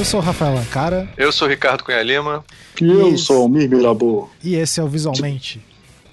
[0.00, 1.06] Eu sou o Rafael Lancara.
[1.14, 2.42] Eu sou o Ricardo Cunha Lima.
[2.80, 4.30] E eu sou o Mir Mirabô.
[4.42, 5.62] E esse é o Visualmente.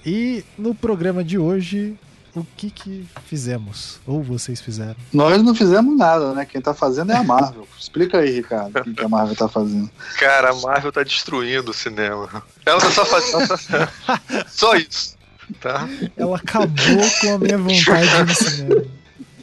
[0.04, 1.98] E no programa de hoje,
[2.36, 3.98] o que que fizemos?
[4.06, 4.94] Ou vocês fizeram?
[5.10, 6.44] Nós não fizemos nada, né?
[6.44, 7.66] Quem tá fazendo é a Marvel.
[7.80, 9.90] Explica aí, Ricardo, o que, que a Marvel tá fazendo.
[10.18, 12.44] Cara, a Marvel tá destruindo o cinema.
[12.66, 13.88] Ela tá só fazendo.
[14.48, 15.16] só isso.
[15.62, 15.88] Tá?
[16.14, 18.97] Ela acabou com a minha vontade de ir no cinema.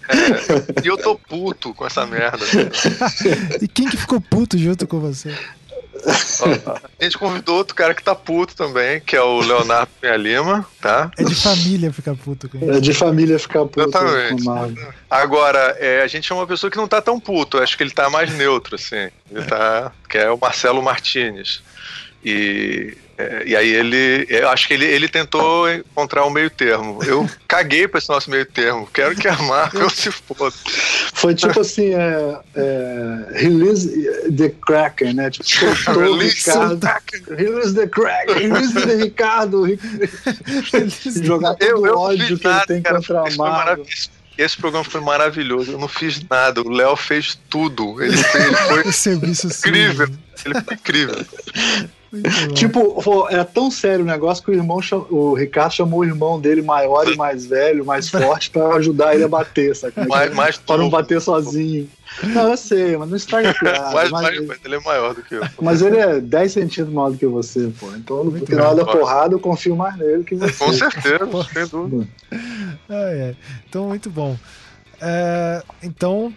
[0.09, 2.46] É, e eu tô puto com essa merda.
[3.62, 5.34] E quem que ficou puto junto com você?
[6.41, 10.16] Ó, a gente convidou outro cara que tá puto também, que é o Leonardo Penha
[10.18, 11.10] Lima, tá?
[11.18, 12.82] É de família ficar puto com É isso.
[12.82, 14.44] de família ficar puto Exatamente.
[14.44, 14.76] com.
[15.10, 17.91] Agora, é, a gente é uma pessoa que não tá tão puto, acho que ele
[17.91, 19.10] tá mais neutro, assim.
[19.32, 19.91] Ele tá.
[20.08, 21.63] Que é o Marcelo Martinez.
[22.24, 24.28] E, é, e aí ele.
[24.30, 27.02] Eu acho que ele, ele tentou encontrar um meio termo.
[27.04, 28.88] Eu caguei pra esse nosso meio termo.
[28.94, 30.54] Quero que a Marvel se foda.
[31.13, 33.90] Foi tipo assim, é, é, release
[34.35, 35.30] the Kraken, né?
[35.30, 36.80] Tipo, soltou Release Ricardo.
[37.30, 39.66] Release the Kraken, release the Ricardo.
[41.24, 42.96] Jogar todo Eu, o ódio que ele nada, tem cara.
[42.98, 43.85] contra a Marvel.
[44.38, 45.72] Esse programa foi maravilhoso.
[45.72, 46.62] Eu não fiz nada.
[46.62, 48.04] O Léo fez tudo.
[48.04, 50.10] Ele, ele foi incrível.
[50.44, 51.26] Ele foi incrível.
[52.54, 56.05] Tipo, pô, é tão sério o negócio que o irmão, cham- o Ricardo chamou o
[56.05, 59.94] irmão dele maior e mais velho, mais forte, pra ajudar ele a bater, sabe?
[60.07, 61.90] Mais, mais Pra não bater sozinho.
[62.24, 63.90] Não, eu sei, mas não estraga a piada.
[63.94, 65.41] Mas, mas, mas, ele é maior do que eu.
[65.62, 67.88] mas ele é 10 centímetros maior do que você, pô.
[67.96, 68.84] Então, no Muito final bom.
[68.84, 70.53] da porrada, eu confio mais nele que você.
[70.53, 71.19] Com certeza,
[71.53, 72.07] sem dúvida.
[72.90, 73.35] Ah, é.
[73.68, 74.38] Então, muito bom.
[75.02, 76.31] É, então,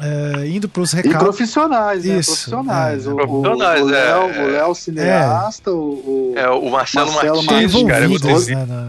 [0.00, 1.18] é, indo para os E recados.
[1.18, 2.18] profissionais, né?
[2.18, 3.06] Isso, profissionais.
[3.06, 3.08] é.
[3.08, 4.42] O, o, Profissionais, o Léo, é.
[4.42, 8.54] o Léo cineasta, o, o É, o Marcelo, Marcelo Martins, Estão cara, é roteirista.
[8.54, 8.88] né, na-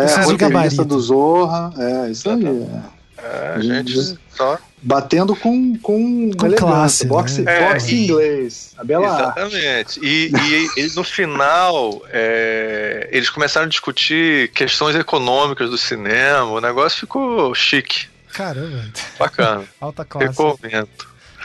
[0.00, 0.84] é, Esses roteirista gabarito.
[0.84, 1.72] do Zorra.
[1.78, 2.44] É, isso aí.
[2.46, 2.94] é.
[3.26, 4.58] É, a gente só.
[4.82, 7.72] Batendo com, com, Com elegância, classe, boxe, né?
[7.72, 8.72] boxe É, e- inglês.
[8.76, 9.06] A bela.
[9.06, 9.98] Exatamente.
[10.02, 16.44] E, e ele, no final, é, eles começaram a discutir questões econômicas do cinema.
[16.50, 18.08] O negócio ficou chique.
[18.34, 18.84] Caramba,
[19.18, 19.64] Bacana.
[19.80, 20.26] alta classe.
[20.28, 20.88] Recomendo.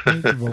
[0.05, 0.51] Muito bom.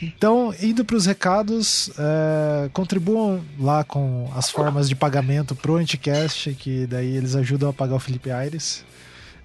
[0.00, 6.54] Então, indo para os recados, é, contribuam lá com as formas de pagamento pro Anticast,
[6.54, 8.84] que daí eles ajudam a pagar o Felipe Aires,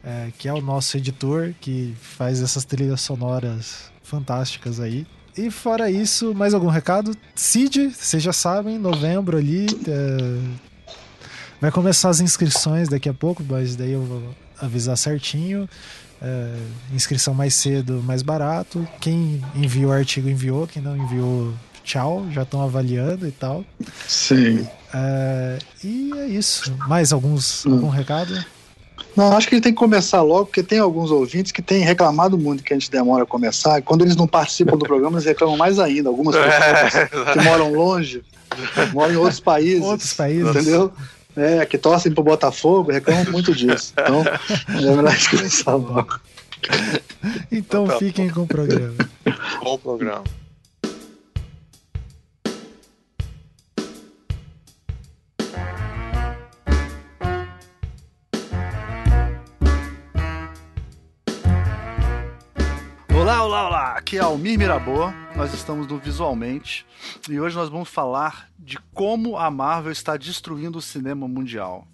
[0.03, 5.07] é, que é o nosso editor, que faz essas trilhas sonoras fantásticas aí.
[5.37, 7.15] E fora isso, mais algum recado?
[7.33, 9.67] Cid, vocês já sabem, novembro ali.
[9.87, 10.67] é,
[11.61, 15.69] vai começar as inscrições daqui a pouco, mas daí eu vou avisar certinho.
[16.21, 16.53] É,
[16.93, 18.85] inscrição mais cedo, mais barato.
[18.99, 21.53] Quem enviou o artigo enviou, quem não enviou,
[21.83, 23.63] tchau, já estão avaliando e tal.
[24.07, 24.67] Sim.
[24.93, 26.75] É, e é isso.
[26.87, 27.73] Mais alguns Hum.
[27.73, 28.43] algum recado?
[29.15, 32.37] Não, acho que ele tem que começar logo, porque tem alguns ouvintes que têm reclamado
[32.37, 33.79] muito que a gente demora a começar.
[33.79, 36.09] E quando eles não participam do programa, eles reclamam mais ainda.
[36.09, 38.21] Algumas pessoas que moram longe,
[38.93, 39.81] moram em outros países.
[39.83, 40.49] Outros países.
[40.49, 40.91] Entendeu?
[41.39, 43.93] É, que torcem pro Botafogo, reclamam muito disso.
[43.93, 46.19] Então, é melhor começar logo.
[47.51, 48.95] Então Tá fiquem com o programa.
[49.63, 50.23] Bom programa.
[63.69, 63.93] Olá!
[63.93, 66.87] Aqui é Almir Mirabô, nós estamos no Visualmente
[67.29, 71.87] e hoje nós vamos falar de como a Marvel está destruindo o cinema mundial.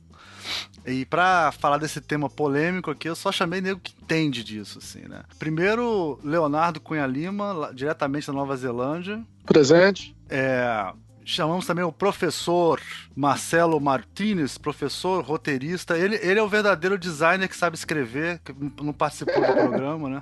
[0.85, 5.01] E pra falar desse tema polêmico aqui, eu só chamei nego que entende disso, assim,
[5.01, 5.23] né?
[5.37, 9.21] Primeiro, Leonardo Cunha Lima, diretamente da Nova Zelândia.
[9.45, 10.15] Presente.
[10.29, 10.93] É,
[11.25, 12.79] chamamos também o professor
[13.15, 15.97] Marcelo Martinez, professor roteirista.
[15.97, 20.21] Ele, ele é o verdadeiro designer que sabe escrever, que não- participou do programa, né?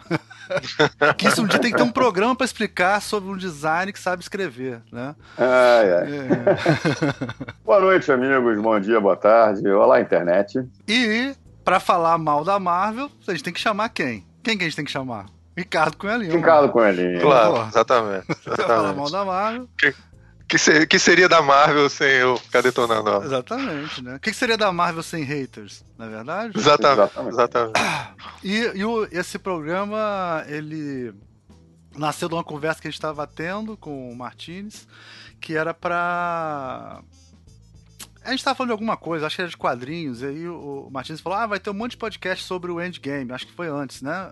[1.18, 4.00] que isso um dia tem que ter um programa para explicar sobre um design que
[4.00, 5.16] sabe escrever, né?
[5.38, 6.12] Ai, ai.
[6.18, 7.54] É.
[7.64, 8.62] Boa noite, amigos.
[8.62, 9.68] Bom dia, boa tarde.
[9.70, 10.68] Olá, internet.
[10.88, 14.26] E para falar mal da Marvel, a gente tem que chamar quem?
[14.44, 15.26] Quem que a gente tem que chamar?
[15.56, 16.34] Ricardo Lima.
[16.36, 17.22] Ricardo Coelhinho.
[17.22, 18.26] Claro, exatamente.
[18.44, 19.12] Pra falar mal exatamente.
[19.12, 19.70] da Marvel.
[19.78, 19.94] Que,
[20.58, 23.26] ser- que seria da Marvel sem eu ficar detonando ela?
[23.26, 24.16] Exatamente, né?
[24.16, 26.58] O que que seria da Marvel sem haters, na é verdade?
[26.58, 27.02] Exatamente.
[27.02, 27.34] Exatamente.
[27.34, 27.74] exatamente.
[28.44, 31.14] E, e o- esse programa, ele
[31.96, 34.86] nasceu de uma conversa que a gente estava tendo com o Martinez,
[35.40, 37.02] que era pra.
[38.24, 40.90] A gente tava falando de alguma coisa, acho que era de quadrinhos, e aí o,
[40.92, 43.68] Martins falou: Ah, vai ter um monte de podcast sobre o Endgame, acho que foi
[43.68, 44.32] antes, né?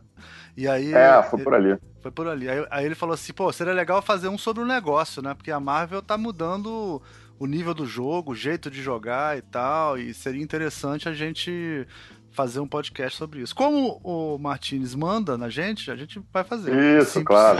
[0.56, 0.94] E aí.
[0.94, 1.78] É, foi por ali.
[2.02, 2.50] Foi por ali.
[2.50, 5.34] Aí, aí ele falou assim: pô, seria legal fazer um sobre o negócio, né?
[5.34, 7.02] Porque a Marvel tá mudando
[7.38, 11.88] o nível do jogo, o jeito de jogar e tal, e seria interessante a gente
[12.32, 13.54] fazer um podcast sobre isso.
[13.56, 16.72] Como o Martinez manda na gente, a gente vai fazer.
[16.74, 17.26] Isso, Simples.
[17.26, 17.60] claro.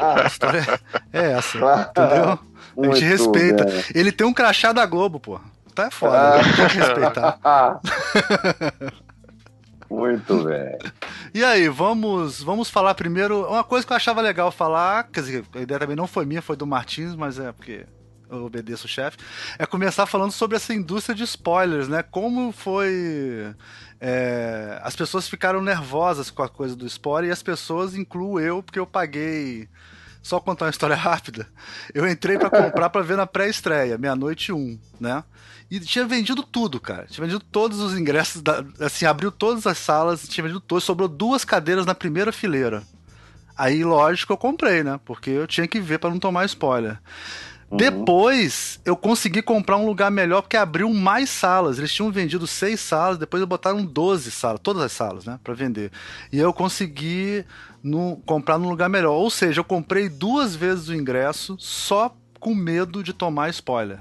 [0.00, 0.80] a história
[1.12, 1.90] é essa, claro.
[1.90, 2.38] entendeu?
[2.78, 3.64] a gente respeita.
[3.64, 3.84] Bem.
[3.94, 5.40] Ele tem um crachá da Globo, pô.
[5.74, 6.42] Tá é foda, ah.
[6.42, 7.80] tem que respeitar.
[9.90, 10.78] Muito bem.
[11.34, 13.46] E aí, vamos, vamos falar primeiro.
[13.46, 16.42] Uma coisa que eu achava legal falar, quer dizer, a ideia também não foi minha,
[16.42, 17.86] foi do Martins, mas é porque
[18.30, 19.18] obedeço o chefe,
[19.58, 22.02] é começar falando sobre essa indústria de spoilers, né?
[22.02, 23.54] Como foi.
[24.00, 28.62] É, as pessoas ficaram nervosas com a coisa do spoiler e as pessoas, incluo eu,
[28.62, 29.68] porque eu paguei.
[30.22, 31.46] Só contar uma história rápida.
[31.94, 35.22] Eu entrei para comprar para ver na pré-estreia, meia-noite um, né?
[35.70, 37.06] E tinha vendido tudo, cara.
[37.06, 41.08] Tinha vendido todos os ingressos, da, assim, abriu todas as salas, tinha vendido todos, sobrou
[41.08, 42.82] duas cadeiras na primeira fileira.
[43.56, 45.00] Aí, lógico, eu comprei, né?
[45.04, 46.98] Porque eu tinha que ver para não tomar spoiler.
[47.70, 47.76] Uhum.
[47.76, 51.78] Depois eu consegui comprar um lugar melhor porque abriu mais salas.
[51.78, 55.54] Eles tinham vendido seis salas, depois eu botaram 12 salas, todas as salas, né, para
[55.54, 55.90] vender.
[56.32, 57.44] E eu consegui
[57.82, 59.14] no, comprar num lugar melhor.
[59.14, 64.00] Ou seja, eu comprei duas vezes o ingresso só com medo de tomar spoiler.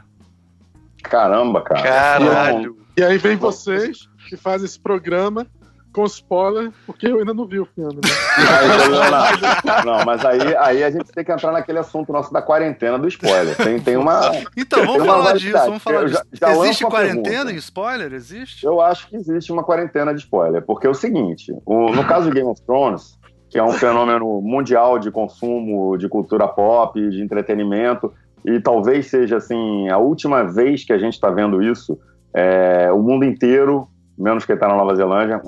[1.01, 1.81] Caramba, cara.
[1.81, 2.77] Caralho.
[2.97, 5.47] E aí vem vocês que fazem esse programa
[5.95, 7.95] com spoiler, porque eu ainda não vi o filme.
[7.95, 8.01] Né?
[9.63, 13.00] não, não, mas aí, aí a gente tem que entrar naquele assunto nosso da quarentena
[13.00, 13.56] do spoiler.
[13.56, 14.19] Tem, tem uma.
[14.57, 15.53] Então, vamos falar disso.
[15.53, 16.21] Vamos falar disso.
[16.33, 18.13] Já, já existe quarentena em spoiler?
[18.13, 18.65] Existe?
[18.65, 22.30] Eu acho que existe uma quarentena de spoiler, porque é o seguinte: o, no caso
[22.30, 23.18] de Game of Thrones,
[23.50, 28.12] que é um fenômeno mundial de consumo de cultura pop, de entretenimento,
[28.44, 31.97] e talvez seja assim a última vez que a gente está vendo isso.
[32.33, 33.88] É, o mundo inteiro,
[34.18, 35.42] menos que está na Nova Zelândia,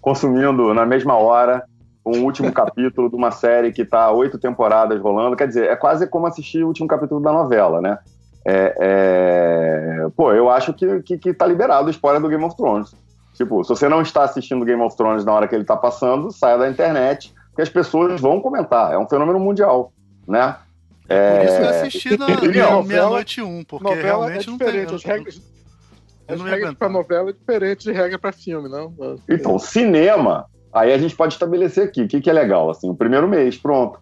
[0.00, 1.64] consumindo na mesma hora
[2.04, 5.36] um último capítulo de uma série que está oito temporadas rolando.
[5.36, 7.98] Quer dizer, é quase como assistir o último capítulo da novela, né?
[8.46, 10.06] É, é...
[10.16, 12.94] Pô, eu acho que, que, que tá liberado o spoiler do Game of Thrones.
[13.34, 16.30] Tipo, se você não está assistindo Game of Thrones na hora que ele está passando,
[16.30, 18.92] saia da internet, que as pessoas vão comentar.
[18.92, 19.92] É um fenômeno mundial,
[20.26, 20.56] né?
[21.08, 21.38] É...
[21.38, 22.26] Por isso eu assisti na,
[22.82, 24.80] meia-noite um, porque realmente é não tem...
[24.82, 25.42] As regras,
[26.32, 28.94] as regras para novela é diferente de regra para filme, não?
[29.28, 32.02] Então, cinema, aí a gente pode estabelecer aqui.
[32.02, 32.70] O que, que é legal?
[32.70, 34.00] Assim, o primeiro mês, pronto.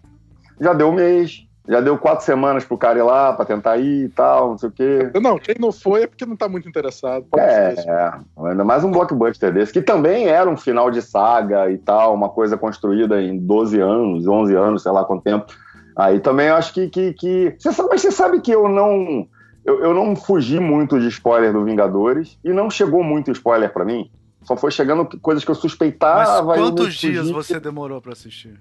[0.60, 4.06] Já deu um mês, já deu quatro semanas pro cara ir lá pra tentar ir
[4.06, 5.10] e tal, não sei o quê.
[5.20, 7.26] Não, quem não foi é porque não tá muito interessado.
[7.36, 8.12] É, é,
[8.46, 12.30] ainda mais um blockbuster desse, que também era um final de saga e tal, uma
[12.30, 15.46] coisa construída em 12 anos, 11 anos, sei lá quanto tempo.
[15.94, 16.88] Aí também eu acho que.
[16.88, 17.54] que, que...
[17.58, 19.28] Você sabe, mas você sabe que eu não
[19.64, 23.84] eu, eu não fugi muito de spoiler do Vingadores e não chegou muito spoiler para
[23.84, 24.10] mim.
[24.42, 26.42] Só foi chegando coisas que eu suspeitava.
[26.42, 28.58] Mas quantos dias você demorou para assistir?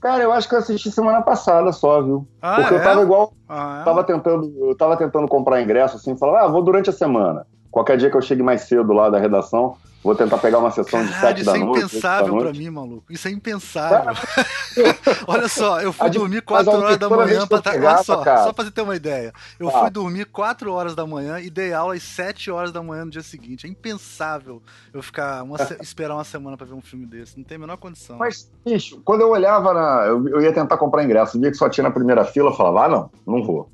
[0.00, 2.28] Cara, eu acho que eu assisti semana passada só, viu?
[2.40, 2.78] Ah, Porque é?
[2.78, 3.32] eu tava igual.
[3.48, 3.84] Ah, é?
[3.84, 7.46] tava tentando, eu tava tentando comprar ingresso assim, falar, ah, vou durante a semana.
[7.70, 11.04] Qualquer dia que eu chegue mais cedo lá da redação, Vou tentar pegar uma sessão
[11.04, 11.78] Caralho, de sete da noite.
[11.84, 13.12] Isso é impensável pra mim, maluco.
[13.12, 14.14] Isso é impensável.
[15.26, 17.72] Olha só, eu fui dormir 4 horas da manhã pra tá...
[17.72, 18.44] Olha só, cara.
[18.44, 19.32] só pra você ter uma ideia.
[19.58, 19.80] Eu ah.
[19.80, 23.10] fui dormir 4 horas da manhã e dei aula às 7 horas da manhã no
[23.10, 23.66] dia seguinte.
[23.66, 24.62] É impensável
[24.94, 25.76] eu ficar uma se...
[25.82, 27.36] esperar uma semana pra ver um filme desse.
[27.36, 28.16] Não tem a menor condição.
[28.16, 30.04] Mas, bicho, quando eu olhava na.
[30.06, 32.84] Eu, eu ia tentar comprar ingresso, via que só tinha na primeira fila, eu falava,
[32.84, 33.68] ah, não, não vou.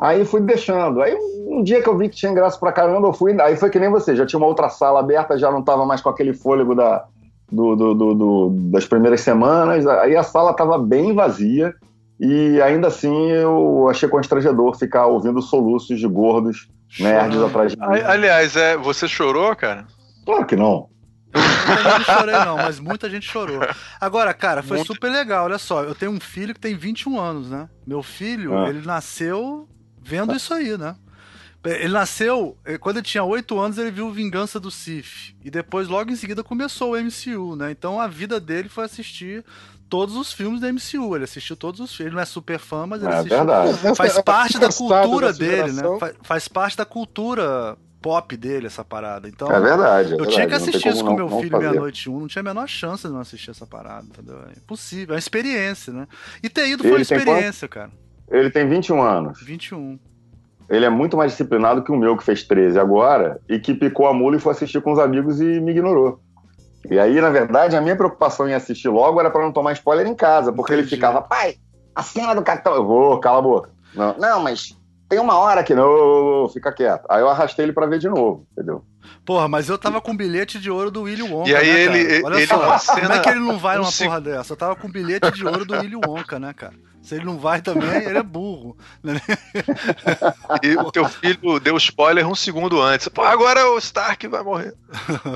[0.00, 1.00] Aí fui deixando.
[1.02, 3.38] Aí um dia que eu vi que tinha ingresso pra caramba, eu fui.
[3.40, 6.00] Aí foi que nem você, já tinha uma outra sala aberta, já não tava mais
[6.00, 7.04] com aquele fôlego da,
[7.50, 9.86] do, do, do, do das primeiras semanas.
[9.86, 11.74] Aí a sala tava bem vazia.
[12.18, 17.86] E ainda assim eu achei constrangedor ficar ouvindo soluços de gordos nerds atrás de mim.
[17.86, 19.84] Aliás, é, você chorou, cara?
[20.24, 20.88] Claro que não.
[21.34, 23.60] Eu não chorei, não, mas muita gente chorou.
[24.00, 24.92] Agora, cara, foi Muito...
[24.92, 25.46] super legal.
[25.46, 27.68] Olha só, eu tenho um filho que tem 21 anos, né?
[27.84, 28.68] Meu filho, ah.
[28.68, 29.68] ele nasceu
[30.04, 30.94] vendo isso aí, né?
[31.64, 35.34] Ele nasceu, eh, quando ele tinha 8 anos, ele viu Vingança do Sith.
[35.42, 37.70] E depois, logo em seguida, começou o MCU, né?
[37.70, 39.42] Então a vida dele foi assistir
[39.88, 41.16] todos os filmes da MCU.
[41.16, 42.08] Ele assistiu todos os filmes.
[42.08, 43.38] Ele não é super fã, mas ele é, assistiu.
[43.38, 43.96] Verdade.
[43.96, 45.82] Faz parte da cultura dele, né?
[45.98, 49.26] Faz, faz parte da cultura pop dele, essa parada.
[49.26, 50.10] Então, é verdade.
[50.10, 50.34] É eu verdade.
[50.34, 53.12] tinha que assistir isso com meu filho meia-noite um, não tinha a menor chance de
[53.12, 54.38] não assistir essa parada, entendeu?
[54.54, 56.06] É impossível, é uma experiência, né?
[56.42, 57.90] E ter ido foi uma experiência, cara.
[58.30, 59.40] Ele tem 21 anos.
[59.42, 59.98] 21
[60.68, 64.06] ele é muito mais disciplinado que o meu, que fez 13 agora, e que picou
[64.06, 66.18] a mula e foi assistir com os amigos e me ignorou.
[66.90, 70.06] E aí, na verdade, a minha preocupação em assistir logo era para não tomar spoiler
[70.06, 70.88] em casa, porque Entendi.
[70.88, 71.56] ele ficava, pai,
[71.94, 72.74] a cena do capitão.
[72.74, 73.70] Eu vou, cala a boca.
[73.94, 74.74] Não, não mas
[75.08, 77.04] tem uma hora que não, fica quieto.
[77.10, 78.82] Aí eu arrastei ele para ver de novo, entendeu?
[79.24, 81.50] Porra, mas eu tava com bilhete de ouro do Willy Wonka.
[81.50, 82.24] E aí né, ele- cara?
[82.26, 84.52] Olha ele- só, como cena- é que ele não vai um numa porra dessa?
[84.52, 86.72] Eu tava com bilhete de ouro do Willy Wonka, né, cara?
[87.04, 88.74] Se ele não vai também, ele é burro.
[89.02, 89.20] né?
[90.62, 93.08] E o teu filho deu spoiler um segundo antes.
[93.08, 94.74] Pô, agora o Stark vai morrer.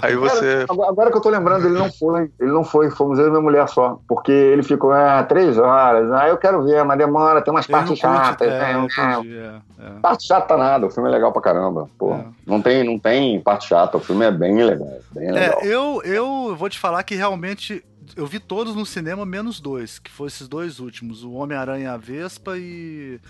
[0.02, 0.64] Aí você.
[0.68, 2.30] Agora, agora que eu tô lembrando, ele não foi.
[2.40, 4.00] Ele não foi, fomos eu e minha mulher só.
[4.08, 6.10] Porque ele ficou, ah, três horas.
[6.12, 8.48] Ah, eu quero ver, mas demora, tem umas Ele não partes curte- chatas.
[8.48, 8.74] é, né?
[8.74, 9.90] eu entendi, é, é.
[10.00, 11.88] Parte chata nada, o filme é legal pra caramba.
[11.98, 12.24] Pô, É.
[12.46, 14.88] não, tem, não tem parte chata, o filme é bem legal.
[15.12, 15.60] Bem legal.
[15.60, 17.84] É, eu, eu vou te falar que realmente
[18.16, 21.86] eu vi todos no cinema, menos dois, que foram esses dois últimos: o Homem-Aranha e
[21.86, 23.20] a Vespa e,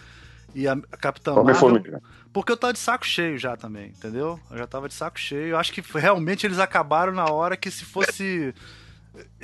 [0.54, 1.42] e a Capitã Marvel.
[1.44, 2.02] Homem-Formiga.
[2.32, 4.38] Porque eu tava de saco cheio já também, entendeu?
[4.50, 5.48] Eu já tava de saco cheio.
[5.50, 8.54] Eu acho que realmente eles acabaram na hora que se fosse.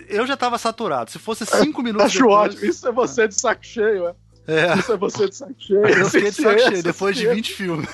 [0.09, 1.11] Eu já tava saturado.
[1.11, 2.55] Se fosse cinco minutos Acho depois...
[2.55, 2.65] ótimo.
[2.67, 4.15] Isso é você de saco cheio, é.
[4.47, 5.87] É, Isso é você de saco cheio.
[5.87, 7.89] eu fiquei de saco cheio, depois de 20 filmes.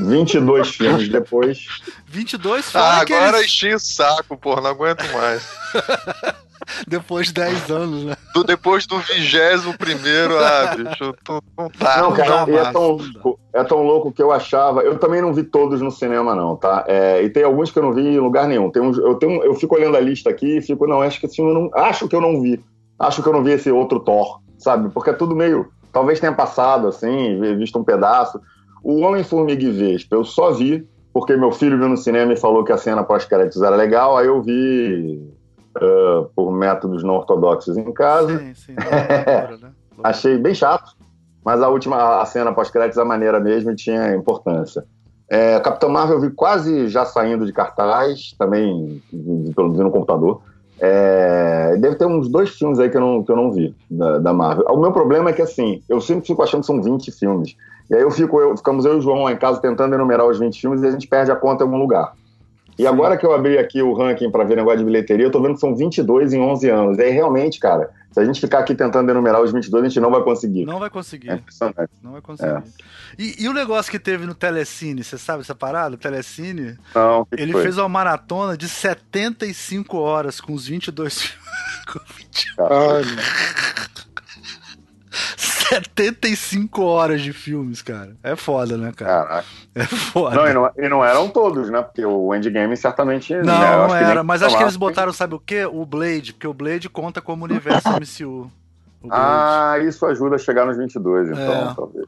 [0.00, 1.66] 22 filmes depois.
[2.06, 5.42] 22 Ah, agora eles- enchi o saco, porra, não aguento mais.
[6.86, 8.16] depois de 10 anos, né?
[8.34, 12.02] Do, depois do vigésimo primeiro, ah, bicho, tu, não tá.
[12.02, 13.20] não, cara, e é tão, não dá.
[13.22, 14.82] louco, é tão louco que eu achava.
[14.82, 16.84] Eu também não vi todos no cinema, não, tá?
[16.86, 18.70] É, e tem alguns que eu não vi em lugar nenhum.
[18.70, 21.26] Tem uns, eu, tenho, eu fico olhando a lista aqui e fico, não, acho que
[21.26, 21.70] esse filme eu não.
[21.74, 22.62] Acho que eu não vi.
[22.98, 24.90] Acho que eu não vi esse outro Thor, sabe?
[24.90, 25.70] Porque é tudo meio.
[25.92, 28.40] Talvez tenha passado, assim, visto um pedaço.
[28.82, 32.62] O Homem-Formiga e Vespa, eu só vi porque meu filho viu no cinema e falou
[32.62, 35.20] que a cena pós-créditos era legal, aí eu vi
[35.76, 38.38] ah, por métodos não ortodoxos em casa.
[38.38, 38.74] Sim, sim.
[38.74, 39.72] loucura, né?
[40.02, 40.92] Achei bem chato,
[41.44, 44.84] mas a última a cena pós-créditos, a maneira mesmo, tinha importância.
[45.30, 49.02] É, Capitão Marvel eu vi quase já saindo de cartaz, também
[49.54, 50.40] pelo vi no computador.
[50.80, 54.18] É, deve ter uns dois filmes aí que eu não, que eu não vi da,
[54.18, 54.64] da Marvel.
[54.68, 57.56] O meu problema é que assim, eu sempre fico achando que são 20 filmes.
[57.90, 60.26] E aí eu fico, eu, ficamos eu e o João lá em casa tentando enumerar
[60.26, 62.12] os 20 filmes e a gente perde a conta em algum lugar.
[62.78, 65.42] E agora que eu abri aqui o ranking para ver negócio de bilheteria, eu tô
[65.42, 66.98] vendo que são 22 em 11 anos.
[66.98, 70.00] E aí realmente, cara, se a gente ficar aqui tentando enumerar os 22, a gente
[70.00, 70.64] não vai conseguir.
[70.64, 71.32] Não vai É conseguir.
[71.32, 71.90] impressionante.
[72.02, 72.50] Não vai conseguir.
[72.50, 72.62] É.
[73.18, 75.96] E, e o negócio que teve no Telecine, você sabe essa parada?
[75.96, 77.62] O Telecine, Não, o que ele foi?
[77.62, 81.48] fez uma maratona de 75 horas com os 22 filmes.
[81.92, 83.97] Com 20 Ai, meu.
[85.68, 88.16] 75 horas de filmes, cara.
[88.22, 89.24] É foda, né, cara?
[89.24, 89.46] Caraca.
[89.74, 90.36] É foda.
[90.36, 91.82] Não, e não, e não eram todos, né?
[91.82, 93.32] Porque o Endgame certamente.
[93.34, 94.22] Não, né, não que nem era.
[94.22, 95.64] Mas acho que eles botaram, sabe o quê?
[95.66, 98.50] O Blade, porque o Blade conta como universo MCU.
[99.10, 101.74] Ah, isso ajuda a chegar nos 22, então, É.
[101.74, 102.06] talvez.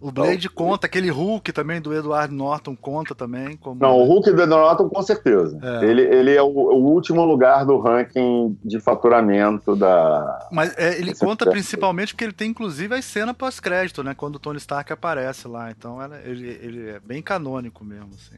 [0.00, 3.56] O Blade conta, aquele Hulk também do Edward Norton conta também.
[3.56, 3.80] Como...
[3.80, 5.58] Não, o Hulk do Norton, com certeza.
[5.62, 5.84] É.
[5.84, 10.48] Ele, ele é o, o último lugar do ranking de faturamento da.
[10.50, 14.14] Mas é, ele Esse conta é- principalmente porque ele tem inclusive a cena pós-crédito, né?
[14.14, 15.70] Quando o Tony Stark aparece lá.
[15.70, 18.36] Então ela- ele, ele é bem canônico mesmo, assim.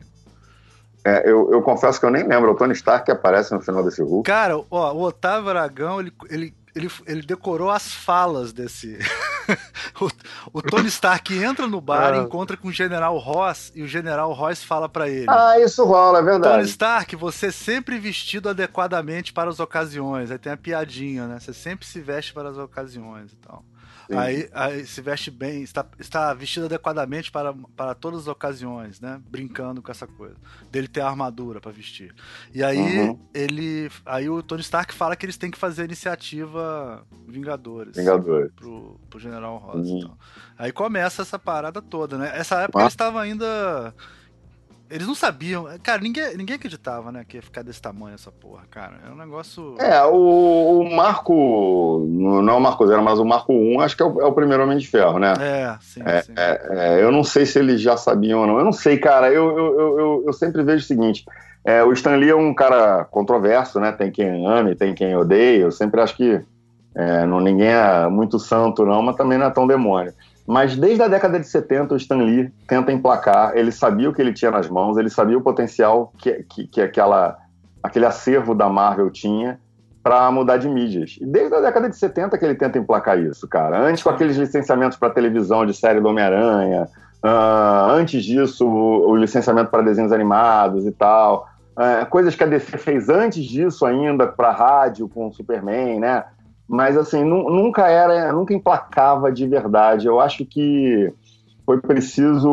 [1.05, 2.53] É, eu, eu confesso que eu nem lembro.
[2.53, 4.25] O Tony Stark que aparece no final desse Hulk.
[4.25, 8.99] Cara, ó, o Otávio Aragão, ele, ele, ele, ele decorou as falas desse.
[10.01, 10.09] o,
[10.59, 12.19] o Tony Stark entra no bar, Ah.
[12.19, 15.27] encontra com o General Ross e o General Ross fala pra ele.
[15.29, 16.69] Ah, isso rola, é Tony verdade.
[16.69, 20.31] Stark, você sempre vestido adequadamente para as ocasiões.
[20.31, 21.39] Aí tem a piadinha, né?
[21.41, 23.65] Você sempre se veste para as ocasiões e tal.
[24.19, 29.21] Aí, aí se veste bem, está, está vestido adequadamente para, para todas as ocasiões, né?
[29.29, 30.37] Brincando com essa coisa.
[30.71, 32.15] Dele ter a armadura para vestir.
[32.55, 32.79] E aí
[33.09, 33.19] Uhum.
[33.35, 33.91] ele.
[34.05, 37.97] Aí o Tony Stark fala que eles têm que fazer a iniciativa Vingadores.
[37.97, 38.53] Vingadores.
[38.53, 39.87] Pro, pro General Ross.
[39.89, 39.99] Uhum.
[39.99, 40.19] e tal.
[40.59, 42.31] Aí começa essa parada toda, né?
[42.35, 42.83] Essa época Ah.
[42.83, 43.95] eles estavam ainda.
[44.93, 45.67] Eles não sabiam.
[45.83, 47.25] Cara, ninguém, ninguém acreditava, né?
[47.27, 48.95] Que ia ficar desse tamanho essa porra, cara.
[49.09, 49.75] É um negócio.
[49.81, 52.07] É, o, o Marco.
[52.09, 54.33] Não é o Marco Zero, mas o Marco 1, acho que é o, é o
[54.33, 55.33] primeiro Homem de Ferro, né?
[55.41, 56.33] É, sim, É, sim.
[56.37, 58.59] É, eu não sei se eles já sabiam ou não.
[58.59, 59.29] Eu não sei, cara.
[59.33, 61.25] Eu, eu, eu, eu- eu sempre vejo o seguinte:
[61.65, 63.93] é, o Stan Lee é um cara controverso, né?
[63.93, 65.63] Tem quem ame, tem quem odeia.
[65.63, 66.41] Eu sempre acho que
[66.95, 70.13] é, não, ninguém é muito santo, não, mas também não é tão demônio.
[70.47, 73.57] Mas desde a década de 70, o Stan Lee tenta emplacar.
[73.57, 76.81] Ele sabia o que ele tinha nas mãos, ele sabia o potencial que, que, que
[76.81, 77.39] aquela,
[77.83, 79.59] aquele acervo da Marvel tinha
[80.03, 81.17] para mudar de mídias.
[81.21, 83.81] E desde a década de 70 que ele tenta emplacar isso, cara.
[83.81, 86.89] Antes com aqueles licenciamentos para televisão de série do Homem-Aranha,
[87.23, 91.47] ah, antes disso o, o licenciamento para desenhos animados e tal.
[91.77, 96.25] Ah, coisas que a DC fez antes disso ainda para rádio com o Superman, né?
[96.73, 100.07] Mas assim, nu- nunca era, nunca emplacava de verdade.
[100.07, 101.13] Eu acho que
[101.67, 102.51] foi preciso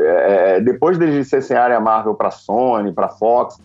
[0.00, 3.58] é, depois deles licenciarem a Marvel para Sony, para Fox,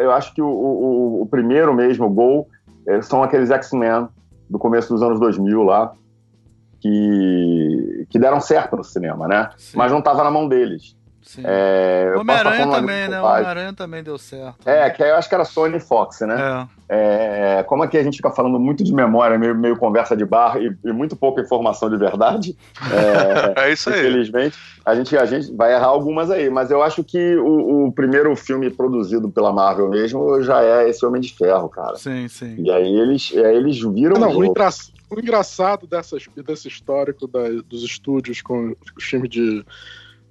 [0.00, 2.48] eu acho que o, o- o primeiro mesmo gol
[2.86, 4.08] é, são aqueles X-Men
[4.50, 5.92] do começo dos anos 2000 lá,
[6.80, 9.50] que, que deram certo no cinema, né?
[9.56, 9.78] Sim.
[9.78, 10.96] Mas não estava na mão deles.
[11.44, 13.20] É, eu passo a Homem-Aranha também, né?
[13.20, 14.66] Homem-Aranha também deu certo.
[14.66, 16.66] É, que aí eu acho que era Sony e Fox, né?
[16.90, 17.58] É.
[17.60, 20.56] É, como aqui a gente fica falando muito de memória, meio, meio conversa de bar
[20.56, 22.56] e, e muito pouca informação de verdade,
[23.56, 24.00] é, É isso aí.
[24.00, 24.56] infelizmente,
[24.86, 26.48] a gente, a gente vai errar algumas aí.
[26.48, 31.04] Mas eu acho que o, o primeiro filme produzido pela Marvel mesmo já é esse
[31.04, 31.96] Homem de Ferro, cara.
[31.96, 32.54] Sim, sim.
[32.58, 34.70] E aí eles, e aí eles viram Não, o o, engra-
[35.10, 39.62] o engraçado dessas, desse histórico da- dos estúdios com os filmes de,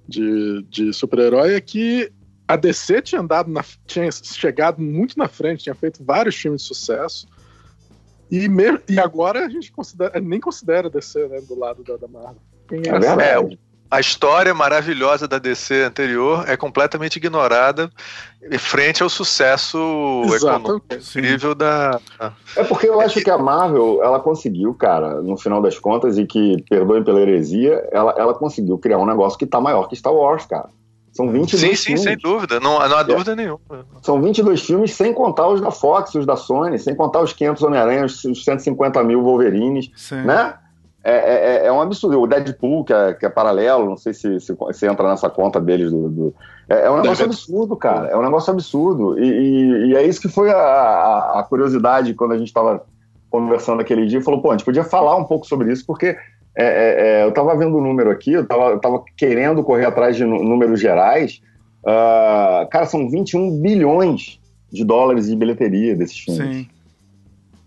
[0.08, 2.10] de, de super-herói é que
[2.46, 6.68] a DC tinha andado na, tinha chegado muito na frente, tinha feito vários filmes de
[6.68, 7.28] sucesso.
[8.30, 11.96] E, me- e agora a gente considera, nem considera a DC né, do lado da,
[11.96, 12.40] da Marvel.
[12.70, 13.60] É verdade.
[13.90, 17.90] A história maravilhosa da DC anterior é completamente ignorada
[18.58, 19.78] frente ao sucesso
[20.26, 20.82] Exato.
[20.90, 21.98] Incrível da.
[22.54, 26.26] É porque eu acho que a Marvel, ela conseguiu, cara, no final das contas, e
[26.26, 30.12] que, perdoem pela heresia, ela, ela conseguiu criar um negócio que tá maior que Star
[30.12, 30.68] Wars, cara.
[31.12, 32.02] São 22 Sim, sim, filmes.
[32.02, 32.60] sem dúvida.
[32.60, 33.58] Não, não há dúvida nenhuma.
[34.02, 37.62] São 22 filmes, sem contar os da Fox, os da Sony, sem contar os 500
[37.62, 40.22] Homem-Aranha, os os 150 mil Wolverines, Sim.
[40.22, 40.54] né?
[41.08, 42.20] É, é- é- é um absurdo.
[42.20, 45.60] O Deadpool, que é, que é paralelo, não sei se, se, se entra nessa conta
[45.60, 45.90] deles.
[45.90, 46.34] Do, do-
[46.68, 48.08] é, é um negócio absurdo, cara.
[48.08, 49.18] É um negócio absurdo.
[49.18, 52.82] E, e- e é isso que foi a, a- a curiosidade quando a gente estava
[53.30, 54.20] conversando aquele dia.
[54.22, 56.16] Falou, pô, a gente podia falar um pouco sobre isso, porque
[56.56, 58.78] é, eu estava vendo o número aqui, eu estava
[59.16, 61.40] querendo correr atrás de nú- números gerais.
[61.86, 66.56] Ah, cara, são 21 bilhões de dólares de bilheteria desses filmes.
[66.56, 66.68] Sim.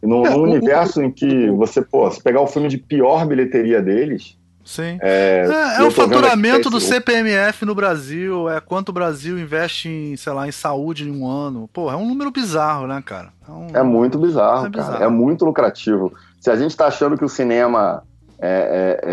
[0.01, 2.77] E num, É, num o- universo em que você, pô, se pegar o filme de
[2.77, 4.97] pior bilheteria deles, Sim.
[5.01, 5.45] é,
[5.77, 10.33] É, é o faturamento do CPMF no Brasil, é quanto o Brasil investe em, sei
[10.33, 11.69] lá, em saúde em um ano.
[11.73, 13.29] Pô, é um número bizarro, né, cara?
[13.47, 14.83] É, um- É muito bizarro, É cara.
[14.85, 15.03] bizarro.
[15.03, 16.13] É muito lucrativo.
[16.39, 18.03] Se a gente tá achando que o cinema
[18.43, 19.11] é, é,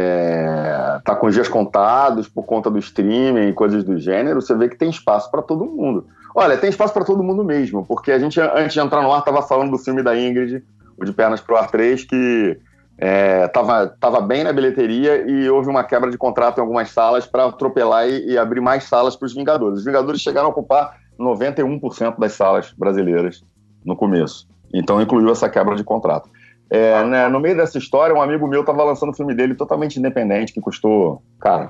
[0.96, 4.54] é, tá com os dias contados por conta do streaming e coisas do gênero, você
[4.54, 6.06] vê que tem espaço para todo mundo.
[6.34, 9.22] Olha, tem espaço para todo mundo mesmo, porque a gente, antes de entrar no ar,
[9.22, 10.62] tava falando do filme da Ingrid,
[10.98, 12.58] o de Pernas pro Ar 3, que
[12.98, 17.26] é, tava, tava bem na bilheteria e houve uma quebra de contrato em algumas salas
[17.26, 19.78] para atropelar e, e abrir mais salas para os Vingadores.
[19.78, 23.44] Os Vingadores chegaram a ocupar 91% das salas brasileiras
[23.84, 24.48] no começo.
[24.74, 26.28] Então incluiu essa quebra de contrato.
[26.70, 29.98] É, né, no meio dessa história, um amigo meu estava lançando o filme dele totalmente
[29.98, 31.66] independente, que custou, cara,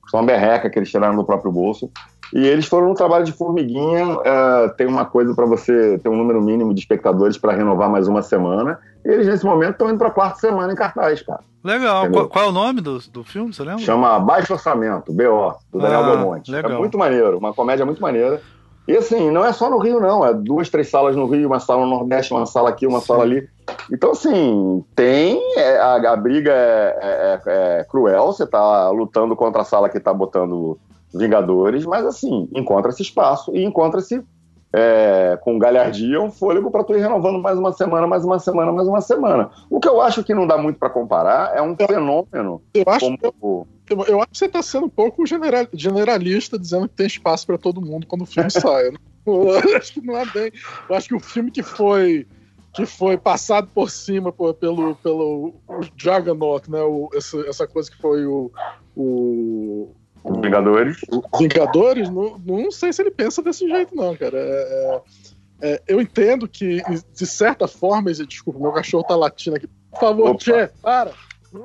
[0.00, 1.90] custou uma berreca que eles tiraram do próprio bolso.
[2.34, 4.18] E eles foram no trabalho de formiguinha.
[4.24, 8.06] é, tem uma coisa para você ter um número mínimo de espectadores para renovar mais
[8.08, 8.78] uma semana.
[9.04, 11.40] E eles, nesse momento, estão indo para a quarta semana em cartaz, cara.
[11.64, 12.10] Legal.
[12.10, 13.78] Qual, qual é o nome do, do filme, você lembra?
[13.80, 16.50] Chama Baixo Orçamento, BO, do Daniel Ah, Belmonte.
[16.50, 16.72] legal.
[16.72, 18.40] É muito maneiro, uma comédia muito maneira.
[18.86, 20.24] E assim, não é só no Rio, não.
[20.24, 23.06] É duas, três salas no Rio, uma sala no Nordeste, uma sala aqui, uma Sim.
[23.06, 23.46] sala ali.
[23.92, 25.42] Então, assim, tem.
[25.58, 29.88] é, a, a briga é, é- é- é cruel, você tá lutando contra a sala
[29.90, 30.78] que tá botando
[31.14, 34.22] Vingadores, mas assim, encontra-se espaço e encontra-se
[34.72, 38.70] é, com galhardia um fôlego para tu ir renovando mais uma semana, mais uma semana,
[38.72, 39.50] mais uma semana.
[39.70, 43.16] O que eu acho que não dá muito para comparar é um fenômeno Eu acho,
[43.18, 43.66] como.
[43.88, 47.46] eu, eu acho que você está sendo um pouco general- generalista, dizendo que tem espaço
[47.46, 48.90] para todo mundo quando o filme sai.
[49.26, 50.52] Eu acho que não é bem.
[50.88, 52.26] Eu acho que o filme que foi
[52.74, 55.54] que foi passado por cima por- pelo pelo
[55.96, 56.82] Juggernaut, né?
[56.82, 58.52] O, essa, essa coisa que foi o,
[58.94, 59.88] o,
[60.30, 60.96] Os Vingadores.
[61.38, 64.36] Vingadores, não, não sei se ele pensa desse jeito, não, cara.
[64.36, 65.00] É- é-
[65.60, 66.80] é, eu entendo que,
[67.14, 69.68] de certa forma, desculpa, meu cachorro tá latindo aqui.
[69.90, 70.38] Por favor, Opa.
[70.38, 71.10] Tchê, para!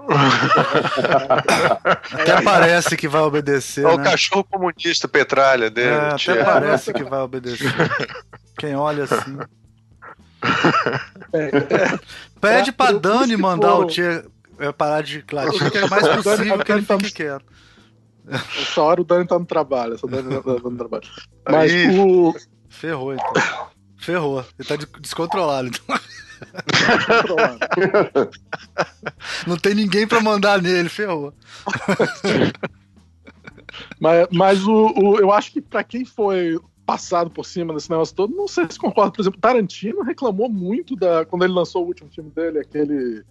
[2.14, 4.04] Até parece que vai obedecer, É o né?
[4.04, 5.90] cachorro comunista petralha dele.
[5.90, 7.72] É, até parece que vai obedecer.
[8.58, 9.38] Quem olha assim.
[11.34, 12.00] É, é,
[12.40, 14.24] Pede pra Dani mandar foram- o Tchê
[14.78, 17.46] parar de latir, que é mais possível que ele fique quieto.
[18.28, 19.94] Essa hora o Dani tá no trabalho.
[19.96, 21.04] Essa Dani tá no trabalho.
[21.50, 22.00] Mas Aí.
[22.00, 22.34] o.
[22.70, 23.34] Ferrou, então.
[23.98, 24.46] Ferrou.
[24.60, 25.70] Ele tá de- descontrolado.
[25.70, 25.98] Então.
[29.48, 31.34] Não tem ninguém pra mandar nele, ferrou.
[34.00, 38.14] Mas, mas o, o- eu acho que pra quem foi passado por cima desse negócio
[38.16, 39.12] todo, não sei se concorda.
[39.12, 43.24] Por exemplo, Tarantino reclamou muito da quando ele lançou o último filme dele, aquele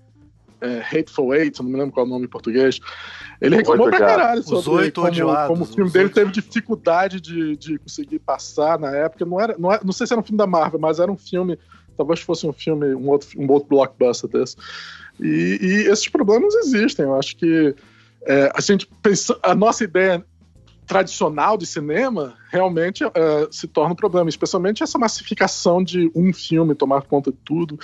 [0.60, 2.80] é, Hateful Eight, não me lembro qual é o nome em português.
[3.42, 6.04] Ele reclamou Oito pra caralho Os sobre Oito como, Odiados, como o filme os dele
[6.04, 6.14] oito.
[6.14, 9.24] teve dificuldade de, de conseguir passar na época.
[9.24, 11.16] Não, era, não, era- não sei se era um filme da Marvel, mas era um
[11.18, 11.58] filme,
[11.96, 14.56] talvez fosse um filme, um outro, um outro blockbuster desse.
[15.20, 17.04] E, e esses problemas existem.
[17.04, 17.74] Eu acho que
[18.24, 20.24] é, a gente pensa, a nossa ideia
[20.86, 23.10] tradicional de cinema, realmente uh,
[23.50, 27.78] se torna um problema, especialmente essa massificação de um filme tomar conta de tudo.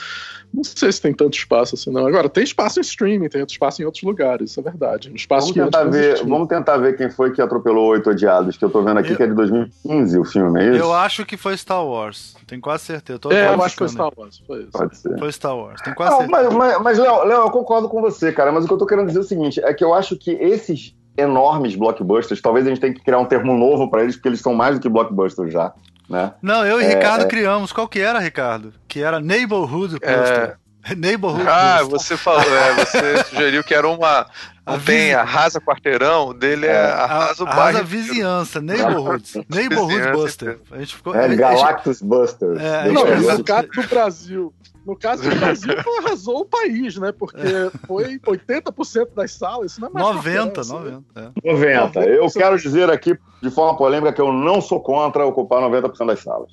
[0.52, 2.06] Não sei se tem tanto espaço assim, não.
[2.06, 5.10] Agora, tem espaço em streaming, tem espaço em outros lugares, isso é verdade.
[5.14, 8.70] espaço vamos, tentar ver, vamos tentar ver quem foi que atropelou Oito Odiados, que eu
[8.70, 9.16] tô vendo aqui eu...
[9.16, 10.82] que é de 2015 o filme, é isso?
[10.82, 13.18] Eu acho que foi Star Wars, tenho quase certeza.
[13.18, 14.72] Tô é, eu acho que foi Star Wars, foi isso.
[14.72, 15.18] Pode ser.
[15.18, 16.50] Foi Star Wars, tenho quase não, certeza.
[16.50, 18.86] Mas, mas, mas Léo, Léo, eu concordo com você, cara, mas o que eu tô
[18.86, 22.40] querendo dizer é o seguinte, é que eu acho que esses enormes blockbusters.
[22.40, 24.76] Talvez a gente tenha que criar um termo novo para eles, porque eles são mais
[24.76, 25.72] do que blockbusters já.
[26.08, 26.32] Né?
[26.40, 27.26] Não, eu e é, Ricardo é...
[27.26, 27.72] criamos.
[27.72, 28.72] Qual que era, Ricardo?
[28.86, 30.58] Que era Neighborhood Poster.
[30.84, 30.94] É...
[30.96, 34.26] Neighborhood Ah, você falou, é, você sugeriu que era uma.
[34.68, 37.60] Não tem arrasa quarteirão, dele é, é arrasa o bairro.
[37.60, 39.34] Arrasa vizinhança, Neighborhoods.
[39.48, 40.60] Neighborhood Buster.
[40.70, 42.60] A gente ficou, é, Galactus Busters.
[42.60, 44.54] É, não, no caso do Brasil,
[44.86, 47.12] no caso do Brasil, arrasou o país, né?
[47.12, 47.70] Porque é.
[47.86, 51.04] foi 80% das salas, isso não é mais 90, 90.
[51.14, 51.52] É.
[51.52, 52.00] 90.
[52.00, 56.20] Eu quero dizer aqui, de forma polêmica, que eu não sou contra ocupar 90% das
[56.20, 56.50] salas.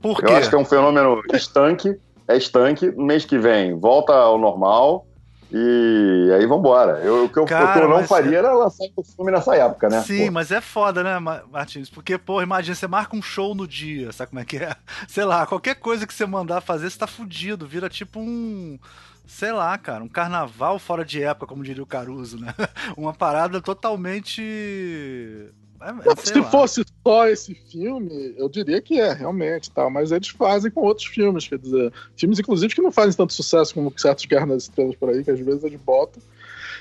[0.00, 0.32] Por quê?
[0.32, 5.06] Eu acho que é um fenômeno estanque, é estanque, mês que vem volta ao normal,
[5.50, 7.00] e aí vambora.
[7.00, 8.38] Eu, o que eu, Cara, o que eu não faria é...
[8.38, 10.02] era lançar o filme nessa época, né?
[10.02, 10.32] Sim, pô.
[10.32, 11.88] mas é foda, né, Martins?
[11.88, 14.76] Porque, pô, imagina, você marca um show no dia, sabe como é que é?
[15.08, 17.66] Sei lá, qualquer coisa que você mandar fazer, você tá fudido.
[17.66, 18.78] Vira tipo um.
[19.26, 22.54] Sei lá, cara, um carnaval fora de época, como diria o Caruso, né?
[22.96, 24.42] Uma parada totalmente
[26.18, 26.50] se lá.
[26.50, 29.90] fosse só esse filme, eu diria que é, realmente, tal.
[29.90, 33.74] Mas eles fazem com outros filmes, quer dizer, filmes, inclusive, que não fazem tanto sucesso
[33.74, 36.22] como certos Guerras nas Estrelas por aí, que às vezes eles botam.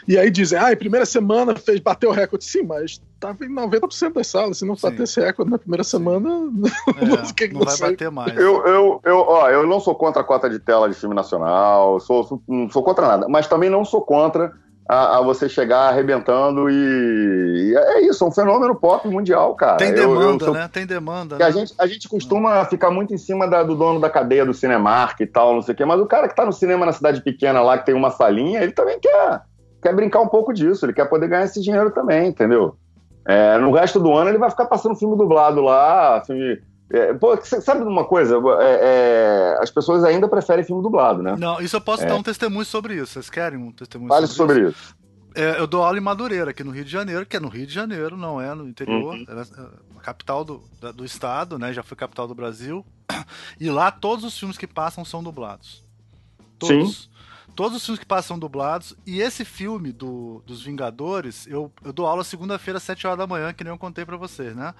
[0.07, 2.45] E aí dizem, ah, primeira semana fez, bateu o recorde.
[2.45, 4.57] Sim, mas tava em 90% das salas.
[4.57, 6.29] Se não bater esse recorde na primeira semana,
[6.97, 8.35] é, não, que não vai bater mais.
[8.37, 11.99] Eu, eu, eu, ó, eu não sou contra a cota de tela de filme nacional,
[11.99, 14.53] sou, sou, não sou contra nada, mas também não sou contra
[14.87, 19.77] a, a, você chegar arrebentando e, e, é isso, é um fenômeno pop mundial, cara.
[19.77, 20.69] Tem demanda, eu, eu, né?
[20.71, 21.37] Tem demanda.
[21.37, 21.45] Né?
[21.45, 24.53] A, gente, a gente costuma ficar muito em cima da, do dono da cadeia do
[24.53, 26.93] Cinemark e tal, não sei o quê, mas o cara que tá no cinema na
[26.93, 29.41] cidade pequena lá, que tem uma salinha, ele também quer,
[29.81, 32.77] quer brincar um pouco disso, ele quer poder ganhar esse dinheiro também, entendeu?
[33.27, 37.37] É, no resto do ano ele vai ficar passando filme dublado lá, filme é, pô,
[37.43, 38.37] sabe uma coisa?
[38.61, 41.35] É, é, as pessoas ainda preferem filme dublado, né?
[41.37, 43.13] Não, isso eu posso dar um testemunho sobre isso.
[43.13, 44.79] Vocês querem um testemunho Fale sobre, sobre isso?
[44.79, 45.07] isso.
[45.35, 47.67] É, eu dou aula em Madureira, aqui no Rio de Janeiro, que é no Rio
[47.67, 49.15] de Janeiro, não é no interior.
[49.15, 49.25] Uhum.
[49.27, 50.63] É a capital do,
[50.95, 51.73] do estado, né?
[51.73, 52.85] Já foi capital do Brasil.
[53.59, 55.83] E lá todos os filmes que passam são dublados.
[56.57, 57.03] Todos.
[57.03, 57.09] Sim.
[57.55, 58.95] Todos os filmes que passam dublados.
[59.05, 63.27] E esse filme do, dos Vingadores, eu, eu dou aula segunda-feira, às 7 horas da
[63.27, 64.73] manhã, que nem eu contei para vocês, né?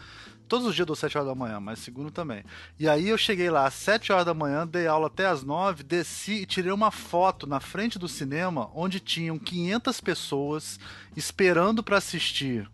[0.47, 2.43] Todos os dias eu dou 7 horas da manhã, mas segundo também.
[2.79, 5.83] E aí eu cheguei lá às 7 horas da manhã, dei aula até às 9,
[5.83, 10.79] desci e tirei uma foto na frente do cinema onde tinham 500 pessoas
[11.15, 12.69] esperando para assistir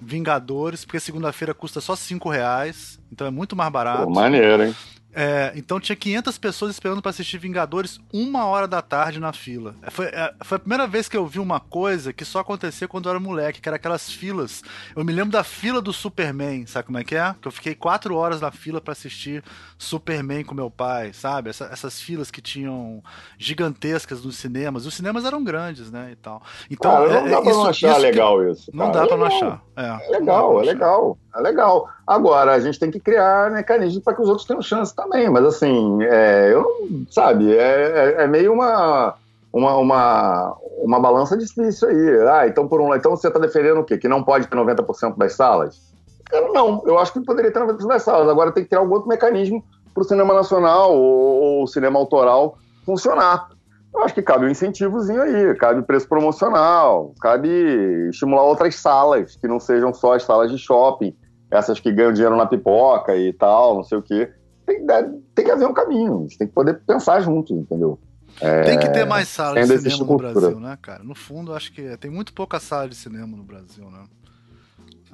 [0.00, 4.04] Vingadores, porque segunda-feira custa só 5 reais, então é muito mais barato.
[4.04, 4.76] Pô, maneiro, hein?
[5.12, 9.74] É, então tinha 500 pessoas esperando para assistir Vingadores uma hora da tarde na fila.
[9.82, 12.86] É, foi, é, foi a primeira vez que eu vi uma coisa que só acontecia
[12.86, 14.62] quando eu era moleque, que era aquelas filas.
[14.94, 17.34] Eu me lembro da fila do Superman, sabe como é que é?
[17.40, 19.42] Que eu fiquei quatro horas na fila para assistir
[19.78, 21.50] Superman com meu pai, sabe?
[21.50, 23.02] Essa, essas filas que tinham
[23.38, 24.84] gigantescas nos cinemas.
[24.84, 26.10] Os cinemas eram grandes, né?
[26.12, 26.42] E tal.
[26.70, 28.50] Então, cara, não é, dá pra isso, não achar legal que...
[28.50, 28.70] isso.
[28.70, 28.84] Cara.
[28.84, 29.62] Não dá pra não achar.
[29.74, 31.18] É, é legal, é legal.
[31.38, 31.88] É legal.
[32.04, 35.30] Agora, a gente tem que criar mecanismos para que os outros tenham chance também.
[35.30, 39.14] Mas assim, é, eu não, sabe, é, é, é meio uma,
[39.52, 42.28] uma, uma, uma balança difícil aí.
[42.28, 43.96] Ah, então por um então você está defendendo o quê?
[43.96, 45.80] Que não pode ter 90% das salas?
[46.28, 48.28] Cara, não, eu acho que poderia ter 90% das salas.
[48.28, 52.58] Agora tem que ter algum outro mecanismo para o cinema nacional ou, o cinema autoral
[52.84, 53.48] funcionar.
[53.94, 57.48] Eu acho que cabe um incentivozinho aí, cabe preço promocional, cabe
[58.10, 61.16] estimular outras salas que não sejam só as salas de shopping
[61.50, 64.32] essas que ganham dinheiro na pipoca e tal, não sei o quê.
[64.66, 64.84] Tem,
[65.34, 67.98] tem que haver um caminho, a gente tem que poder pensar juntos, entendeu?
[68.40, 71.02] É, tem que ter mais salas de cinema no Brasil, né, cara?
[71.02, 74.04] No fundo, acho que tem muito pouca sala de cinema no Brasil, né?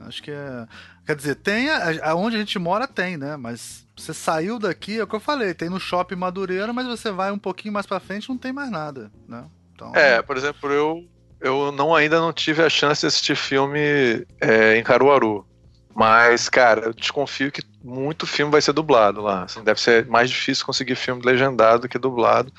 [0.00, 0.66] Acho que é.
[1.06, 1.68] Quer dizer, tem.
[2.02, 3.36] Aonde a gente mora tem, né?
[3.36, 7.10] Mas você saiu daqui, é o que eu falei, tem no shopping Madureira, mas você
[7.10, 9.44] vai um pouquinho mais pra frente não tem mais nada, né?
[9.72, 9.92] Então...
[9.94, 11.04] É, por exemplo, eu,
[11.40, 15.46] eu não, ainda não tive a chance de assistir filme é, em Caruaru.
[15.94, 19.44] Mas, cara, eu desconfio que muito filme vai ser dublado lá.
[19.44, 22.52] Assim, deve ser mais difícil conseguir filme legendado do que dublado.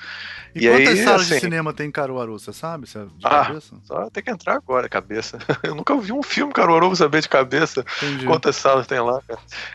[0.54, 2.88] E, E quantas aí, salas assim- de cinema tem em Caruaru, você sabe?
[2.88, 3.76] Você é de Ah, cabeça?
[3.84, 5.38] Só tem que entrar agora, cabeça.
[5.64, 8.26] Eu nunca vi um filme Caruaru vou saber de cabeça Entendi.
[8.26, 9.22] quantas salas tem lá.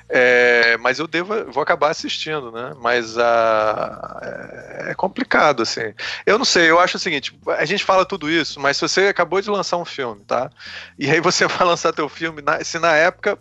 [0.09, 2.73] É, mas eu devo, vou acabar assistindo, né?
[2.81, 5.93] Mas ah, é, é complicado, assim.
[6.25, 9.09] Eu não sei, eu acho o seguinte: a gente fala tudo isso, mas se você
[9.09, 10.51] acabou de lançar um filme, tá?
[10.99, 13.39] E aí você vai lançar teu filme, na- se na época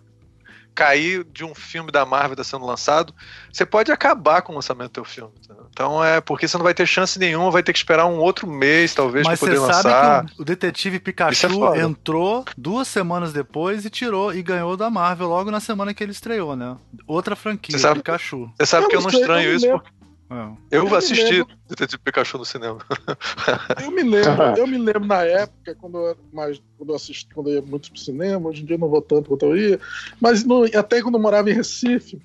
[0.79, 3.13] cair de um filme da Marvel tá sendo lançado,
[3.51, 5.33] você pode acabar com o lançamento do teu filme.
[5.71, 8.47] Então é porque você não vai ter chance nenhuma, vai ter que esperar um outro
[8.47, 10.25] mês, talvez, Mas pra você poder sabe lançar.
[10.25, 11.79] que o, o detetive é Pikachu foda.
[11.81, 16.11] entrou duas semanas depois e tirou e ganhou da Marvel logo na semana que ele
[16.11, 16.77] estreou, né?
[17.07, 18.49] Outra franquia, Você sabe- Pikachu.
[18.57, 19.89] Você sabe Eu que eu não não estranho não isso, porque
[20.31, 20.35] É.
[20.77, 21.55] eu Eu assisti lembro.
[21.67, 22.77] Detetive Pikachu no cinema.
[23.83, 27.49] Eu me lembro, eu me lembro na época, quando eu, mais, quando eu assisti, quando
[27.49, 29.79] eu ia muito pro cinema, hoje em dia eu não vou tanto quanto eu ia,
[30.21, 32.21] mas no- até quando eu morava em Recife,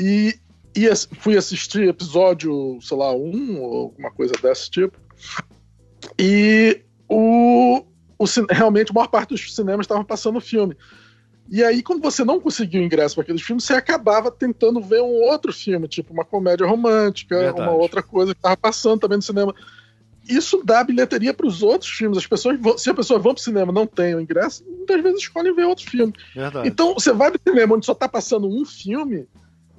[0.00, 0.34] e
[0.74, 4.98] ia, fui assistir episódio, sei lá, um ou alguma coisa desse tipo,
[6.18, 7.82] e o,
[8.18, 10.76] o realmente a maior parte dos cinemas estavam passando o filme.
[11.48, 15.22] E aí, quando você não conseguiu ingresso para aqueles filmes, você acabava tentando ver um
[15.22, 17.60] outro filme, tipo uma comédia romântica, Verdade.
[17.68, 19.54] uma outra coisa que estava passando também no cinema.
[20.28, 22.18] Isso dá bilheteria para os outros filmes.
[22.18, 24.64] As pessoas, vão- se a pessoa vai para o cinema e não tem o ingresso,
[24.66, 26.12] muitas vezes escolhem ver outro filme.
[26.34, 26.66] Verdade.
[26.68, 29.28] Então, você vai no cinema onde só tá passando um filme,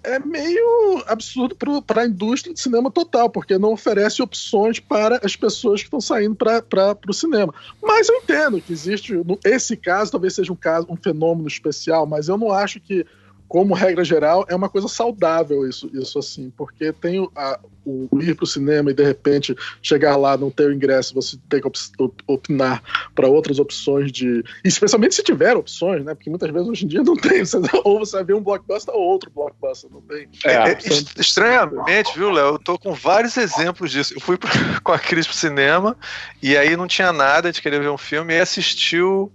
[0.03, 1.55] é meio absurdo
[1.85, 6.01] para a indústria de cinema total, porque não oferece opções para as pessoas que estão
[6.01, 7.53] saindo para o cinema.
[7.81, 12.27] Mas eu entendo que existe, esse caso talvez seja um caso, um fenômeno especial, mas
[12.29, 13.05] eu não acho que,
[13.47, 18.09] como regra geral, é uma coisa saudável isso, isso assim, porque tem o, a- o
[18.21, 21.61] ir para o cinema e de repente chegar lá, não ter o ingresso, você tem
[21.61, 22.83] que op- op- opinar
[23.15, 24.43] para outras opções de.
[24.65, 26.13] Especialmente se tiver opções, né?
[26.13, 27.45] Porque muitas vezes hoje em dia não tem.
[27.45, 30.27] Você- ou você vai ver um blockbuster ou outro blockbuster, não tem.
[30.43, 32.55] É, É, est- estranhamente, viu, Léo?
[32.55, 34.13] Eu tô com vários exemplos disso.
[34.13, 34.49] Eu fui pro-
[34.83, 35.95] com a Cris pro cinema
[36.43, 39.31] e aí não tinha nada de querer ver um filme e assistiu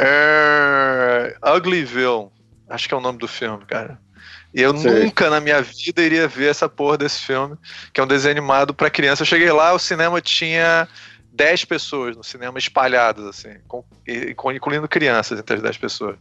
[0.00, 2.28] é, Uglyville.
[2.72, 3.98] Acho que é o nome do filme, cara.
[4.54, 5.04] E eu Sei.
[5.04, 7.56] nunca na minha vida iria ver essa porra desse filme,
[7.92, 9.22] que é um desenho animado pra criança.
[9.22, 10.86] Eu cheguei lá, o cinema tinha
[11.34, 16.16] 10 pessoas no cinema espalhadas, assim, com, e- com- incluindo crianças entre as 10 pessoas.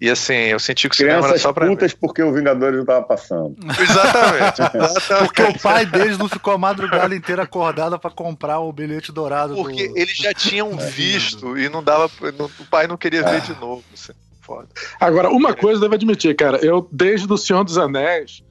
[0.00, 1.72] E assim, eu senti que o cinema era Crianças só pra mim.
[1.74, 3.54] putas porque o Vingadores não tava passando.
[3.78, 4.62] Exatamente.
[4.74, 5.26] exatamente.
[5.26, 9.54] Porque o pai deles não ficou a madrugada inteira acordada pra comprar o bilhete dourado
[9.54, 9.98] Porque do...
[9.98, 12.10] eles já tinham visto e não dava.
[12.38, 13.84] não- o pai não queria ver de novo.
[13.92, 14.12] Assim,
[14.44, 14.68] foda.
[15.00, 18.42] Agora, uma coisa eu devo admitir, cara, eu, desde o Senhor dos Anéis,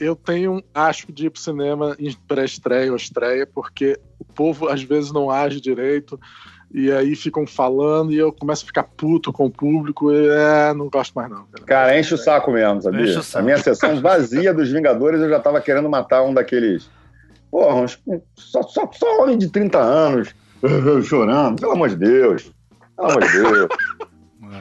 [0.00, 4.68] eu tenho um asco de ir pro cinema em pré-estreia ou estreia, porque o povo
[4.68, 6.18] às vezes não age direito.
[6.72, 10.74] E aí ficam falando e eu começo a ficar puto com o público e é,
[10.74, 11.46] não gosto mais não.
[11.46, 11.64] cara.
[11.64, 13.04] Cara, enche o saco mesmo, sabia?
[13.04, 13.38] Enche o saco.
[13.38, 16.90] A minha sessão vazia dos Vingadores, eu já tava querendo matar um daqueles.
[17.50, 17.98] Porra, uns-
[18.36, 20.34] só, só, só homem de 30 anos
[21.08, 21.58] chorando.
[21.58, 22.52] Pelo amor de Deus.
[22.94, 23.68] Pelo amor de Deus.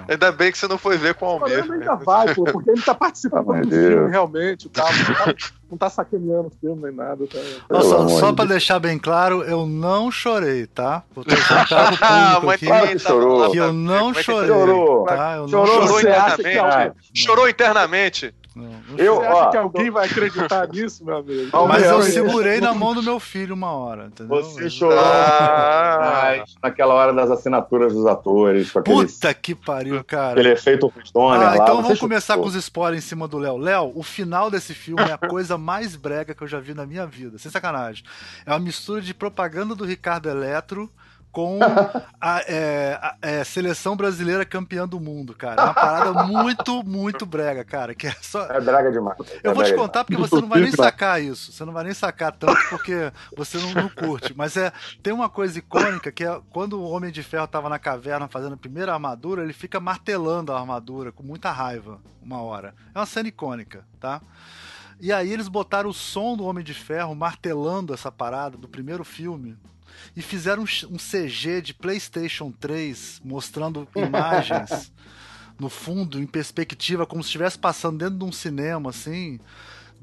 [0.07, 0.13] É.
[0.13, 1.79] Ainda bem que você não foi ver com o O problema Almir.
[1.81, 3.93] ainda vai, pô, porque ele tá participando amor do de Deus.
[3.93, 4.83] filme realmente, tá?
[4.83, 5.35] Não tá,
[5.71, 7.25] não tá sacaneando o filme nem nada.
[7.27, 7.39] Tá?
[7.67, 8.49] Pelo só pra Deus.
[8.49, 11.03] deixar bem claro, eu não chorei, tá?
[11.13, 11.33] Vou pro
[12.01, 13.51] Ah, mas aqui claro que chorou.
[13.51, 15.05] que eu não é chorei, chorou?
[15.05, 15.33] tá?
[15.35, 16.95] Eu não Chorou, acha que internamente?
[17.13, 18.35] Chorou internamente.
[18.57, 19.27] Não, Eu- você chorei.
[19.29, 21.49] acha ó, que alguém vai acreditar nisso, meu amigo?
[21.67, 24.43] Mas eu Você- segurei na mão do meu filho uma hora, entendeu?
[24.43, 26.43] Você chorou Ah.
[26.63, 30.31] naquela hora das assinaturas dos atores, com aquele, Puta que pariu, cara.
[30.31, 31.57] aquele efeito Stoner Ah, lá.
[31.57, 32.43] então vamos começar chorou.
[32.43, 33.57] com os spoilers em cima do Léo.
[33.57, 36.85] Léo, o final desse filme é a coisa mais brega que eu já vi na
[36.85, 37.37] minha vida.
[37.37, 38.03] Sem sacanagem.
[38.45, 40.89] É uma mistura de propaganda do Ricardo Eletro
[41.31, 41.59] com
[42.19, 45.61] a, é, a- é, seleção brasileira campeã do mundo, cara.
[45.61, 47.93] É uma parada muito, muito brega, cara.
[47.93, 48.45] Que é só.
[48.45, 49.17] É draga demais.
[49.43, 51.51] Eu é vou te contar porque você não vai nem sacar isso.
[51.51, 54.33] Você não vai nem sacar tanto porque você não, não curte.
[54.35, 54.71] Mas é
[55.03, 58.53] tem uma coisa icônica que é quando o Homem de Ferro tava na caverna fazendo
[58.53, 62.73] a primeira armadura, ele fica martelando a armadura com muita raiva uma hora.
[62.93, 64.21] É uma cena icônica, tá?
[64.99, 69.03] E aí eles botaram o som do Homem de Ferro martelando essa parada do primeiro
[69.03, 69.55] filme
[70.15, 74.91] e fizeram um, CG de PlayStation 3 mostrando imagens
[75.59, 79.39] no fundo, em perspectiva, como se estivesse passando dentro de um cinema, assim,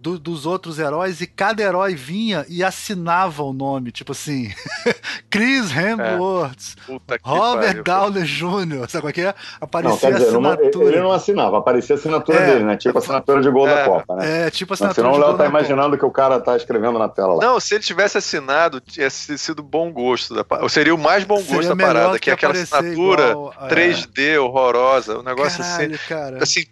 [0.04, 4.52] do- dos outros heróis, e cada herói vinha e assinava o nome, tipo assim,
[5.30, 7.82] Chris Hemsworth, que Robert pariu.
[7.84, 9.24] Downey Jr., sabe qual que é?
[9.24, 10.86] Não, Aparecia quer dizer, a não- assinatura.
[10.88, 12.46] ele não assinava, aparecia a assinatura É.
[12.52, 12.76] dele, né?
[12.76, 13.84] Tipo a assinatura de gol da É.
[13.86, 14.46] Copa, né?
[14.46, 15.58] É, tipo a Não, assinatura senão o de Léo tá da Copa.
[15.58, 17.40] imaginando que o cara tá escrevendo na tela lá.
[17.44, 20.34] Não, se ele tivesse assinado, tinha sido bom gosto.
[20.34, 23.30] Da, seria o mais bom Seria gosto da melhor parada, que é aquela aparecer assinatura
[23.30, 26.04] igual a- 3D horrorosa, um negócio Caralho, assim.
[26.08, 26.42] cara.
[26.42, 26.64] Assim,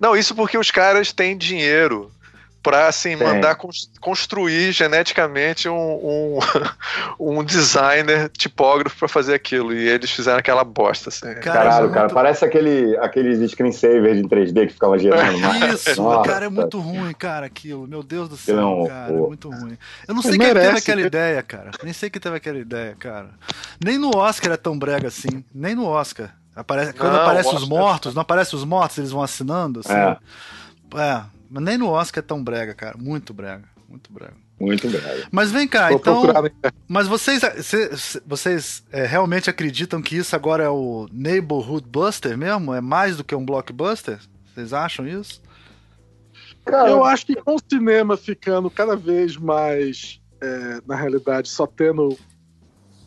[0.00, 2.10] Não, isso porque os caras têm dinheiro
[2.70, 3.26] para assim, Tem.
[3.26, 6.38] mandar cons- construir geneticamente um, um,
[7.38, 9.72] um designer tipógrafo para fazer aquilo.
[9.72, 11.08] E eles fizeram aquela bosta.
[11.10, 11.20] Assim.
[11.26, 15.40] Cara, Caralho, é cara, muito- parece aquele, aqueles screensavers em 3D que ficava girando.
[15.40, 15.68] lá.
[15.68, 16.28] Isso, Nossa.
[16.28, 17.86] cara, é muito ruim, cara, aquilo.
[17.86, 19.28] Meu Deus do céu, Aquilo é cara, é horror.
[19.28, 19.78] muito ruim.
[20.08, 21.70] Eu não sei Ele quem teve aquela ideia, cara.
[21.84, 23.30] Nem sei quem teve aquela ideia, cara.
[23.84, 25.44] Nem no Oscar é tão brega assim.
[25.54, 26.34] Nem no Oscar.
[26.54, 29.92] Aparece, quando Não, aparece o os mortos, não aparece os mortos, eles vão assinando, assim.
[29.92, 30.16] É.
[30.96, 32.96] É, nem no Oscar é tão brega, cara.
[32.98, 34.34] Muito brega, muito brega.
[34.58, 35.00] Muito bem.
[35.30, 36.20] Mas vem cá, Vou então.
[36.22, 36.74] procurar internet.
[36.88, 37.90] Mas vocês, cê-
[38.26, 42.72] vocês é, realmente acreditam que isso agora é o Neighborhood Buster mesmo?
[42.72, 44.18] É mais do que um blockbuster?
[44.54, 45.42] Vocês acham isso?
[46.64, 51.66] Cara, Eu acho que com o cinema ficando cada vez mais, é, na realidade, só
[51.66, 52.18] tendo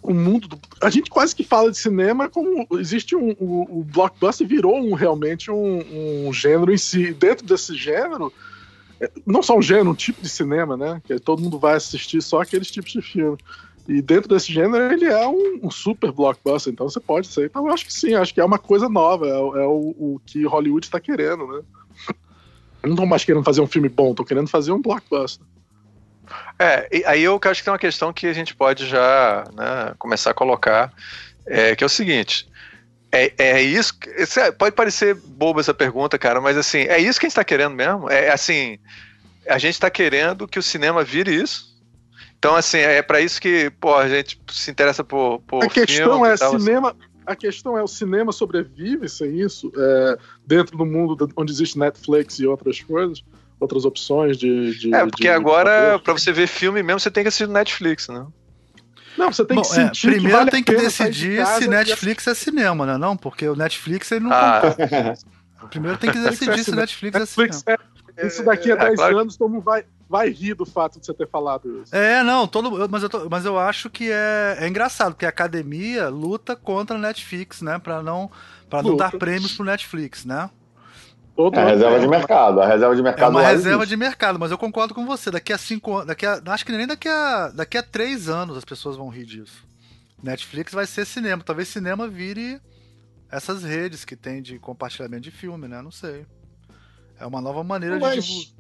[0.02, 0.60] o mundo do...
[0.82, 3.32] A gente quase que fala de cinema como existe um...
[3.40, 7.14] O, o blockbuster virou um, realmente um, um gênero em si.
[7.14, 8.32] Dentro desse gênero,
[9.00, 11.02] é, não só um gênero, um tipo de cinema, né?
[11.06, 13.38] Que todo mundo vai assistir só aqueles tipos de filme.
[13.88, 17.46] E dentro desse gênero, ele é um, um super blockbuster, então você pode ser.
[17.48, 19.96] Então eu acho que sim, acho que é uma coisa nova, é, o- é o,
[19.98, 21.62] o que Hollywood está querendo, né?
[22.84, 25.46] Não estão mais querendo fazer um filme bom, estão querendo fazer um blockbuster.
[26.58, 30.32] É, aí eu acho que tem uma questão que a gente pode já né, começar
[30.32, 30.92] a colocar,
[31.46, 32.48] é, que é o seguinte.
[33.12, 33.94] É, é isso.
[34.38, 37.44] é- pode parecer boba essa pergunta, cara, mas assim, é isso que a gente está
[37.44, 38.10] querendo mesmo?
[38.10, 38.78] É assim,
[39.48, 41.70] a gente está querendo que o cinema vire isso.
[42.38, 46.26] Então, assim, é para isso que, pô, a gente se interessa por, por a questão
[46.26, 46.66] é tal, assim.
[46.66, 46.96] cinema.
[47.26, 52.40] A questão é o cinema sobrevive sem isso é, dentro do mundo onde existe Netflix
[52.40, 53.24] e outras coisas,
[53.60, 54.78] outras opções de.
[54.78, 58.08] de É, porque de- agora, para você ver filme mesmo, você tem que assistir Netflix,
[58.08, 58.26] né?
[59.18, 60.02] Não, você tem Bom, que é, sentir.
[60.02, 62.98] que primeiro vale a tem que de decidir se Netflix é cinema, né?
[62.98, 64.32] Não, porque o Netflix ele não.
[64.32, 64.62] Ah,
[65.70, 66.72] Primeiro tem que decidir é se.
[66.74, 67.80] Netflix é Netflix cinema.
[68.16, 69.18] é- isso daqui a É, 10 claro.
[69.20, 71.94] anos todo mundo vai, vai rir do fato de você ter falado isso.
[71.96, 75.26] É, não, todo, eu- mas, eu tô- mas eu acho que é, é engraçado, porque
[75.26, 77.78] a academia luta contra a Netflix, né?
[77.80, 78.32] Pra não,
[78.70, 80.50] pra não dar prêmios pro Netflix, né?
[81.40, 82.60] Todo É a reserva de mercado.
[82.62, 83.90] A reserva de É mercado uma lá reserva existe.
[83.92, 85.32] de mercado, mas eu concordo com você.
[85.32, 86.08] Daqui a cinco anos.
[86.08, 89.24] Daqui a, acho que nem daqui a, daqui a três anos as pessoas vão rir
[89.24, 89.64] disso.
[90.22, 91.42] Netflix vai ser cinema.
[91.42, 92.60] Talvez cinema vire
[93.32, 95.82] essas redes que tem de compartilhamento de filme, né?
[95.82, 96.26] Não sei.
[97.18, 98.54] É uma nova maneira de divulgar.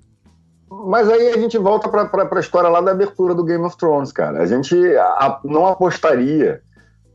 [0.69, 3.65] Mas, mas aí a gente volta pra, pra, pra história lá da abertura do Game
[3.65, 4.41] of Thrones, cara.
[4.41, 6.61] A gente a- não apostaria.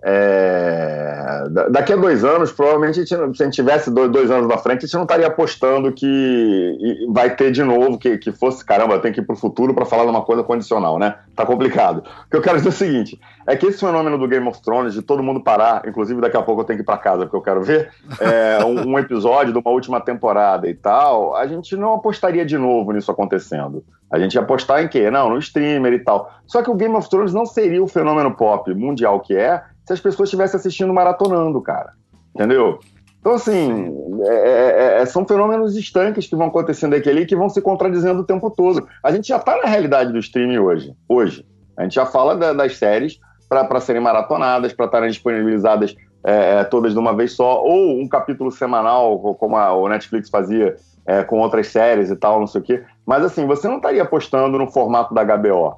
[0.07, 4.31] É, da- daqui a dois anos, provavelmente, a gente, se a gente tivesse dois, dois
[4.31, 8.31] anos na frente, a gente não estaria apostando que vai ter de novo, que, que
[8.31, 11.17] fosse, caramba, tem que ir pro futuro para falar de uma coisa condicional, né?
[11.35, 12.05] Tá complicado.
[12.27, 14.61] O que eu quero dizer é o seguinte: é que esse fenômeno do Game of
[14.63, 17.25] Thrones, de todo mundo parar, inclusive daqui a pouco eu tenho que ir pra casa,
[17.25, 17.91] porque eu quero ver,
[18.21, 22.59] é, um, um episódio de uma última temporada e tal, a gente não apostaria de
[22.59, 23.83] novo nisso acontecendo.
[24.11, 25.11] A gente ia apostar em quê?
[25.11, 26.31] Não, no streamer e tal.
[26.47, 29.93] Só que o Game of Thrones não seria o fenômeno pop mundial que é se
[29.93, 31.93] as pessoas estivessem assistindo maratonando, cara.
[32.35, 32.79] Entendeu?
[33.21, 33.91] Então, assim,
[34.27, 38.21] é- é- é- são fenômenos estanques que vão acontecendo aqui ali que vão se contradizendo
[38.21, 38.87] o tempo todo.
[39.03, 40.95] A gente já está na realidade do streaming hoje.
[41.09, 41.47] Hoje.
[41.77, 43.19] A gente já fala da- das séries
[43.49, 45.95] para serem maratonadas, para estarem disponibilizadas
[46.27, 50.31] é, é, todas de uma vez só, ou um capítulo semanal, como a, o Netflix
[50.31, 50.75] fazia
[51.07, 52.83] é, com outras séries e tal, não sei o quê.
[53.05, 55.75] Mas assim, você não estaria apostando no formato da HBO,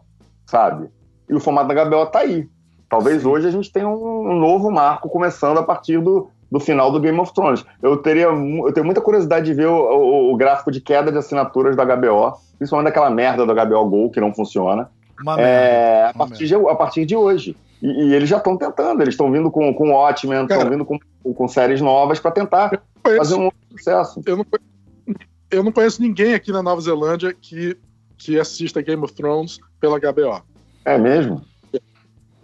[0.46, 0.88] sabe?
[1.28, 2.48] E o formato da HBO tá aí.
[2.88, 7.00] Talvez hoje a gente tenha um, novo marco começando a partir do, do final do
[7.00, 7.64] Game of Thrones.
[7.82, 11.18] Eu teria eu tenho muita curiosidade de ver o, o- o gráfico de queda de
[11.18, 14.88] assinaturas da HBO, principalmente daquela merda do HBO Go que não funciona.
[15.20, 16.12] Uma É, a, merda.
[16.18, 17.56] uma partir de, a partir de hoje.
[17.82, 20.98] E, e eles já estão tentando, eles estão vindo com, com Watchmen, estão vindo com,
[21.34, 22.70] com séries novas para tentar
[23.02, 24.20] Conheço- fazer um outro sucesso.
[24.24, 25.16] eu, não, conhe-
[25.50, 27.76] eu não conheço ninguém aqui na Nova Zelândia que,
[28.16, 30.42] que assista Game of Thrones pela HBO.
[30.84, 31.42] É mesmo?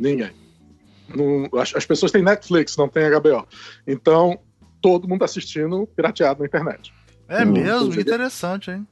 [0.02, 0.30] Ninguém.
[1.14, 3.46] Não- as, as pessoas têm Netflix, não tem HBO.
[3.86, 4.38] Então,
[4.80, 6.92] todo mundo tá assistindo pirateado na internet.
[7.28, 8.00] É Hum, mesmo?
[8.00, 8.86] Interessante, hein?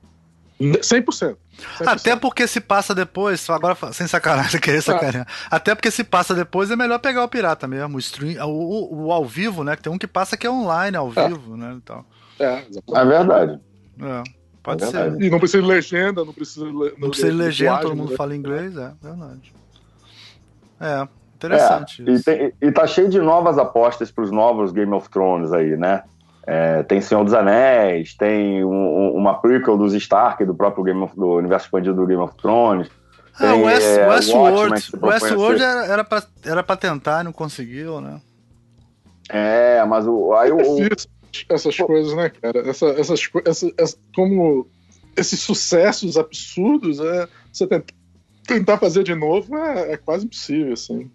[0.61, 1.37] 100%.
[1.79, 1.87] 100%.
[1.87, 5.27] Até porque se passa depois, agora sem sacanagem, querer sacanear.
[5.51, 9.07] Até porque se passa depois é melhor pegar o pirata mesmo, o stream, o, o-
[9.07, 9.75] o ao vivo, né?
[9.75, 11.29] Que tem um que passa que é online ao É.
[11.29, 11.75] vivo, né?
[11.79, 12.05] E, tal.
[12.39, 12.95] É, exatamente.
[12.95, 13.61] É verdade.
[14.03, 14.23] É,
[14.63, 14.93] pode É ser.
[14.99, 15.25] verdade.
[15.27, 18.11] E não precisa de legenda, não precisa de le- Não precisa de legenda, todo mundo
[18.11, 18.17] né?
[18.17, 19.53] fala inglês, é verdade.
[20.81, 22.25] É, interessante É, e, isso.
[22.25, 26.03] tem- e tá cheio de novas apostas para os novos Game of Thrones aí, né?
[26.47, 31.01] É, tem Senhor dos Anéis, tem um- um- uma prequel dos Stark do próprio Game
[31.03, 32.89] of, do universo expandido do Game of Thrones.
[33.35, 37.25] Ah, tem, o West, é, Westworld, Westworld ser- era, era, pra, era pra tentar e
[37.25, 38.21] não conseguiu, né?
[39.29, 40.59] É, mas o, aí o,
[41.49, 42.69] essas coisas, né, cara?
[42.69, 44.67] Essa, essas, essa, essa, como
[45.17, 47.67] esses sucessos absurdos, é, você
[48.47, 51.11] tentar fazer de novo é, é quase impossível, assim.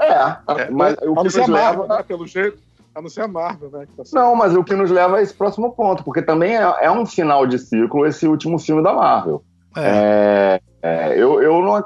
[0.00, 1.52] É, é mas o que nos leva...
[1.52, 2.58] Marvel, né, pelo jeito,
[2.94, 3.86] a não ser a Marvel, né?
[3.96, 6.90] Tá não, mas o que nos leva a esse próximo ponto, porque também é, é
[6.90, 9.44] um final de ciclo esse último filme da Marvel.
[9.76, 10.60] É.
[10.82, 11.84] é, é eu, eu não.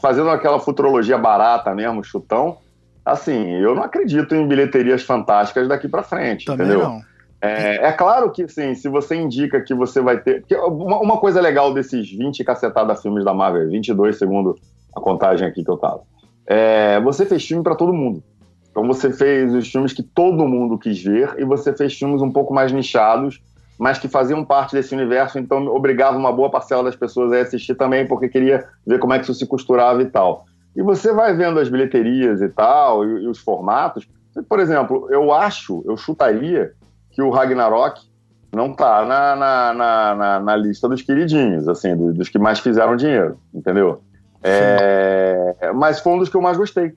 [0.00, 2.56] Fazendo aquela futurologia barata mesmo, chutão,
[3.04, 6.88] assim, eu não acredito em bilheterias fantásticas daqui para frente, também entendeu?
[6.88, 7.09] Não.
[7.42, 10.44] É, é, claro que, sim, se você indica que você vai ter.
[10.66, 14.56] Uma, uma, coisa legal desses 20 cacetada filmes da Marvel, 22 segundo
[14.94, 16.02] a contagem aqui que eu tava,
[16.46, 18.22] é, você fez filme para todo mundo.
[18.70, 22.30] Então você fez os filmes que todo mundo quis ver e você fez filmes um
[22.30, 23.42] pouco mais nichados,
[23.78, 27.74] mas que faziam parte desse universo, então obrigava uma boa parcela das pessoas a assistir
[27.74, 30.44] também, porque queria ver como é que isso se costurava e tal.
[30.76, 34.06] E você vai vendo as bilheterias e tal, e, e os formatos.
[34.48, 36.72] Por exemplo, eu acho, eu chutaria
[37.10, 38.00] que o Ragnarok
[38.52, 42.58] não tá na, na, na, na, na lista dos queridinhos, assim, dos, dos, que mais
[42.58, 44.02] fizeram dinheiro, entendeu?
[44.42, 46.94] É, mas foi um dos que eu mais gostei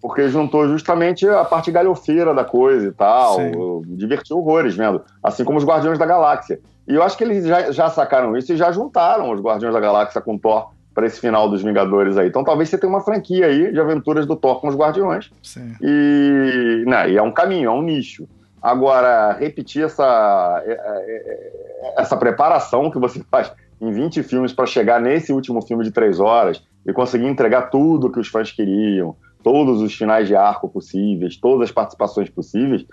[0.00, 3.36] porque juntou justamente a parte galhofeira da coisa e tal.
[3.84, 5.02] Divertiu horrores vendo.
[5.22, 6.60] Assim como os Guardiões da Galáxia.
[6.86, 9.80] E eu acho que eles já, já sacaram isso e já juntaram os Guardiões da
[9.80, 12.28] Galáxia com Thor para esse final dos Vingadores aí.
[12.28, 15.30] Então talvez você tenha uma franquia aí de aventuras do Thor com os Guardiões.
[15.42, 15.74] Sim.
[15.80, 18.26] E, né, e é um caminho, é um nicho.
[18.60, 24.66] Agora, repetir essa, é, é, é, essa preparação que você faz em 20 filmes para
[24.66, 29.14] chegar nesse último filme de três horas e conseguir entregar tudo que os fãs queriam,
[29.42, 32.84] todos os finais de arco possíveis, todas as participações possíveis,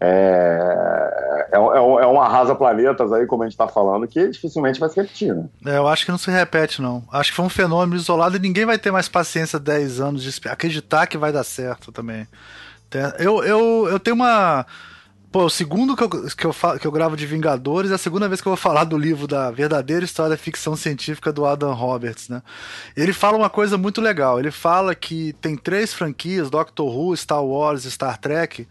[0.00, 4.78] é, é, é, é um arrasa planetas aí, como a gente está falando, que dificilmente
[4.78, 5.46] vai se repetir, né?
[5.64, 7.02] É, eu acho que não se repete, não.
[7.10, 10.48] Acho que foi um fenômeno isolado e ninguém vai ter mais paciência 10 anos de
[10.48, 12.26] acreditar que vai dar certo também.
[13.18, 14.64] Eu, eu, eu tenho uma
[15.34, 17.98] Pô, o segundo que eu, que, eu falo, que eu gravo de Vingadores é a
[17.98, 21.44] segunda vez que eu vou falar do livro da verdadeira história da ficção científica do
[21.44, 22.40] Adam Roberts, né?
[22.96, 24.38] Ele fala uma coisa muito legal.
[24.38, 28.68] Ele fala que tem três franquias, Doctor Who, Star Wars e Star Trek,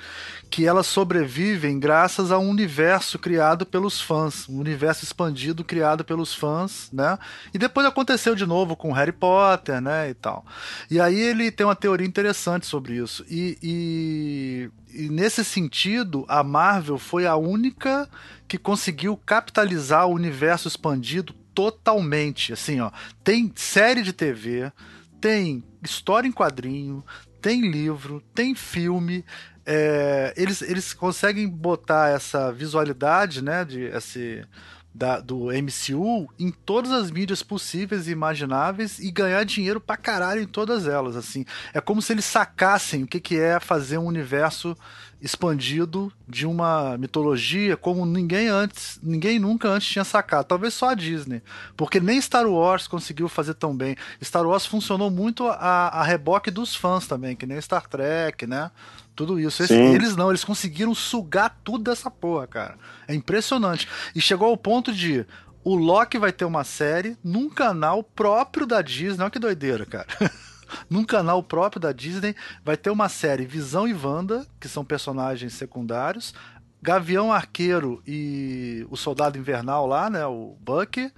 [0.50, 6.34] que elas sobrevivem graças a um universo criado pelos fãs, um universo expandido criado pelos
[6.34, 7.20] fãs, né?
[7.54, 10.46] E depois aconteceu de novo com Harry Potter, né, e tal.
[10.90, 13.26] E aí ele tem uma teoria interessante sobre isso.
[13.30, 18.08] E, e, e nesse sentido, a Marvel foi a única
[18.48, 22.54] que conseguiu capitalizar o universo expandido totalmente.
[22.54, 22.92] Assim, ó,
[23.24, 24.72] tem série de TV,
[25.20, 27.04] tem história em quadrinho,
[27.42, 29.26] tem livro, tem filme,
[29.66, 34.46] é, eles, eles conseguem botar essa visualidade, né, de esse,
[34.94, 40.42] da, do MCU em todas as mídias possíveis e imagináveis e ganhar dinheiro pra caralho
[40.42, 41.46] em todas elas, assim.
[41.74, 44.78] É como se eles sacassem o que, que é fazer um universo
[45.24, 50.46] expandido de uma mitologia como ninguém antes, ninguém nunca antes tinha sacado.
[50.46, 51.42] Talvez só a Disney,
[51.78, 53.96] porque nem Star Wars conseguiu fazer tão bem.
[54.22, 58.70] Star Wars funcionou muito a, a reboque dos fãs também, que nem Star Trek, né?
[59.16, 59.64] Tudo isso.
[59.72, 62.78] eles não, eles conseguiram sugar tudo dessa porra, cara.
[63.08, 63.88] É impressionante.
[64.16, 65.26] E chegou ao ponto de
[65.64, 69.22] o Loki vai ter uma série num canal próprio da Disney.
[69.22, 70.08] Olha que doideira, cara.
[70.90, 75.54] num canal próprio da Disney vai ter uma série Visão e Wanda, que são personagens
[75.54, 76.34] secundários.
[76.82, 80.26] Gavião Arqueiro e o Soldado Invernal lá, né?
[80.26, 81.12] O Bucky.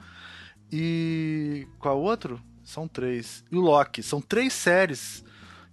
[0.71, 1.67] E.
[1.79, 2.39] Qual outro?
[2.63, 3.43] São três.
[3.51, 4.03] E o Loki.
[4.03, 5.23] São três séries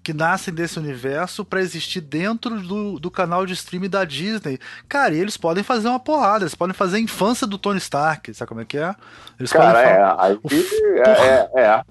[0.03, 4.59] que nascem desse universo para existir dentro do, do canal de streaming da Disney.
[4.89, 8.33] Cara, e eles podem fazer uma porrada, eles podem fazer a infância do Tony Stark,
[8.35, 8.95] sabe como é que é?
[9.39, 10.41] Eles Cara, é, aí,
[10.97, 11.83] é, é, é, é,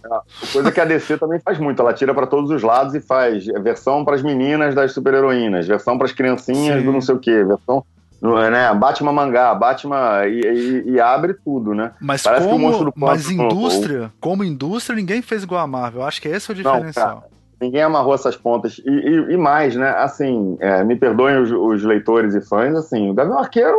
[0.51, 3.45] coisa que a DC também faz muito, ela tira para todos os lados e faz
[3.45, 6.85] versão para as meninas das super-heroínas, versão para as criancinhas Sim.
[6.85, 7.83] do não sei o que, versão
[8.21, 8.73] né?
[8.75, 11.91] Batman mangá, Batman e, e, e, abre tudo, né?
[11.99, 16.03] Mas Parece como, mas indústria, como indústria, ninguém fez igual a Marvel.
[16.03, 17.07] Acho que esse é o diferencial.
[17.07, 17.30] Não, cara,
[17.61, 18.81] Ninguém amarrou essas pontas.
[18.83, 19.89] E, e, e mais, né?
[19.89, 23.77] Assim, é, me perdoem os, os, leitores e fãs, assim, o Gavião Arqueiro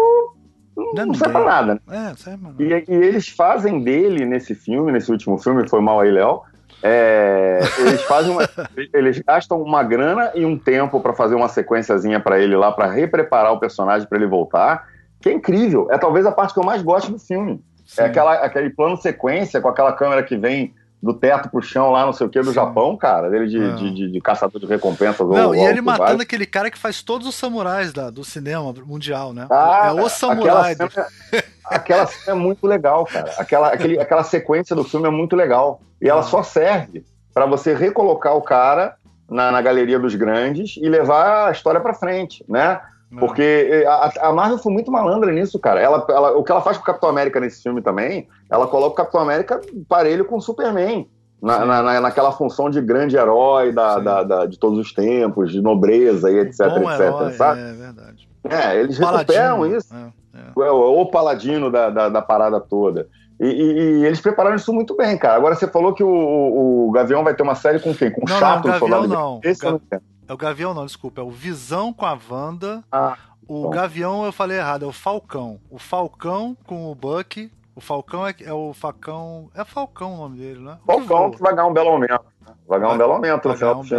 [0.77, 1.75] não, não serve pra nada.
[1.75, 2.11] Né?
[2.13, 6.13] É, serve e, e, eles fazem dele nesse filme, nesse último filme, foi mal aí,
[6.13, 6.43] Léo.
[6.81, 8.49] É, eles fazem uma,
[8.95, 12.91] eles gastam uma grana e um tempo para fazer uma sequenciazinha para ele lá, para
[12.91, 14.89] repreparar o personagem para ele voltar,
[15.21, 15.89] que é incrível.
[15.91, 17.61] É talvez a parte que eu mais gosto do filme.
[17.81, 18.03] É Sim.
[18.03, 20.73] É aquela, aquele plano sequência com aquela câmera que vem
[21.03, 22.53] do teto pro chão lá, não sei o que, do Sim.
[22.53, 23.29] Japão, cara.
[23.29, 25.27] Dele de, de, de, de, caçador de recompensas.
[25.27, 28.73] Não, ou, e ele matando aquele cara que faz todos os samurais da, do cinema
[28.87, 29.49] mundial, né?
[29.51, 30.73] Ah, é o samurai.
[30.73, 33.33] Aquela cena, aquela cena é muito legal, cara.
[33.37, 35.81] Aquela, aquele, aquela sequência do filme é muito legal.
[36.01, 36.25] E ela ah.
[36.25, 38.95] só serve para você recolocar o cara
[39.29, 42.81] na, na galeria dos grandes e levar a história para frente, né?
[43.19, 45.81] Porque a, a, Marvel foi muito malandra nisso, cara.
[45.81, 48.93] Ela, ela, o que ela faz com o Capitão América nesse filme também, ela coloca
[48.93, 51.09] o Capitão América parelho com o Superman.
[51.41, 55.61] Na, na, naquela função de grande herói da, da, da, de todos os tempos, de
[55.61, 57.61] nobreza e etc, Bom etc, herói, sabe?
[57.61, 58.29] É verdade.
[58.49, 59.93] É, eles Paladino, recuperam isso.
[59.93, 60.71] É, é.
[60.71, 63.09] O, o paladino da, da, da parada toda.
[63.43, 65.35] E, e, e, eles prepararam isso muito bem, cara.
[65.35, 68.13] Agora você falou que o, o, o Gavião vai ter uma série com quem?
[68.13, 69.41] Com não, Chato, não, o Gavião não.
[69.43, 69.73] Esse Ga...
[69.73, 69.81] não
[70.29, 71.21] É o Gavião não, desculpa.
[71.21, 72.85] É o Visão com a Wanda.
[72.93, 73.17] Ah,
[73.49, 73.71] o bom.
[73.71, 75.59] Gavião eu falei errado, é o Falcão.
[75.69, 77.51] O Falcão com o Buck.
[77.75, 79.51] O Falcão é, é o Facão.
[79.57, 80.79] É Falcão o nome dele, né?
[80.87, 82.21] Falcão que, que vai ganhar um belo aumento.
[82.67, 83.95] Vai ganhar um belo aumento no final do.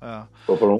[0.00, 0.22] É.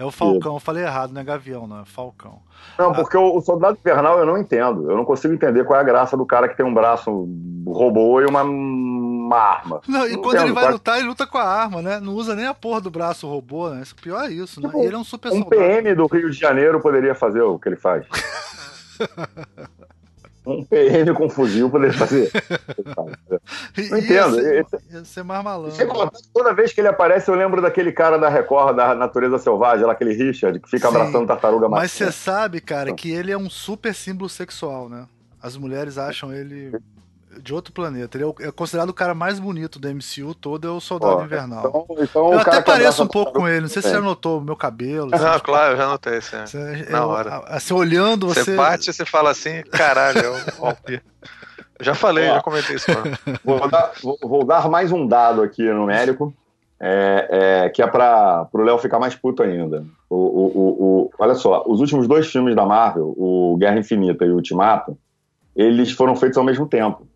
[0.01, 2.41] é o Falcão, eu falei errado, não é Gavião, não, é Falcão.
[2.79, 4.91] Não, porque o, Soldado Invernal eu não entendo.
[4.91, 7.11] Eu não consigo entender qual é a graça do cara que tem um braço
[7.67, 9.81] robô e uma, uma arma.
[9.89, 12.01] Não, e não quando ele vai lutar, ele luta com a arma, né?
[12.01, 13.83] Não usa nem a porra do braço robô, né?
[13.91, 14.69] O pior é isso, né?
[14.69, 15.55] Tipo, ele é um super um soldado.
[15.55, 18.07] Um PM do Rio de Janeiro poderia fazer o que ele faz.
[20.47, 22.31] um PM com fuzil poderia fazer.
[23.91, 24.41] Não entendo.
[24.41, 25.77] Ia ser, ia ser mais malandro.
[26.33, 29.93] Toda vez que ele aparece, eu lembro daquele cara da Record, da Natureza Selvagem, lá,
[29.93, 33.51] aquele Richard, que fica Sim, abraçando tartaruga Mas você sabe, cara, que ele é um
[33.51, 35.07] super símbolo sexual, né?
[35.43, 36.73] As mulheres acham ele
[37.41, 38.17] de outro planeta.
[38.17, 41.67] Ele é, é considerado o cara mais bonito do MCU todo, é o Soldado Invernal.
[41.67, 44.39] Então, então eu até pareço um pouco com ele, não sei se você já notou
[44.39, 45.11] o meu cabelo.
[45.11, 46.37] Não, assim, claro, eu já notei, sim.
[46.45, 47.43] Você, Na eu, hora.
[47.47, 48.45] Assim, olhando, você...
[48.45, 51.01] Você bate e você fala assim, caralho, é o
[51.81, 52.87] Já falei, Ó, já comentei isso.
[53.45, 56.33] Vou dar, vou, vou dar, mais um dado aqui numérico,
[56.81, 59.85] é, é, que é para o Léo ficar mais puto ainda.
[60.09, 64.31] O, o, o, olha só, os últimos dois filmes da Marvel, o Guerra Infinita e
[64.31, 64.97] o Ultimato,
[65.55, 67.07] eles foram feitos ao mesmo tempo.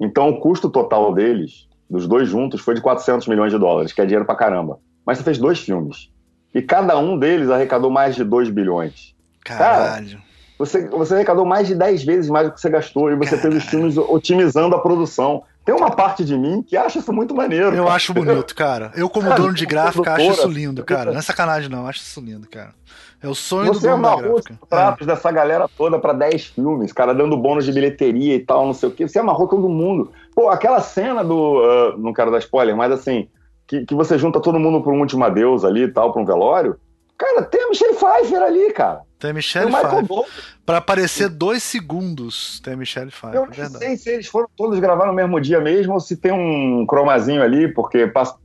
[0.00, 4.00] Então, o custo total deles, dos dois juntos, foi de 400 milhões de dólares, que
[4.00, 4.78] é dinheiro pra caramba.
[5.04, 6.10] Mas você fez dois filmes.
[6.54, 9.14] E cada um deles arrecadou mais de 2 bilhões.
[9.44, 10.10] Caralho.
[10.10, 10.22] Cara,
[10.58, 13.10] você, você arrecadou mais de 10 vezes mais do que você gastou.
[13.10, 13.52] E você Caralho.
[13.52, 15.42] fez os filmes otimizando a produção.
[15.64, 17.74] Tem uma parte de mim que acha isso muito maneiro.
[17.74, 17.96] Eu cara.
[17.96, 18.92] acho bonito, cara.
[18.94, 21.12] Eu, como cara, dono de gráfica, acho isso lindo, cara.
[21.12, 21.86] Não é sacanagem, não.
[21.86, 22.74] Acho isso lindo, cara.
[23.22, 25.10] É o sonho Você do dono amarrou os contratos é.
[25.10, 28.88] dessa galera toda para 10 filmes, cara, dando bônus de bilheteria e tal, não sei
[28.88, 29.06] o quê.
[29.06, 30.10] Você amarrou todo mundo.
[30.34, 31.58] Pô, aquela cena do.
[31.60, 33.28] Uh, não quero dar spoiler, mas assim,
[33.66, 36.24] que, que você junta todo mundo pra um último adeus ali e tal, pra um
[36.24, 36.76] velório.
[37.18, 39.02] Cara, tem a Michelle Pfeiffer ali, cara.
[39.18, 40.24] Tem a Michelle Pfeiffer.
[40.64, 43.38] Pra aparecer dois segundos, tem a Michelle Pfeiffer.
[43.38, 46.32] Eu não sei se eles foram todos gravar no mesmo dia mesmo ou se tem
[46.32, 48.36] um cromazinho ali, porque passa,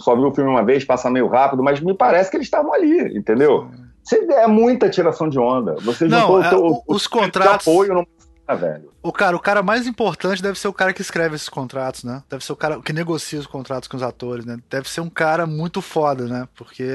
[0.00, 2.74] só viu o filme uma vez, passa meio rápido, mas me parece que eles estavam
[2.74, 3.68] ali, entendeu?
[3.70, 3.85] Sim.
[4.14, 5.74] É muita tiração de onda.
[5.80, 7.66] Você não, é, o, os contratos.
[7.66, 8.06] Apoio não
[8.48, 8.92] ah, velho.
[9.02, 12.22] O cara, o cara mais importante deve ser o cara que escreve esses contratos, né?
[12.30, 14.56] Deve ser o cara que negocia os contratos com os atores, né?
[14.70, 16.46] Deve ser um cara muito foda, né?
[16.54, 16.86] Porque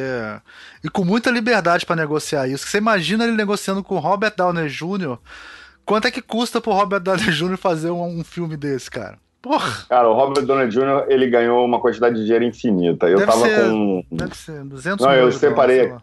[0.82, 2.66] e com muita liberdade para negociar isso.
[2.66, 5.18] Você imagina ele negociando com o Robert Downey Jr.
[5.86, 7.58] Quanto é que custa pro Robert Downey Jr.
[7.58, 9.18] fazer um, um filme desse, cara?
[9.42, 9.86] Porra.
[9.90, 11.08] Cara, o Robert Downey Jr.
[11.10, 13.08] ele ganhou uma quantidade de dinheiro infinita.
[13.08, 14.06] Eu deve tava ser, com.
[14.10, 15.94] Deve ser 200 Não, eu separei.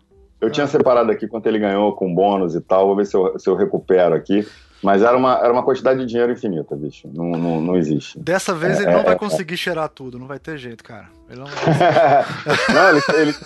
[0.41, 2.87] Eu tinha separado aqui quanto ele ganhou com bônus e tal.
[2.87, 4.47] Vou ver se eu, se eu recupero aqui.
[4.83, 7.09] Mas era uma, era uma quantidade de dinheiro infinita, bicho.
[7.13, 8.19] Não, não, não existe.
[8.19, 10.85] Dessa vez é, ele não é, vai é, conseguir cheirar tudo, não vai ter jeito,
[10.85, 11.09] cara.
[11.29, 11.55] Ele não vai
[12.75, 13.03] Não, ele,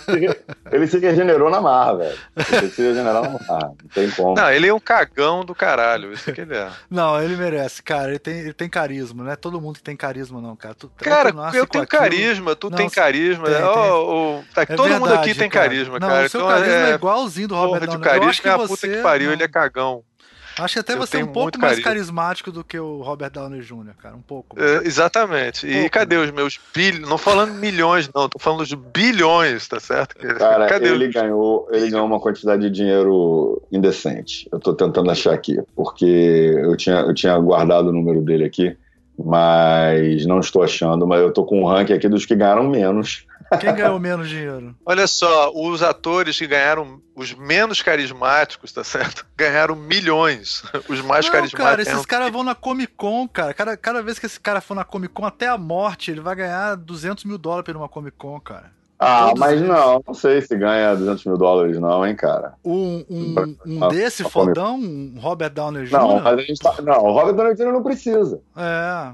[0.07, 0.39] ele,
[0.71, 2.17] ele, se regenerou na marra, velho.
[2.35, 3.73] Ele se regenerou na marra.
[3.81, 4.35] Não tem como.
[4.35, 6.69] Não, ele é um cagão do caralho, isso que ele é.
[6.89, 8.09] Não, ele merece, cara.
[8.09, 10.75] Ele tem, ele tem carisma, não é todo mundo que tem carisma, não, cara.
[10.75, 13.45] Tu, cara, eu tenho carisma, tu não, tem carisma.
[13.45, 15.67] Tem, oh, oh, tá, é todo verdade, mundo aqui tem cara.
[15.67, 16.25] carisma, não, cara.
[16.25, 17.97] O seu então, carisma é, é igualzinho do Robert Downey.
[17.97, 20.03] de carisma é a puta que pariu, ele é cagão.
[20.57, 23.61] Acho que até eu você é um pouco mais carismático do que o Robert Downey
[23.61, 24.15] Jr., cara.
[24.15, 24.59] Um pouco.
[24.59, 25.65] É, exatamente.
[25.67, 27.09] E cadê os meus bilhões?
[27.09, 30.15] Não falando milhões, não, tô falando de bilhões, tá certo?
[30.37, 31.13] Cara, cadê ele, os...
[31.13, 34.47] ganhou, ele ganhou uma quantidade de dinheiro indecente.
[34.51, 38.75] Eu tô tentando achar aqui, porque eu tinha, eu tinha guardado o número dele aqui,
[39.17, 41.07] mas não estou achando.
[41.07, 43.25] Mas eu tô com um ranking aqui dos que ganharam menos.
[43.59, 44.75] Quem ganhou menos dinheiro?
[44.85, 49.25] Olha só, os atores que ganharam os menos carismáticos, tá certo?
[49.35, 50.63] Ganharam milhões.
[50.89, 51.51] Os mais Não, carismáticos.
[51.53, 53.53] Cara, esses caras vão na Comic Con, cara.
[53.53, 56.35] Cada, cada vez que esse cara for na Comic Con, até a morte, ele vai
[56.35, 58.71] ganhar 200 mil dólares por uma Comic Con, cara.
[58.99, 59.67] Ah, Todos mas eles.
[59.67, 62.53] não, não sei se ganha 200 mil dólares, não, hein, cara.
[62.63, 65.91] Um, um, um desse fodão, um Robert Downey Jr.
[65.91, 67.73] Não, mas a gente tá, não, o Robert Downey Jr.
[67.73, 68.39] não precisa.
[68.55, 69.11] É.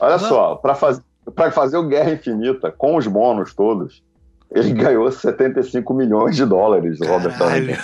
[0.00, 0.28] Olha não.
[0.28, 1.02] só, para fazer
[1.34, 4.02] para fazer o Guerra Infinita com os bônus todos,
[4.50, 7.76] ele ganhou 75 milhões de dólares, Robert Downey.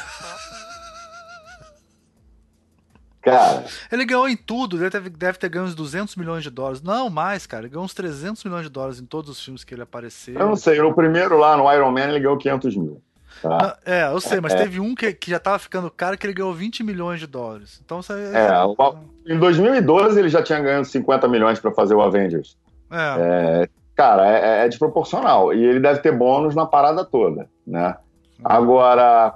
[3.20, 3.64] Cara.
[3.92, 6.80] Ele ganhou em tudo, deve, deve ter ganho uns 200 milhões de dólares.
[6.80, 7.64] Não, mais, cara.
[7.64, 10.34] Ele ganhou uns 300 milhões de dólares em todos os filmes que ele apareceu.
[10.34, 13.02] Eu não sei, no primeiro lá, no Iron Man, ele ganhou 500 mil.
[13.42, 13.76] Tá?
[13.86, 14.56] Não, é, eu sei, mas é.
[14.56, 17.80] teve um que, que já tava ficando caro que ele ganhou 20 milhões de dólares.
[17.84, 18.14] Então você.
[18.14, 22.56] É, em 2012 ele já tinha ganho 50 milhões para fazer o Avengers.
[22.90, 23.62] É.
[23.64, 25.52] é cara, é, é, desproporcional.
[25.52, 27.96] E ele deve ter bônus na parada toda, né?
[28.44, 29.34] Agora,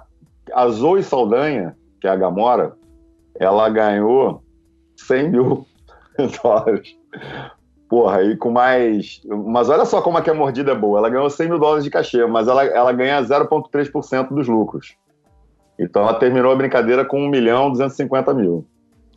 [0.52, 2.76] a Zoe Saldanha, que é a Gamora,
[3.38, 4.42] ela ganhou
[4.96, 5.66] 100 mil
[6.42, 6.96] dólares.
[7.88, 9.20] Porra, e com mais.
[9.26, 10.98] Mas olha só como é que a mordida é boa.
[10.98, 14.96] Ela ganhou 100 mil dólares de cachê, mas ela, ela ganha 0,3% dos lucros.
[15.78, 18.64] Então ela terminou a brincadeira com 1 milhão 250 mil.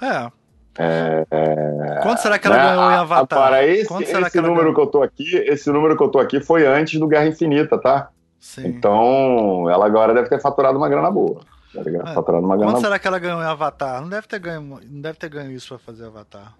[0.01, 0.29] É.
[0.77, 2.63] É, é, Quanto será que ela né?
[2.63, 3.39] ganhou em Avatar?
[3.39, 6.65] Para esse, esse número que eu tô aqui, esse número que eu tô aqui foi
[6.65, 8.09] antes do Guerra Infinita, tá?
[8.39, 8.67] Sim.
[8.67, 11.39] Então, ela agora deve ter faturado uma grana boa.
[11.73, 12.13] Tá é.
[12.13, 14.01] faturado uma grana Quanto será que ela ganhou em Avatar?
[14.01, 16.53] Não deve ter ganho, não deve ter ganho isso para fazer Avatar.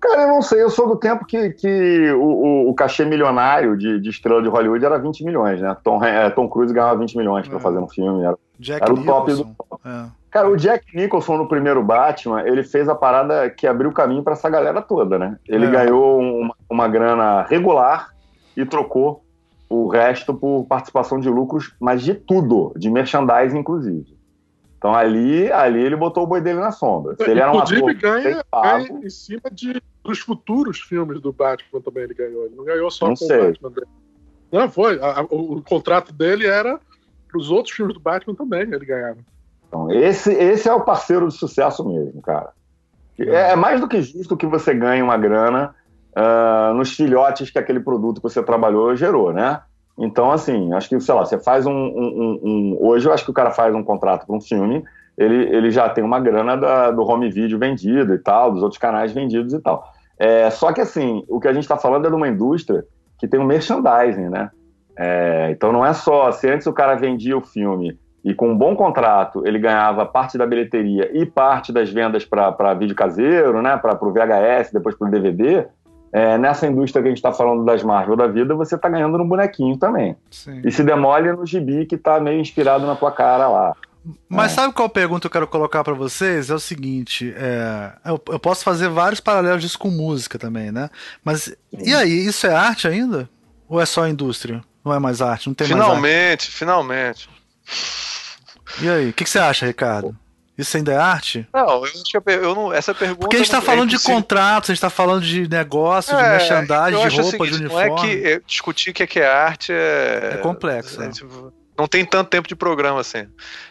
[0.00, 3.76] Cara, eu não sei, eu sou do tempo que, que o, o, o cachê milionário
[3.76, 5.76] de, de, estrela de Hollywood era 20 milhões, né?
[5.84, 7.50] Tom, é, Tom Cruise ganhava 20 milhões é.
[7.50, 8.38] para fazer um filme, era,
[8.80, 9.82] era o top do top.
[9.84, 10.19] É.
[10.30, 14.22] Cara, o Jack Nicholson no primeiro Batman, ele fez a parada que abriu o caminho
[14.22, 15.36] para essa galera toda, né?
[15.48, 15.70] Ele é.
[15.70, 18.14] ganhou uma, uma grana regular
[18.56, 19.24] e trocou
[19.68, 24.18] o resto por participação de lucros, mas de tudo, de merchandising inclusive.
[24.78, 27.14] Então ali, ali ele botou o boi dele na sombra.
[27.14, 31.80] Se ele era um ator ganha, ganha em cima de, dos futuros filmes do Batman
[31.80, 32.46] também ele ganhou.
[32.46, 33.86] Ele não ganhou só não com o Batman dele.
[34.50, 34.98] Não, foi.
[35.00, 36.80] A, o, o, contrato dele era
[37.28, 39.18] para os outros filmes do Batman também ele ganhava.
[39.70, 42.50] Então, esse, esse é o parceiro de sucesso mesmo, cara.
[43.16, 45.72] É, é mais do que justo que você ganhe uma grana
[46.10, 49.60] uh, nos filhotes que aquele produto que você trabalhou gerou, né?
[49.96, 53.30] Então, assim, acho que, sei lá, você faz um, um, um, Hoje eu acho que
[53.30, 54.82] o cara faz um contrato para um filme,
[55.16, 58.80] ele, ele já tem uma grana da, do home video vendido e tal, dos outros
[58.80, 59.84] canais vendidos e tal.
[60.18, 62.84] É, só que, assim, o que a gente está falando é de uma indústria
[63.18, 64.50] que tem um merchandising, né?
[64.98, 66.32] É, então não é só.
[66.32, 70.36] Se antes o cara vendia o filme e com um bom contrato ele ganhava parte
[70.36, 73.76] da bilheteria e parte das vendas para vídeo caseiro, né?
[73.76, 75.66] Para o VHS, depois para o DVD
[76.12, 79.16] é, nessa indústria que a gente está falando das Marvel da vida, você está ganhando
[79.16, 80.16] no bonequinho também.
[80.30, 80.60] Sim.
[80.64, 83.76] E se demole no gibi que está meio inspirado na tua cara lá.
[84.28, 84.54] Mas é.
[84.56, 86.50] sabe qual pergunta eu quero colocar para vocês?
[86.50, 90.88] É o seguinte: é, eu, eu, posso fazer vários paralelos disso com música também, né?
[91.22, 91.56] Mas Sim.
[91.84, 93.28] e aí, isso é arte ainda?
[93.68, 94.62] Ou é só indústria?
[94.84, 95.46] Não é mais arte?
[95.48, 96.50] Não tem finalmente, mais arte?
[96.50, 98.09] Finalmente, finalmente.
[98.80, 100.16] E aí, o que, que, você acha, Ricardo?
[100.56, 101.48] Isso ainda é arte?
[101.54, 103.20] Não, eu eu não, essa pergunta.
[103.20, 106.22] Porque a gente está falando é de contratos, a gente está falando de negócio, é,
[106.22, 107.68] de merchandising, de roupa, de uniforme.
[107.68, 110.32] Não é que é, discutir o que é, que é arte é.
[110.34, 111.02] É complexo.
[111.02, 113.26] É, tipo, não tem tanto tempo de programa assim.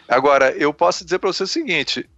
[0.08, 2.08] Agora, eu posso dizer para você o seguinte: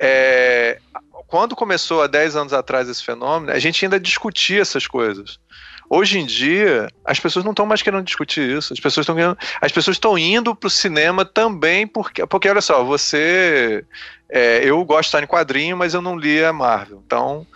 [0.00, 0.78] é,
[1.26, 5.40] quando começou há 10 anos atrás esse fenômeno, a gente ainda discutia essas coisas.
[5.88, 8.72] Hoje em dia, as pessoas não estão mais querendo discutir isso.
[8.72, 12.60] As pessoas estão querendo, as pessoas estão indo para o cinema também porque, porque olha
[12.60, 13.84] só, você,
[14.28, 17.02] é, eu gosto de estar em quadrinho, mas eu não li a Marvel.
[17.04, 17.46] Então,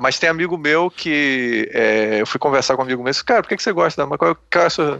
[0.00, 3.42] mas tem amigo meu que é, eu fui conversar com um amigo meu, disse, cara,
[3.42, 4.36] por que, que você gosta da Marvel?
[4.54, 4.92] É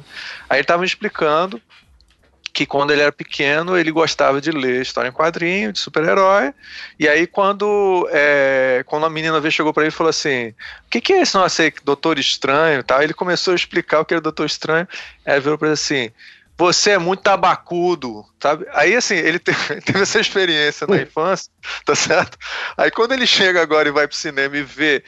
[0.49, 1.61] Aí ele estava me explicando
[2.53, 6.53] que quando ele era pequeno ele gostava de ler história em quadrinho, de super-herói.
[6.99, 10.55] E aí quando, é, quando a menina veio, chegou para ele e falou assim: "O
[10.91, 13.03] que, que é esse nosso aí, Doutor Estranho?" Tal.
[13.03, 14.89] Ele começou a explicar o que era Doutor Estranho.
[15.25, 16.11] Aí virou para ele assim:
[16.61, 18.67] você é muito tabacudo, sabe?
[18.75, 21.51] Aí, assim, ele teve, teve, essa experiência na infância,
[21.87, 22.37] tá certo?
[22.77, 25.03] Aí, quando ele chega agora e vai pro cinema e vê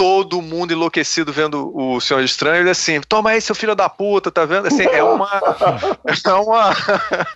[0.00, 4.30] todo mundo enlouquecido vendo o Senhor Estranho, ele assim, toma aí, seu filho da puta,
[4.30, 4.66] tá vendo?
[4.66, 5.28] Assim, é uma.
[6.24, 6.70] É uma.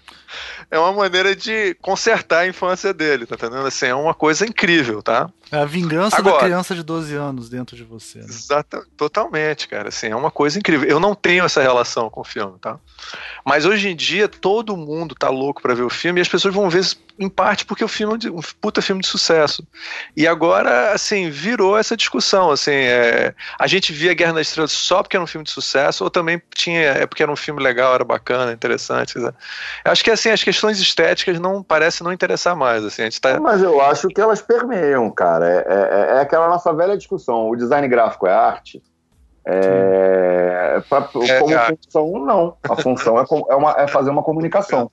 [0.71, 3.67] é uma maneira de consertar a infância dele, tá entendendo?
[3.67, 5.29] Assim, é uma coisa incrível, tá?
[5.51, 8.19] É a vingança Agora, da criança de 12 anos dentro de você.
[8.19, 8.27] Né?
[8.29, 9.89] Exatamente, totalmente, cara.
[9.89, 10.89] Assim, é uma coisa incrível.
[10.89, 12.79] Eu não tenho essa relação com o filme, tá?
[13.45, 16.55] Mas hoje em dia todo mundo tá louco para ver o filme e as pessoas
[16.55, 16.85] vão ver
[17.19, 19.67] em parte porque o filme é um puta filme de sucesso.
[20.17, 25.03] E agora, assim, virou essa discussão, assim, é, a gente via Guerra nas Estrelas só
[25.03, 27.95] porque era um filme de sucesso ou também tinha, é porque era um filme legal,
[27.95, 29.17] era bacana, interessante.
[29.17, 29.33] Eu
[29.85, 33.39] acho que, assim, as questões estéticas não parecem não interessar mais, assim, a gente tá...
[33.39, 35.47] Mas eu acho que elas permeiam, cara cara.
[35.47, 37.49] É, é, é, aquela nossa velha discussão.
[37.49, 38.83] O design gráfico é arte?
[39.47, 42.57] É, pra, é, como é função, não.
[42.63, 44.91] A função é, é, uma, é fazer uma comunicação.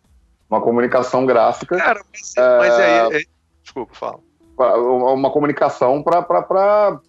[0.50, 1.78] Uma comunicação gráfica.
[1.78, 3.18] Cara, mas, mas aí.
[3.18, 3.22] É,
[3.64, 4.20] desculpa, fala
[4.64, 7.00] uma comunicação para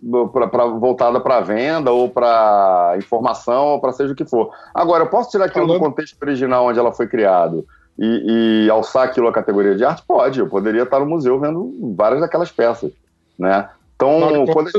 [0.81, 4.51] voltada para venda ou para informação ou para seja o que for.
[4.73, 5.83] Agora, eu posso tirar aquilo Falando...
[5.83, 7.67] do contexto original onde ela foi criado
[7.99, 10.03] e, e alçar aquilo à categoria de arte?
[10.07, 10.41] Pode.
[10.41, 12.91] Eu poderia estar no museu vendo várias daquelas peças
[13.39, 13.69] né?
[13.97, 14.71] Então, quando...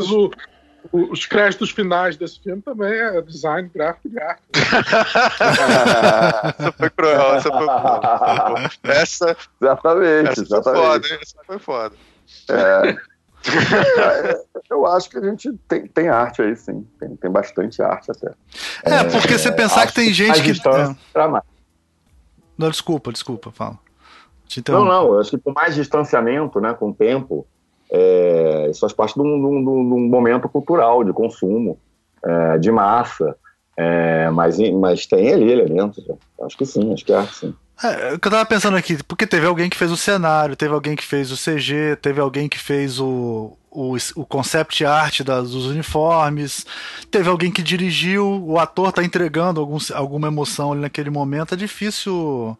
[0.92, 4.44] o, os créditos finais desse filme também é design gráfico de arte.
[6.60, 8.70] essa foi cruel, essa foi boa.
[8.84, 10.64] Essa, exatamente, essa exatamente.
[10.64, 11.20] foi foda, hein?
[11.22, 11.96] Essa foi foda.
[12.50, 12.98] É.
[14.70, 16.86] eu acho que a gente tem, tem arte aí, sim.
[17.00, 18.34] Tem, tem bastante arte até.
[18.84, 20.52] É, porque você pensar que tem gente que.
[20.52, 21.42] Distância, é.
[22.58, 23.80] Não, desculpa, desculpa, fala.
[24.70, 27.48] Não, não, eu acho que com mais distanciamento, né, com o tempo,
[27.94, 31.78] é, isso faz parte de um, de, um, de um, momento cultural, de consumo,
[32.26, 33.36] é, de massa.
[33.78, 36.04] É, mas, mas tem ali elementos.
[36.42, 37.56] Acho que sim, acho que é arte, sim.
[37.84, 40.96] É, que eu tava pensando aqui, porque teve alguém que fez o cenário, teve alguém
[40.96, 45.66] que fez o CG, teve alguém que fez o, o, o concept art das, dos
[45.66, 46.66] uniformes,
[47.10, 51.58] teve alguém que dirigiu, o ator tá entregando algum, alguma emoção ali naquele momento, é
[51.58, 52.58] difícil.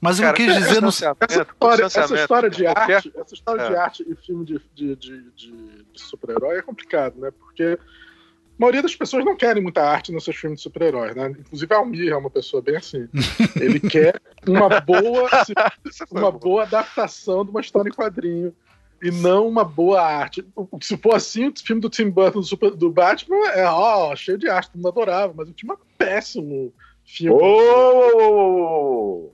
[0.00, 0.88] Mas Cara, eu quis dizer no.
[0.88, 3.68] Essa história, essa história de arte, essa história é.
[3.68, 7.30] de arte e filme de, de, de, de, de super-herói é complicado, né?
[7.30, 11.30] Porque a maioria das pessoas não querem muita arte nos seus filmes de super-heróis, né?
[11.30, 13.08] Inclusive Almir é uma pessoa bem assim.
[13.56, 15.30] Ele quer uma boa,
[16.12, 18.54] uma boa adaptação de uma história em quadrinho
[19.02, 20.44] e não uma boa arte.
[20.80, 24.36] Se for assim, o filme do Tim Burton do, Super, do Batman é ó, cheio
[24.38, 26.72] de arte, todo mundo adorava, mas o filme é péssimo
[27.04, 27.42] filme.
[27.42, 29.30] Ô!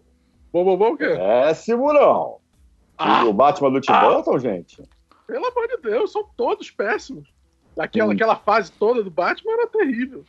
[0.53, 1.09] Bom, bom, bom, o quê?
[1.09, 2.39] Péssimo não.
[2.97, 4.83] Ah, o Batman do Tim ah, Burton, gente?
[5.27, 7.29] Pelo amor de Deus, são todos péssimos.
[7.79, 8.13] Aquela, hum.
[8.13, 10.25] aquela fase toda do Batman era terrível.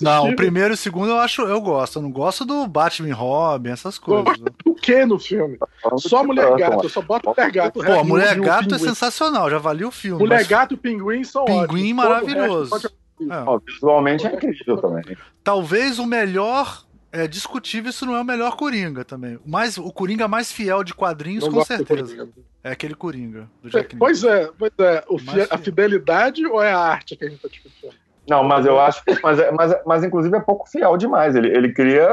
[0.00, 1.98] Não, o primeiro e o segundo eu acho, eu gosto.
[1.98, 4.38] Eu não gosto do Batman Robin, essas coisas.
[4.64, 5.58] O que no filme?
[5.96, 7.82] Só a Mulher Gato, eu só boto Mulher Gato.
[7.82, 10.22] Pô, a Mulher Gato é sensacional, já valia o filme.
[10.22, 10.48] Mulher mas...
[10.48, 11.94] Gato e Pinguim são Pinguim ótimos.
[11.94, 12.92] maravilhoso.
[13.20, 13.72] É.
[13.72, 15.16] Visualmente é incrível também.
[15.44, 19.38] Talvez o melhor é discutível se não é o melhor Coringa também.
[19.44, 22.28] Mas o Coringa mais fiel de quadrinhos, não com certeza.
[22.64, 25.04] É aquele Coringa do Jack é, Pois é, pois é.
[25.18, 27.92] Fi a fidelidade ou é a arte que a gente tá discutindo?
[28.28, 29.18] Não, mas eu acho que.
[29.22, 31.34] Mas, mas, mas inclusive é pouco fiel demais.
[31.34, 32.08] Ele, ele cria.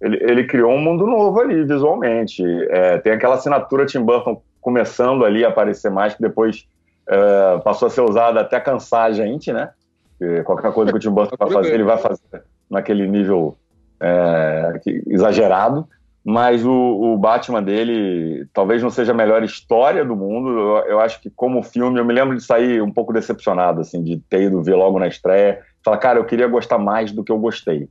[0.00, 2.42] Ele, ele criou um mundo novo ali, visualmente.
[2.70, 6.66] É, tem aquela assinatura Tim Burton começando ali a aparecer mais, que depois
[7.08, 9.70] é, passou a ser usada até cansar a gente, né?
[10.18, 13.56] Porque qualquer coisa que o Tim Burton vai fazer, ele vai fazer naquele nível
[14.00, 15.88] é, exagerado.
[16.28, 20.48] Mas o, o, Batman dele talvez não seja a melhor história do mundo.
[20.48, 24.02] Eu, eu, acho que, como filme, eu me lembro de sair um pouco decepcionado, assim,
[24.02, 25.62] de ter ido ver logo na estreia.
[25.84, 27.88] Falar, cara, eu queria gostar mais do que eu gostei.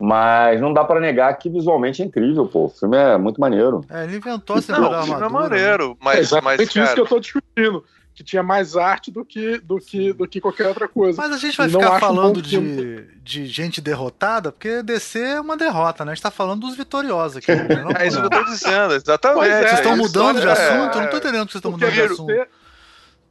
[0.00, 2.64] Mas não dá para negar que visualmente é incrível, pô.
[2.64, 3.82] O filme é muito maneiro.
[3.90, 6.16] É, ele inventou esse Não, o filme é maneiro, mas.
[6.16, 6.86] É exatamente mas, cara...
[6.86, 10.40] isso que eu tô discutindo que tinha mais arte do que, do que, do que
[10.40, 11.20] qualquer outra coisa.
[11.20, 16.04] Mas a gente vai ficar falando de, de gente derrotada, porque DC é uma derrota,
[16.04, 16.12] né?
[16.12, 17.52] A gente tá falando dos vitoriosos aqui.
[17.52, 17.82] Né?
[17.82, 19.48] Não, é isso que eu tô dizendo, exatamente.
[19.48, 20.94] É, vocês estão mudando de assunto?
[20.94, 22.46] É, eu não tô entendendo que vocês estão mudando de assunto.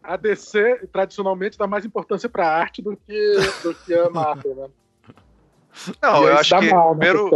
[0.03, 4.67] A DC, tradicionalmente, dá mais importância pra arte do que, do que a Marvel, né?
[6.01, 7.29] Não, eu acho que primeiro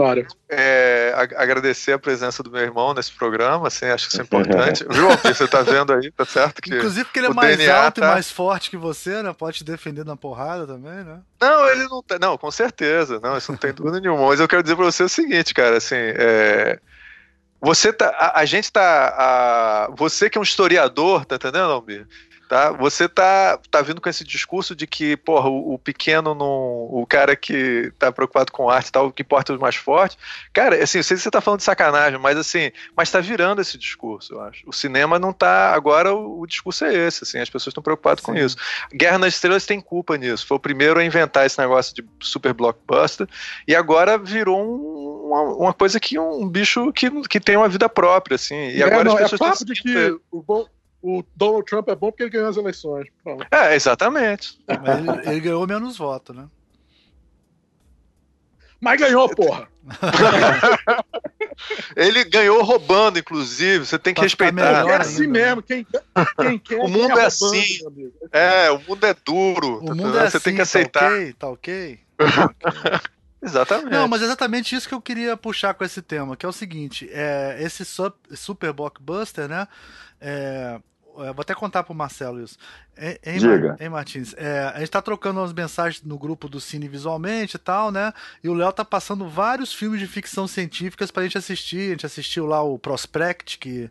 [0.49, 4.85] é, agradecer a presença do meu irmão nesse programa, assim, acho que isso é importante.
[4.89, 6.61] Viu, Alpir, você tá vendo aí, tá certo?
[6.61, 8.07] Que Inclusive porque ele é mais DNA alto tá...
[8.07, 9.33] e mais forte que você, né?
[9.33, 11.19] Pode te defender na porrada também, né?
[11.41, 12.17] Não, ele não tá.
[12.19, 13.19] Não, com certeza.
[13.21, 14.27] Não, isso não tem dúvida nenhuma.
[14.27, 16.79] Mas eu quero dizer pra você o seguinte, cara, assim, é...
[17.59, 18.09] Você tá.
[18.09, 19.15] A, a gente tá.
[19.17, 22.07] A, você que é um historiador, tá entendendo, Almir?
[22.47, 22.71] Tá?
[22.71, 27.05] Você tá, tá vindo com esse discurso de que, porra, o, o pequeno, não, o
[27.07, 30.17] cara que tá preocupado com arte tal, o que importa é o mais forte.
[30.53, 33.61] Cara, assim, eu sei que você tá falando de sacanagem, mas assim, mas tá virando
[33.61, 34.63] esse discurso, eu acho.
[34.65, 35.73] O cinema não tá.
[35.73, 38.31] Agora o, o discurso é esse, assim, as pessoas estão preocupadas Sim.
[38.31, 38.55] com isso.
[38.93, 40.47] Guerra nas Estrelas tem culpa nisso.
[40.47, 43.27] Foi o primeiro a inventar esse negócio de super blockbuster,
[43.67, 47.89] e agora virou um, uma, uma, coisa que um bicho que, que tem uma vida
[47.89, 48.69] própria, assim.
[48.69, 50.65] E é, agora não, as pessoas é de que o bom
[51.01, 53.07] o Donald Trump é bom porque ele ganhou as eleições.
[53.23, 53.45] Pronto.
[53.51, 54.59] É, exatamente.
[54.67, 56.47] Mas ele, ele ganhou menos votos, né?
[58.79, 59.67] Mas ganhou, porra!
[61.95, 63.85] ele ganhou roubando, inclusive.
[63.85, 64.87] Você tem que respeitar.
[64.87, 65.33] É assim ainda.
[65.33, 65.63] mesmo.
[65.63, 65.85] Quem,
[66.39, 66.79] quem quer.
[66.79, 67.79] o mundo é, assim.
[68.31, 69.79] É, o mundo é duro.
[69.79, 70.99] O mundo é Você assim, tem que aceitar.
[70.99, 71.99] Tá ok, tá ok.
[73.41, 73.91] Exatamente.
[73.91, 76.53] Não, mas é exatamente isso que eu queria puxar com esse tema, que é o
[76.53, 77.85] seguinte: é, esse
[78.35, 79.67] super blockbuster, né?
[80.19, 80.79] É,
[81.25, 82.57] eu vou até contar pro Marcelo isso.
[82.97, 83.75] Hein, Diga.
[83.79, 84.33] Hein, Martins?
[84.37, 88.13] É, a gente tá trocando umas mensagens no grupo do Cine Visualmente e tal, né?
[88.43, 91.87] E o Léo tá passando vários filmes de ficção científicas pra gente assistir.
[91.87, 93.89] A gente assistiu lá o Prospect, que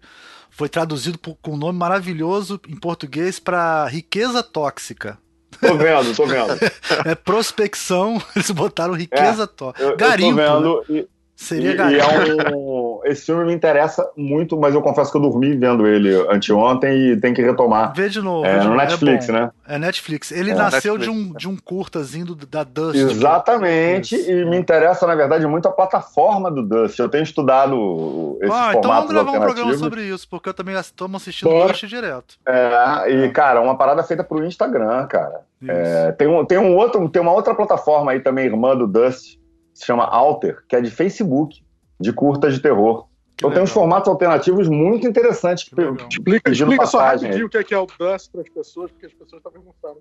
[0.51, 5.18] foi traduzido por, com um nome maravilhoso em português para Riqueza Tóxica.
[5.61, 6.53] Tô vendo, tô vendo.
[7.05, 9.97] é prospecção, eles botaram riqueza é, tóxica.
[9.97, 10.39] Garimpo.
[10.39, 10.85] Eu tô vendo.
[10.89, 11.01] Né?
[11.01, 15.16] E, Seria e, e é, um, esse filme me interessa muito, mas eu confesso que
[15.16, 17.92] eu dormi vendo ele anteontem e tem que retomar.
[17.94, 18.44] Vê de novo.
[18.46, 19.50] É, de no novo, Netflix, é né?
[19.68, 20.30] É Netflix.
[20.32, 21.38] Ele É, nasceu Netflix, de, um, é.
[21.38, 22.96] de um curtazinho do- da Dust.
[22.98, 24.30] Exatamente, Isso.
[24.30, 26.98] e me interessa, na verdade, muito a plataforma do Dust.
[26.98, 30.74] Eu tenho estudado esses Ah, então vamos gravar um programa sobre isso, porque eu também
[30.76, 31.68] estamos assistindo Bora.
[31.68, 32.36] Dust direto.
[32.46, 35.40] É, e, cara, uma parada feita pro Instagram, cara.
[35.66, 39.38] É, tem, um, tem, um outro, tem uma outra plataforma aí também, irmã do Dust,
[39.72, 41.62] se chama Alter, que é de Facebook,
[41.99, 43.07] de curtas de terror.
[43.36, 43.82] Que Então tem uns legal.
[43.82, 45.64] formatos alternativos muito interessantes.
[45.68, 45.97] Que legal.
[46.09, 49.07] Explica, explica só rapidinho o que é, que é o Dust para as pessoas, porque
[49.07, 49.99] as pessoas estão perguntando.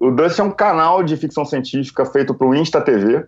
[0.00, 3.24] O Dust é um canal de ficção científica feito pro Insta TV,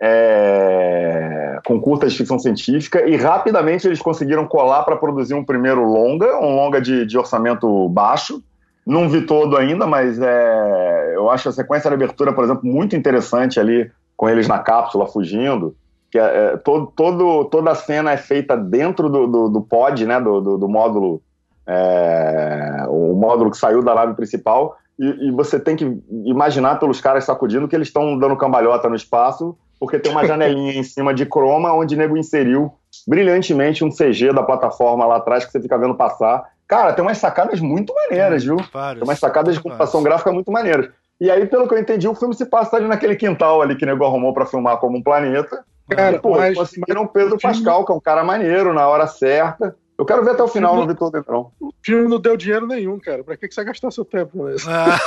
[0.00, 5.84] é, com curtas de ficção científica, e rapidamente eles conseguiram colar para produzir um primeiro
[5.84, 8.42] longa, um longa de, de orçamento baixo.
[8.86, 12.94] Não vi todo ainda, mas é, eu acho a sequência de abertura, por exemplo, muito
[12.96, 15.76] interessante ali, com eles na cápsula fugindo.
[16.12, 20.04] Que é, é, todo, todo, toda a cena é feita dentro do, do, do pod,
[20.04, 21.22] né, do, do, do módulo,
[21.66, 27.00] é, o módulo que saiu da nave principal, e, e você tem que imaginar pelos
[27.00, 31.14] caras sacudindo que eles estão dando cambalhota no espaço, porque tem uma janelinha em cima
[31.14, 32.74] de croma onde o nego inseriu
[33.08, 36.44] brilhantemente um CG da plataforma lá atrás que você fica vendo passar.
[36.68, 38.56] Cara, tem umas sacadas muito maneiras, viu?
[38.70, 39.00] Vários.
[39.00, 40.90] Tem umas sacadas de computação gráfica muito maneiras.
[41.18, 43.84] E aí, pelo que eu entendi, o filme se passa ali naquele quintal ali que
[43.84, 45.64] o nego arrumou pra filmar como um planeta.
[45.88, 49.76] Cara, pô, mas- conseguiram o Pedro Pascal, que é um cara maneiro, na hora certa.
[49.98, 51.52] Eu quero ver até o final, não vi todo ainda, não.
[51.60, 53.22] O filme não deu dinheiro nenhum, cara.
[53.22, 54.66] Pra que, que você vai gastar seu tempo com isso?
[54.68, 54.98] Ah,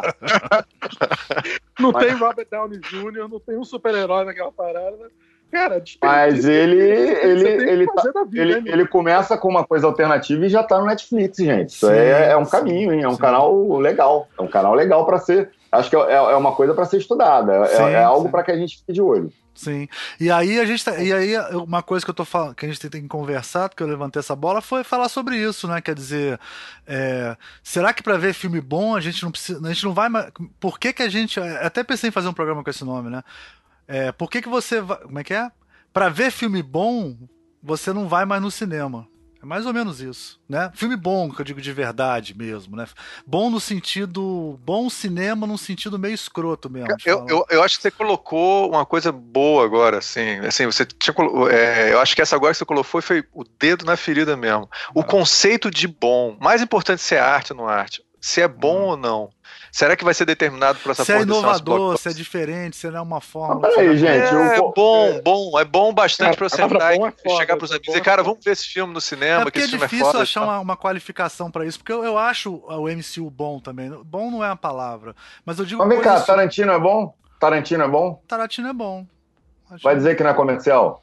[1.80, 5.10] Não Mas- tem Robert Downey Jr., não tem um super-herói naquela parada.
[5.50, 10.44] Cara, mas ele, ele, ele, tá- vida, ele, hein, ele começa com uma coisa alternativa
[10.44, 11.68] e já tá no Netflix, gente.
[11.70, 13.02] Isso Sim, é, é um sim, caminho, hein?
[13.02, 13.20] É um sim.
[13.20, 14.26] canal legal.
[14.36, 15.50] É um canal legal pra ser.
[15.70, 17.52] Acho que é, é uma coisa pra ser estudada.
[17.52, 18.30] É, Sim, é algo sim.
[18.32, 19.30] pra que a gente fique de olho.
[19.54, 19.88] Sim.
[20.18, 22.68] E aí a gente tá- e aí uma coisa que eu tô falando, que a
[22.68, 25.80] gente tem que conversar, porque eu levantei essa bola, foi falar sobre isso, né?
[25.80, 26.38] Quer dizer,
[26.86, 30.08] é, será que pra ver filme bom a gente não precisa, a gente não vai,
[30.60, 33.10] por que que a gente, eu até pensei em fazer um programa com esse nome,
[33.10, 33.22] né?
[33.86, 35.50] É, por que que você como é que é?
[35.92, 37.16] Pra ver filme bom,
[37.62, 39.06] você não vai mais no cinema.
[39.44, 40.72] É mais ou menos isso, né?
[40.74, 42.86] Filme bom, que eu digo de verdade mesmo, né?
[43.26, 44.58] Bom no sentido.
[44.64, 46.96] Bom cinema num sentido meio escroto mesmo.
[47.04, 50.38] Eu, eu, eu acho que você colocou uma coisa boa agora, assim.
[50.38, 51.14] assim você tinha,
[51.52, 54.34] é, eu acho que essa agora que você colocou foi, foi o dedo na ferida
[54.34, 54.66] mesmo.
[54.94, 55.04] O Ah.
[55.04, 58.02] conceito de bom, mais importante se é arte ou não arte.
[58.18, 59.28] Se é bom ou não.
[59.76, 62.98] Será que vai ser determinado por essa se é inovador, se é diferente, se não
[62.98, 63.58] é uma forma.
[63.60, 64.32] Mas peraí, gente.
[64.32, 67.72] É, bom, bom, é bom bastante Cara, pra eu sentar e é foda, chegar pros
[67.72, 69.58] é amigos e dizer, é cara, vamos ver esse filme no É cinema, que porque
[69.58, 70.18] é esse filme é difícil foda.
[70.20, 70.48] e achar tal.
[70.50, 73.90] uma, uma qualificação pra isso, porque eu, eu acho o MCU bom também.
[74.04, 77.12] Bom não é a palavra, mas eu digo Mas vem cá, coisas- Tarantino é bom?
[77.40, 78.22] Tarantino é bom?
[78.28, 79.04] Tarantino é bom.
[79.68, 81.02] Acho- Vai dizer que não é comercial?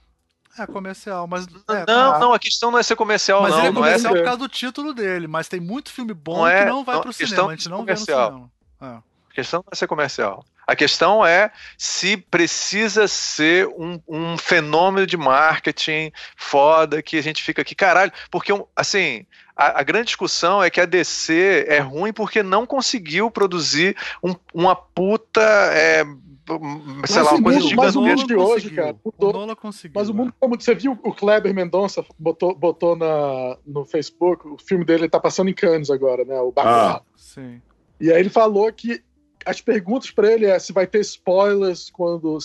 [0.57, 1.45] É comercial, mas.
[1.69, 2.19] é, Não, Ah.
[2.19, 3.59] não, a questão não é ser comercial, Mas não.
[3.59, 6.37] ele é não é comercial por causa do título dele, mas tem muito filme bom
[6.37, 8.29] Não é- que não vai não, pro cinema, a gente é não vê no comercial.
[8.29, 8.51] cinema.
[8.81, 8.85] É.
[8.85, 10.43] A questão não é ser comercial.
[10.67, 17.41] A questão é se precisa ser um, um fenômeno de marketing foda que a gente
[17.43, 19.25] fica aqui, caralho, porque assim.
[19.53, 24.33] A, a grande discussão é que a DC é ruim porque não conseguiu produzir um-
[24.53, 25.41] uma puta.
[25.41, 26.57] é, sei
[27.01, 29.47] Mas lá, uma coisa mundo- mas o mundo de hoje, cara, mudou.
[29.93, 30.15] Mas o é.
[30.15, 35.07] mundo, como você viu, o Kleber Mendonça botou, botou na, no Facebook, o filme dele
[35.07, 36.39] tá passando em Cannes agora, né?
[36.39, 37.05] O Bacurau.
[37.15, 37.61] Sim.
[38.01, 39.03] E aí ele falou que
[39.45, 42.39] as perguntas pra ele é se vai ter spoilers quando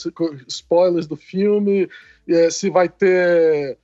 [0.46, 1.88] spoilers do filme,
[2.28, 3.78] é, se vai ter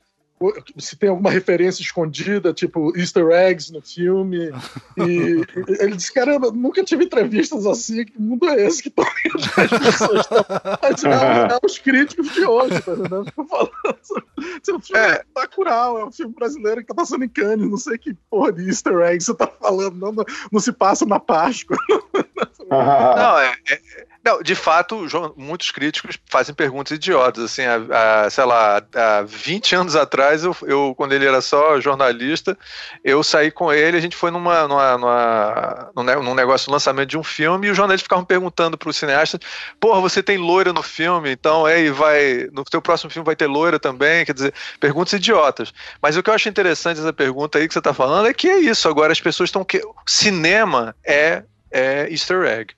[0.79, 4.51] se tem alguma referência escondida, tipo easter eggs no filme.
[4.97, 5.45] E
[5.81, 10.21] ele disse, caramba, nunca tive entrevistas assim, que mundo é esse que estão as pessoas
[10.21, 10.45] estão...
[10.83, 11.09] Mas é,
[11.55, 13.25] é os críticos de hoje, tá entendendo?
[13.27, 13.73] Ficam falando
[14.03, 14.25] sobre-
[14.63, 15.13] Seu filme É.
[15.13, 18.53] é Bacurau, é um filme brasileiro que tá passando em Cannes, não sei que porra
[18.53, 21.77] de easter egg você tá falando, não, não, não se passa na Páscoa.
[22.71, 25.07] Não, é, é- não, de fato,
[25.37, 27.43] muitos críticos fazem perguntas idiotas.
[27.45, 31.81] Assim, há, há, sei lá, há 20 anos atrás, eu, eu, quando ele era só
[31.81, 32.57] jornalista,
[33.05, 36.73] eu saí com ele, a gente foi numa, numa, numa- num, ne- num negócio de
[36.73, 39.39] lançamento de um filme, e os jornalistas ficavam perguntando para o cineasta:
[39.81, 42.49] porra, você tem loira no filme, então aí vai.
[42.53, 44.25] No teu próximo filme vai ter loira também.
[44.25, 45.73] Quer dizer, perguntas idiotas.
[46.01, 48.49] Mas o que eu acho interessante dessa pergunta aí que você está falando é que
[48.49, 48.89] é isso.
[48.89, 49.65] Agora as pessoas estão.
[49.65, 49.83] Que...
[50.07, 51.43] Cinema é
[51.73, 52.75] é easter egg.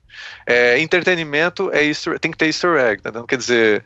[0.47, 3.11] É, entretenimento é easter, tem que ter easter egg, tá?
[3.27, 3.85] Quer dizer,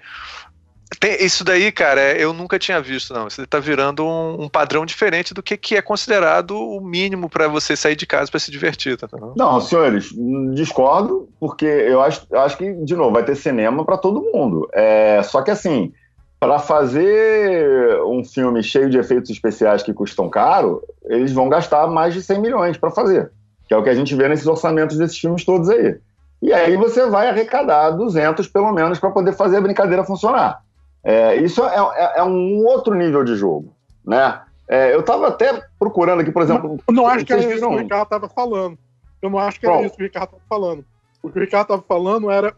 [0.99, 3.27] tem- isso daí, cara, é- eu nunca tinha visto, não.
[3.27, 7.47] Isso tá virando um, um padrão diferente do que, que é considerado o mínimo para
[7.47, 9.07] você sair de casa para se divertir, tá?
[9.35, 10.09] Não, senhores,
[10.53, 14.67] discordo, porque eu acho, acho que, de novo, vai ter cinema para todo mundo.
[14.73, 15.93] É, só que assim,
[16.39, 22.13] para fazer um filme cheio de efeitos especiais que custam caro, eles vão gastar mais
[22.13, 23.31] de 100 milhões para fazer,
[23.69, 25.95] que é o que a gente vê nesses orçamentos desses filmes todos aí.
[26.41, 30.63] E aí você vai arrecadar 200 pelo menos para poder fazer a brincadeira funcionar.
[31.03, 33.71] É, isso é, é, é, um outro nível de jogo,
[34.03, 34.41] né?
[34.67, 36.79] É, eu estava até procurando aqui, por exemplo.
[36.87, 38.77] Eu não acho que era isso que o Ricardo estava falando.
[39.21, 39.87] Eu não acho que era Pronto.
[39.87, 40.85] isso que o Ricardo estava falando.
[41.21, 42.55] O que o Ricardo estava falando era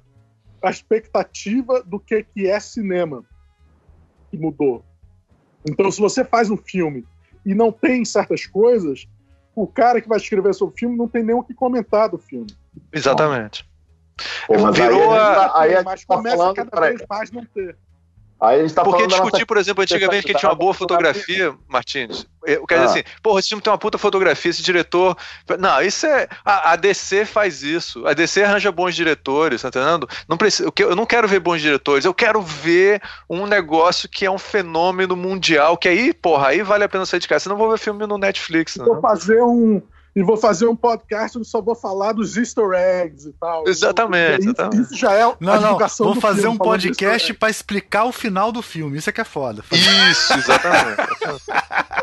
[0.62, 3.22] a expectativa do que, que é cinema
[4.30, 4.82] que mudou.
[5.68, 7.05] Então, se você faz um filme
[7.45, 9.07] e não tem certas coisas,
[9.55, 12.17] o cara que vai escrever sobre o filme não tem nem o que comentar do
[12.17, 12.47] filme.
[12.91, 13.69] Exatamente.
[14.47, 17.31] Pô, mas Virou aí a, a, aí a, mas começa tá falando, cada vez mais
[17.31, 17.75] não ter.
[18.41, 19.45] Aí a gente tá Porque discutir, nossa...
[19.45, 22.25] por exemplo, antigamente que tinha uma boa fotografia, Martins.
[22.43, 22.85] Eu quero ah.
[22.87, 25.15] dizer assim, porra, esse filme tem uma puta fotografia, esse diretor.
[25.59, 26.27] Não, isso é.
[26.43, 28.07] A, a, DC faz isso.
[28.07, 30.09] A DC arranja bons diretores, tá entendendo?
[30.27, 34.31] Não precisa, eu não quero ver bons diretores, eu quero ver um negócio que é
[34.31, 37.43] um fenômeno mundial, que aí, porra, aí vale a pena sair de casa.
[37.43, 38.85] Você não vou ver filme no Netflix, não.
[38.85, 39.79] Vou fazer um
[40.16, 43.68] e vou fazer um podcast onde só vou falar dos easter eggs e tal.
[43.68, 44.41] Exatamente.
[44.41, 44.82] Isso, exatamente.
[44.82, 48.12] isso já é não, a divulgação não, Vou fazer filme, um podcast para explicar o
[48.12, 48.97] final do filme.
[48.97, 49.64] Isso é que é foda.
[49.72, 50.97] Isso, exatamente.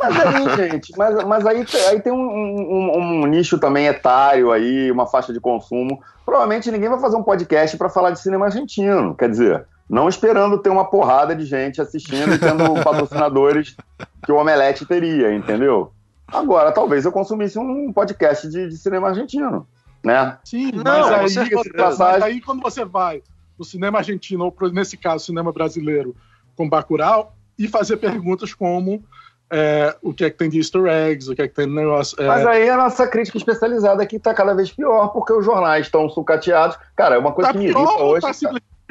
[0.03, 4.91] mas aí, gente, mas, mas aí, aí tem um, um, um, nicho também etário aí,
[4.91, 6.03] uma faixa de consumo.
[6.25, 9.15] Provavelmente ninguém vai fazer um podcast para falar de cinema argentino.
[9.15, 13.77] Quer dizer, não esperando ter uma porrada de gente assistindo e tendo patrocinadores
[14.25, 15.93] que o Omelete teria, entendeu?
[16.33, 19.67] Agora, talvez eu consumisse um podcast de, de cinema argentino,
[20.05, 20.39] né?
[20.45, 21.99] Sim, não, mas, aí, passagem...
[21.99, 23.23] mas aí quando você vai
[23.59, 26.15] no cinema argentino, ou nesse caso, cinema brasileiro,
[26.55, 29.03] com Bacurau, e fazer perguntas como
[29.51, 31.75] é, o que é que tem de easter eggs, o que é que tem de
[31.75, 32.21] negócio.
[32.23, 32.27] É...
[32.27, 36.09] Mas aí a nossa crítica especializada aqui está cada vez pior, porque os jornais estão
[36.09, 36.77] sucateados.
[36.95, 38.21] Cara, é uma coisa tá que me irrita hoje.
[38.21, 38.33] Tá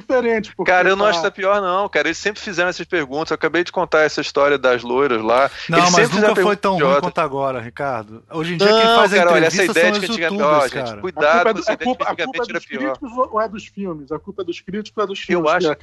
[0.08, 0.54] diferente.
[0.66, 1.10] Cara, eu não tá...
[1.10, 2.08] acho que tá pior, não, cara.
[2.08, 3.32] Eles sempre fizeram essas perguntas.
[3.32, 5.52] Eu acabei de contar essa história das loiras lá.
[5.70, 8.24] Não, Eles mas nunca foi tão ruim quanto agora, Ricardo.
[8.32, 10.44] Hoje em dia não, quem faz cara, a olha, essa ideia de que antigamente.
[10.44, 12.98] Ó, gente, cuidado com essa ideia de que antigamente era pior.
[13.32, 14.12] Ou é dos filmes?
[14.12, 15.46] A culpa é dos críticos ou é dos filmes?
[15.46, 15.78] Eu acho, é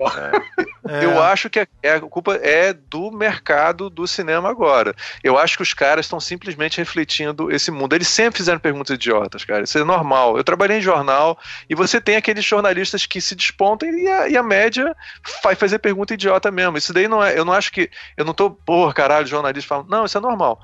[0.00, 0.69] é.
[1.02, 4.94] Eu acho que a, é, a culpa é do mercado do cinema agora.
[5.22, 7.94] Eu acho que os caras estão simplesmente refletindo esse mundo.
[7.94, 9.64] Eles sempre fizeram perguntas idiotas, cara.
[9.64, 10.36] Isso é normal.
[10.36, 11.38] Eu trabalhei em jornal
[11.68, 14.94] e você tem aqueles jornalistas que se despontam e a, e a média
[15.42, 16.76] vai fazer pergunta idiota mesmo.
[16.78, 17.38] Isso daí não é.
[17.38, 17.90] Eu não acho que.
[18.16, 19.88] Eu não tô, porra, caralho, jornalista falando.
[19.88, 20.60] Não, isso é normal.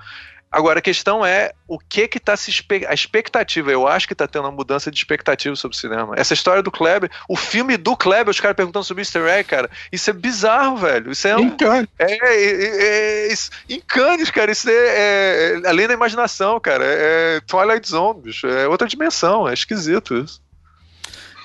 [0.57, 2.51] Agora, a questão é o que que tá se
[2.89, 3.71] a expectativa.
[3.71, 6.15] Eu acho que tá tendo uma mudança de expectativa sobre o cinema.
[6.17, 9.69] Essa história do Kleber, o filme do Kleber, os caras perguntando sobre Easter egg, cara,
[9.93, 11.13] isso é bizarro, velho.
[11.13, 11.55] Isso é um.
[11.99, 13.35] É, é, é, é,
[13.69, 14.51] Encannes, cara.
[14.51, 16.87] Isso é, é, além da imaginação, cara.
[16.87, 18.47] É, é Twilight Zone, bicho.
[18.47, 19.47] É outra dimensão.
[19.47, 20.41] É esquisito isso.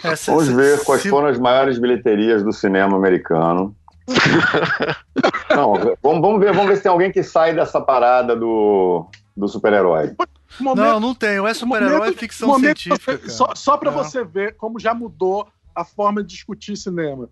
[0.05, 1.09] É, se, Vamos ver quais se...
[1.09, 3.75] foram as maiores bilheterias do cinema americano.
[5.49, 9.05] Não, vamos, vamos, ver, vamos ver se tem alguém que sai dessa parada do,
[9.35, 10.15] do super-herói.
[10.59, 11.45] Não, não tem.
[11.45, 13.17] É super-herói, é ficção momento, científica.
[13.17, 13.29] Cara.
[13.29, 13.93] Só, só para é.
[13.93, 17.29] você ver como já mudou a forma de discutir cinema.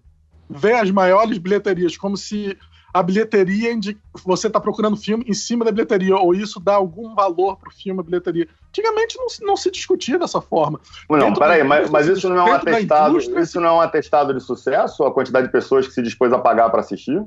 [0.50, 2.58] Ver as maiores bilheterias, como se
[2.94, 7.14] a bilheteria indica, você está procurando filme em cima da bilheteria, ou isso dá algum
[7.14, 8.48] valor para o filme, a bilheteria.
[8.70, 10.80] Antigamente não, não se discutia dessa forma.
[11.10, 14.34] Não, dentro peraí, mas, mas isso não é um atestado, isso não é um atestado
[14.34, 17.24] de sucesso, a quantidade de pessoas que se dispôs a pagar para assistir?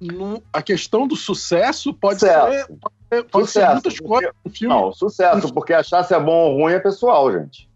[0.00, 2.50] No, a questão do sucesso pode sucesso.
[2.50, 4.58] ser, pode, pode sucesso, ser muitas porque, coisas.
[4.58, 4.74] Filme.
[4.74, 7.70] Não, sucesso, porque achar se é bom ou ruim é pessoal, gente.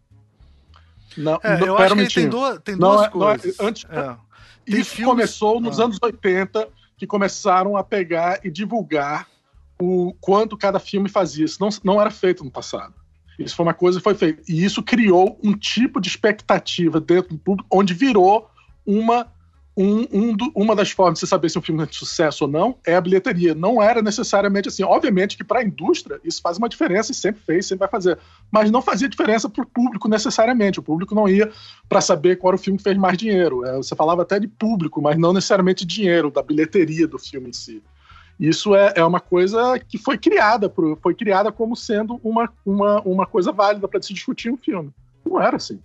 [1.16, 3.56] Não, é, não, eu acho que tem duas, tem duas não, coisas.
[3.56, 4.16] Não, antes, é.
[4.66, 5.84] Isso começou nos ah.
[5.84, 9.28] anos 80 que começaram a pegar e divulgar
[9.80, 11.44] o quanto cada filme fazia.
[11.44, 12.94] Isso não, não era feito no passado.
[13.38, 14.42] Isso foi uma coisa que foi feita.
[14.48, 18.48] E isso criou um tipo de expectativa dentro do público, onde virou
[18.86, 19.30] uma,
[19.76, 22.44] um, um do, uma das formas de você saber se um filme é de sucesso
[22.44, 23.54] ou não é a bilheteria.
[23.54, 24.82] Não era necessariamente assim.
[24.82, 28.18] Obviamente que para a indústria isso faz uma diferença e sempre fez, sempre vai fazer.
[28.50, 30.80] Mas não fazia diferença para o público necessariamente.
[30.80, 31.52] O público não ia
[31.88, 33.66] para saber qual era o filme que fez mais dinheiro.
[33.66, 37.52] É, você falava até de público, mas não necessariamente dinheiro, da bilheteria do filme em
[37.52, 37.82] si.
[38.40, 43.00] Isso é, é uma coisa que foi criada, por, foi criada como sendo uma, uma,
[43.02, 44.90] uma coisa válida para se discutir um filme.
[45.24, 45.80] Não era assim.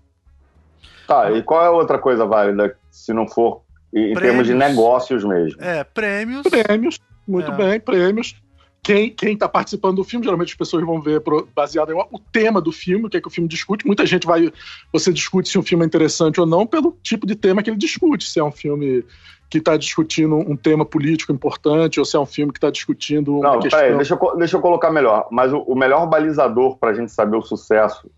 [1.07, 3.60] Tá, e qual é a outra coisa válida se não for
[3.93, 4.21] em prêmios.
[4.21, 5.61] termos de negócios mesmo?
[5.61, 6.43] É, prêmios.
[6.43, 7.55] Prêmios, muito é.
[7.55, 8.35] bem, prêmios.
[8.83, 11.21] Quem está participando do filme, geralmente as pessoas vão ver
[11.55, 13.85] baseado em o tema do filme, o que é que o filme discute.
[13.85, 14.51] Muita gente vai.
[14.91, 17.77] Você discute se um filme é interessante ou não pelo tipo de tema que ele
[17.77, 18.27] discute.
[18.27, 19.05] Se é um filme
[19.51, 23.35] que está discutindo um tema político importante ou se é um filme que está discutindo
[23.37, 23.81] uma não, questão...
[23.81, 25.27] Peraí, deixa, eu, deixa eu colocar melhor.
[25.29, 28.09] Mas o, o melhor balizador para a gente saber o sucesso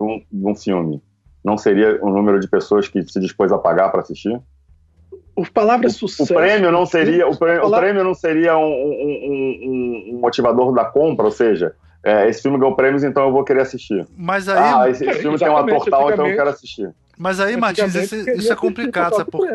[0.00, 1.02] de um, de um, filme
[1.44, 4.40] não seria o número de pessoas que se dispôs a pagar para assistir?
[5.40, 6.32] O palavra O, sucesso.
[6.32, 10.18] o prêmio não seria, o prêmio, o Falar- prêmio não seria um, um- um- um
[10.20, 11.74] motivador da compra, ou seja,
[12.04, 14.06] é, esse filme ganhou prêmios, então eu vou querer assistir.
[14.16, 16.50] Mas aí, ah, esse, esse é, filme tem um ator exatamente, tal, então eu quero
[16.50, 16.90] assistir.
[17.16, 19.46] mas aí Martins, isso, é assistir complicado, sabe por.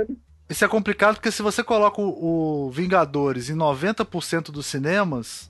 [0.49, 5.49] Isso é complicado porque se você coloca o, o Vingadores em 90% dos cinemas,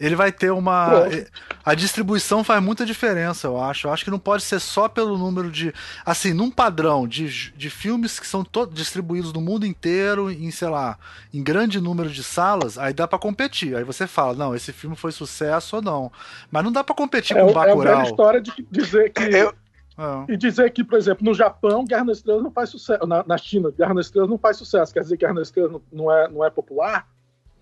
[0.00, 0.88] ele vai ter uma.
[1.08, 1.26] Pronto.
[1.64, 3.86] A distribuição faz muita diferença, eu acho.
[3.86, 5.72] Eu acho que não pode ser só pelo número de.
[6.06, 10.68] Assim, num padrão de, de filmes que são to- distribuídos no mundo inteiro, em, sei
[10.68, 10.98] lá,
[11.34, 13.76] em grande número de salas, aí dá pra competir.
[13.76, 16.12] Aí você fala, não, esse filme foi sucesso ou não.
[16.50, 18.02] Mas não dá pra competir É, com o- é a velha Bacurau.
[18.04, 19.22] história de dizer que.
[19.24, 19.54] Eu-
[20.00, 20.32] É.
[20.32, 23.04] E dizer que, por exemplo, no Japão, Guerra nas Estrelas não faz sucesso.
[23.04, 24.94] Na, na China, Guerra nas Estrelas não faz sucesso.
[24.94, 27.04] Quer dizer que Guerra nas Estrelas não, não é, não é popular?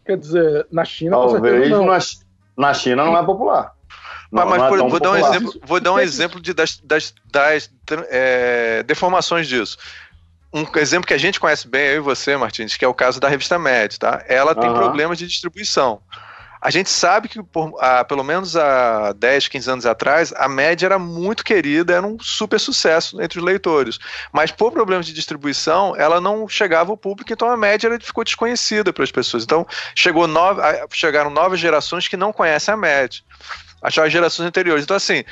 [0.05, 1.87] Quer dizer, na China, com Talvez certeza não.
[1.87, 1.99] na,
[2.57, 3.73] na China não é popular.
[4.31, 7.15] Não, Mas, mas, é vou dar um exemplo, vou dar um exemplo de, das, das,
[7.31, 7.71] das
[8.11, 9.79] é, deformações disso.
[10.53, 13.21] Um exemplo que a gente conhece bem, eu e você, Martins, que é o caso
[13.21, 14.25] da revista Med, tá?
[14.27, 14.75] Ela tem Aham.
[14.75, 16.01] problemas de distribuição.
[16.67, 20.87] A gente sabe que, por, há, pelo menos há 10, 15 anos atrás, a média
[20.87, 24.01] era muito querida, era um super sucesso entre os leitores.
[24.33, 28.25] Mas por problemas de distribuição, ela não chegava ao público, então a média ela ficou
[28.25, 29.45] desconhecida para as pessoas.
[29.45, 29.65] Então
[29.95, 33.21] chegou a- chegaram novas gerações que não conhecem a média.
[33.81, 34.83] As gerações anteriores.
[34.83, 35.23] Então, assim,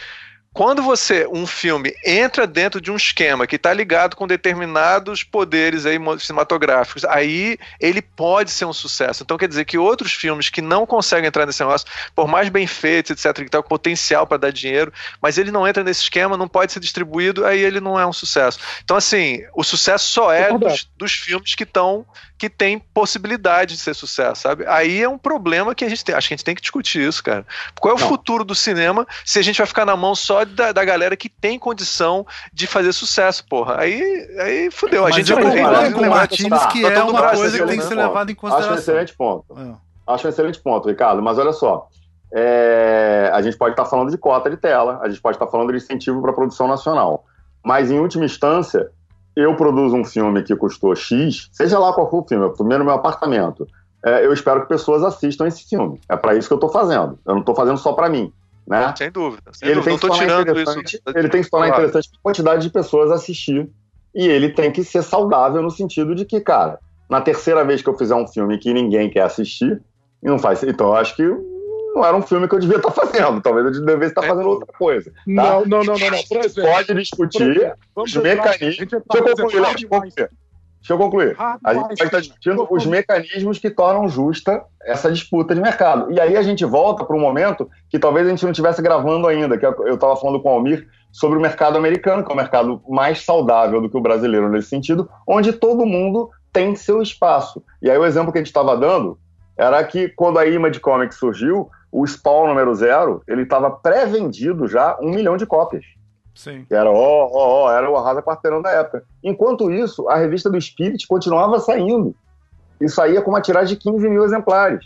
[0.54, 5.84] quando você, um filme, entra dentro de um esquema que está ligado com determinados poderes
[5.84, 9.24] aí cinematográficos, aí ele pode ser um sucesso.
[9.24, 12.68] Então quer dizer que outros filmes que não conseguem entrar nesse negócio, por mais bem
[12.68, 16.46] feitos, etc., que tem potencial para dar dinheiro, mas ele não entra nesse esquema, não
[16.46, 18.60] pode ser distribuído, aí ele não é um sucesso.
[18.84, 20.68] Então, assim, o sucesso só é Concordo.
[20.68, 22.06] dos, dos filmes que estão
[22.36, 24.66] que tem possibilidade de ser sucesso, sabe?
[24.66, 26.14] Aí é um problema que a gente tem.
[26.14, 27.46] Acho que a gente tem que discutir isso, cara.
[27.80, 28.08] Qual é o Não.
[28.08, 31.28] futuro do cinema se a gente vai ficar na mão só da, da galera que
[31.28, 33.76] tem condição de fazer sucesso, porra?
[33.80, 34.00] Aí,
[34.40, 35.02] aí fudeu.
[35.06, 37.02] A Mas gente eu a gente concordo vai com o Martins tá, que tá é
[37.02, 38.78] uma braço coisa que tem que ser levada em Acho um consideração.
[38.78, 39.44] excelente ponto.
[39.58, 40.12] É.
[40.12, 41.88] Acho um excelente ponto, Ricardo, mas olha só.
[42.34, 45.70] é, a gente pode estar falando de cota de tela, a gente pode estar falando
[45.70, 47.24] de incentivo para a produção nacional.
[47.64, 48.90] Mas, em última instância,
[49.36, 52.78] eu produzo um filme que custou X, seja lá qual for o filme, eu filmei
[52.78, 53.66] no meu apartamento.
[54.04, 55.98] é, eu espero que pessoas assistam esse filme.
[56.08, 57.18] É para isso que eu estou fazendo.
[57.26, 58.30] Eu não estou fazendo só para mim.
[58.66, 58.94] Né?
[58.96, 59.42] Sem dúvida.
[59.52, 59.98] Sem ele dúvida.
[59.98, 61.02] tem Não tirando interessante, isso.
[61.14, 61.82] ele tem que se tornar Claro.
[61.84, 63.68] interessante a quantidade de pessoas assistir.
[64.14, 66.78] E ele tem que ser saudável no sentido de que, cara,
[67.10, 69.80] na terceira vez que eu fizer um filme que ninguém quer assistir,
[70.22, 70.62] não faz.
[70.62, 71.22] Então eu acho que
[71.94, 73.40] não era um filme que eu devia estar fazendo.
[73.40, 74.28] Talvez eu devesse estar É.
[74.28, 75.12] fazendo outra coisa.
[75.26, 76.22] Não, não, não, não, não.
[76.28, 78.90] Por exemplo, Pode discutir os mecanismos.
[78.90, 81.36] tá Deixa eu concluir, deixa eu concluir.
[81.38, 82.20] A gente pode estar Weinstein.
[82.20, 86.12] discutindo os mecanismos que tornam justa essa disputa de mercado.
[86.12, 89.26] E aí a gente volta para um momento que talvez a gente não estivesse gravando
[89.26, 92.36] ainda, que eu estava falando com o Almir sobre o mercado americano, que é um
[92.36, 97.62] mercado mais saudável do que o brasileiro nesse sentido, onde todo mundo tem seu espaço.
[97.80, 99.16] E aí o exemplo que a gente estava dando
[99.56, 104.98] era que quando a Image Comics surgiu, o Spawn número zero, ele estava pré-vendido já
[105.00, 105.84] um milhão de cópias.
[106.34, 106.64] Sim.
[106.64, 109.04] Que era, ó, ó, ó, era o Arrasa Quarteirão da época.
[109.22, 112.12] Enquanto isso, a revista do Spirit continuava saindo.
[112.80, 114.84] E saía com uma tiragem de 15 mil exemplares.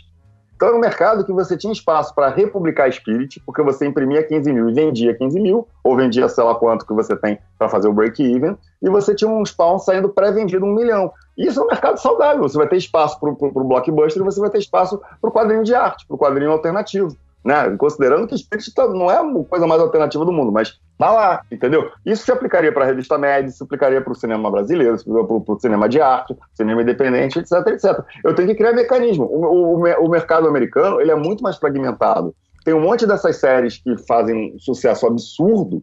[0.59, 4.51] Então era um mercado que você tinha espaço para republicar Spirit, porque você imprimia 15
[4.51, 7.87] mil e vendia 15 mil, ou vendia sei lá quanto que você tem para fazer
[7.87, 11.13] o break-even, e você tinha um spawn saindo pré-vendido um milhão.
[11.37, 12.43] Isso é um mercado saudável.
[12.43, 15.63] Você vai ter espaço para o blockbuster e você vai ter espaço para o quadrinho
[15.63, 17.15] de arte, para o quadrinho alternativo.
[17.41, 17.73] Né?
[17.77, 21.41] Considerando que Spirit tá- não é a coisa mais alternativa do mundo, mas tá lá,
[21.49, 21.89] entendeu?
[22.05, 25.59] Isso se aplicaria para a revista média, se aplicaria para o cinema brasileiro, para o
[25.59, 28.03] cinema de arte, cinema independente, etc, etc.
[28.23, 29.23] Eu tenho que criar mecanismo.
[29.25, 32.35] O, o- o mercado americano ele é muito mais fragmentado.
[32.65, 35.81] Tem um monte dessas séries que fazem um sucesso absurdo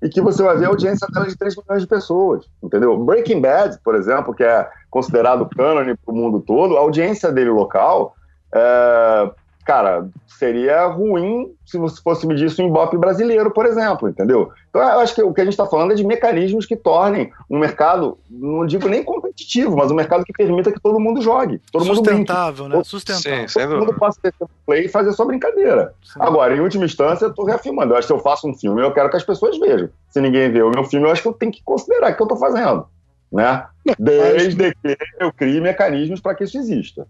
[0.00, 2.96] e que você vai ver a audiência dela de 3 milhões de pessoas, entendeu?
[3.04, 7.50] Breaking Bad, por exemplo, que é considerado cânone para o mundo todo, a audiência dele
[7.50, 8.14] local,
[8.54, 9.30] é,
[9.64, 14.50] cara, seria ruim se você fosse medir isso em Ibope brasileiro, por exemplo, entendeu?
[14.68, 17.32] Então eu acho que o que a gente está falando é de mecanismos que tornem
[17.48, 21.60] um mercado, não digo nem competitivo, mas um mercado que permita que todo mundo jogue,
[21.70, 21.96] todo mundo.
[21.96, 22.82] Sustentável, né?
[22.84, 23.48] Sustentável.
[23.48, 25.94] Sim, Todo mundo possa ter seu play e fazer sua brincadeira.
[26.02, 26.18] Sim.
[26.20, 27.92] Agora, em última instância, eu estou reafirmando.
[27.92, 29.88] Eu acho que se eu faço um filme, eu quero que as pessoas vejam.
[30.10, 32.24] Se ninguém vê o meu filme, eu acho que eu tenho que considerar que eu
[32.24, 32.86] estou fazendo.
[33.30, 33.64] Né?
[33.98, 37.06] Desde que eu crie mecanismos para que isso exista.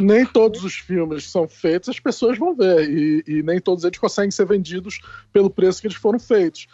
[0.00, 2.88] Nem todos os filmes são feitos as pessoas vão ver.
[2.88, 5.00] E, e nem todos eles conseguem ser vendidos
[5.32, 6.66] pelo preço que eles foram feitos.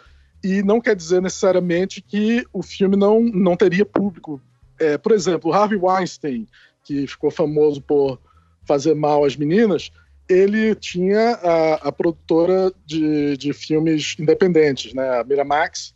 [0.43, 4.41] E não quer dizer necessariamente que o filme não, não teria público.
[4.79, 6.47] É, por exemplo Harvey Weinstein
[6.83, 8.19] que ficou famoso por
[8.65, 9.91] fazer mal às meninas
[10.27, 15.19] ele tinha a, a produtora de, de filmes independentes né?
[15.19, 15.93] A Miramax.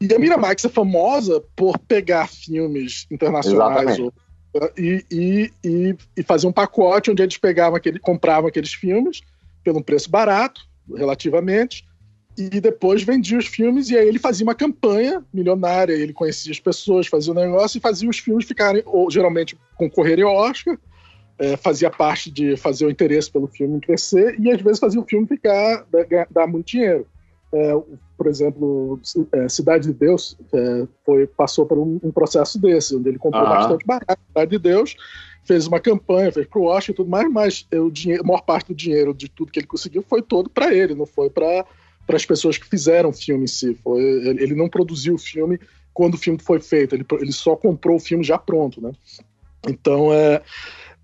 [0.00, 4.12] E a Miramax é famosa por pegar filmes internacionais ou,
[4.76, 9.22] e, e, e, e, fazer um pacote onde eles pegavam aquele, compravam aqueles filmes
[9.64, 10.60] pelo preço barato,
[10.94, 11.84] relativamente,
[12.36, 16.60] e depois vendia os filmes e aí ele fazia uma campanha milionária, ele conhecia as
[16.60, 20.78] pessoas, fazia o negócio e fazia os filmes ficarem, ou geralmente concorrerem ao Oscar,
[21.38, 25.04] é, fazia parte de fazer o interesse pelo filme crescer e às vezes fazia o
[25.04, 27.06] filme ficar, dar, dar muito dinheiro.
[27.52, 27.72] É,
[28.22, 29.00] por exemplo,
[29.32, 33.42] é, Cidade de Deus é, foi, passou por um, um, processo desse, onde ele comprou
[33.42, 34.94] bastante barato Cidade de Deus,
[35.44, 38.42] fez uma campanha, fez para o Oscar e tudo mais, mas o dinheiro, a maior
[38.42, 41.66] parte do dinheiro de tudo que ele conseguiu foi todo para ele, não foi para
[42.04, 43.78] para as pessoas que fizeram o filme em si.
[43.82, 45.58] Foi, ele não produziu o filme
[45.94, 48.92] quando o filme foi feito, ele, ele só comprou o filme já pronto, né?
[49.68, 50.42] Então, é,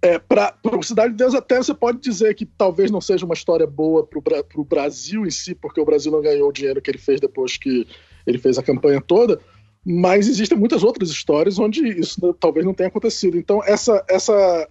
[0.01, 3.67] é, para Cidade de Deus, até você pode dizer que talvez não seja uma história
[3.67, 6.99] boa para o Brasil em si, porque o Brasil não ganhou o dinheiro que ele
[6.99, 7.87] fez depois que
[8.27, 9.41] ele fez a campanha toda,
[9.85, 13.37] mas existem muitas outras histórias onde isso talvez não tenha acontecido.
[13.37, 14.69] Então, essa, essa,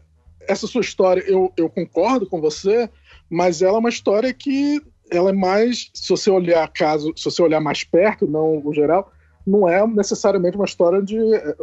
[0.47, 2.89] essa sua história, eu, eu concordo com você,
[3.29, 4.81] mas ela é uma história que
[5.11, 9.11] ela é mais, se você olhar caso, se você olhar mais perto, não o geral,
[9.47, 11.17] não é necessariamente uma história de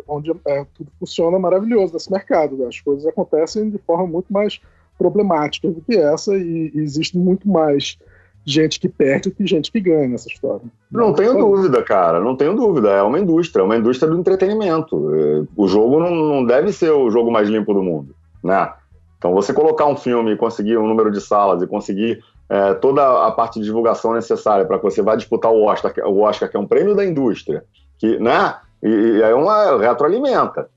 [0.08, 2.56] onde é, tudo funciona maravilhoso nesse mercado.
[2.56, 2.66] Né?
[2.66, 4.60] As coisas acontecem de forma muito mais
[4.98, 7.98] problemática do que essa e, e existe muito mais
[8.46, 10.62] gente que perde do que gente que ganha nessa história.
[10.90, 12.90] Não, não tenho dúvida, cara, não tenho dúvida.
[12.90, 15.14] É uma indústria, é uma indústria do entretenimento.
[15.14, 18.72] É, o jogo não, não deve ser o jogo mais limpo do mundo, né?
[19.18, 22.22] Então, você colocar um filme e conseguir um número de salas e conseguir
[22.54, 26.20] é, toda a parte de divulgação necessária para que você vá disputar o Oscar, o
[26.20, 27.64] Oscar, que é um prêmio da indústria,
[27.98, 28.56] que, né?
[28.80, 30.70] E, e aí uma retroalimenta.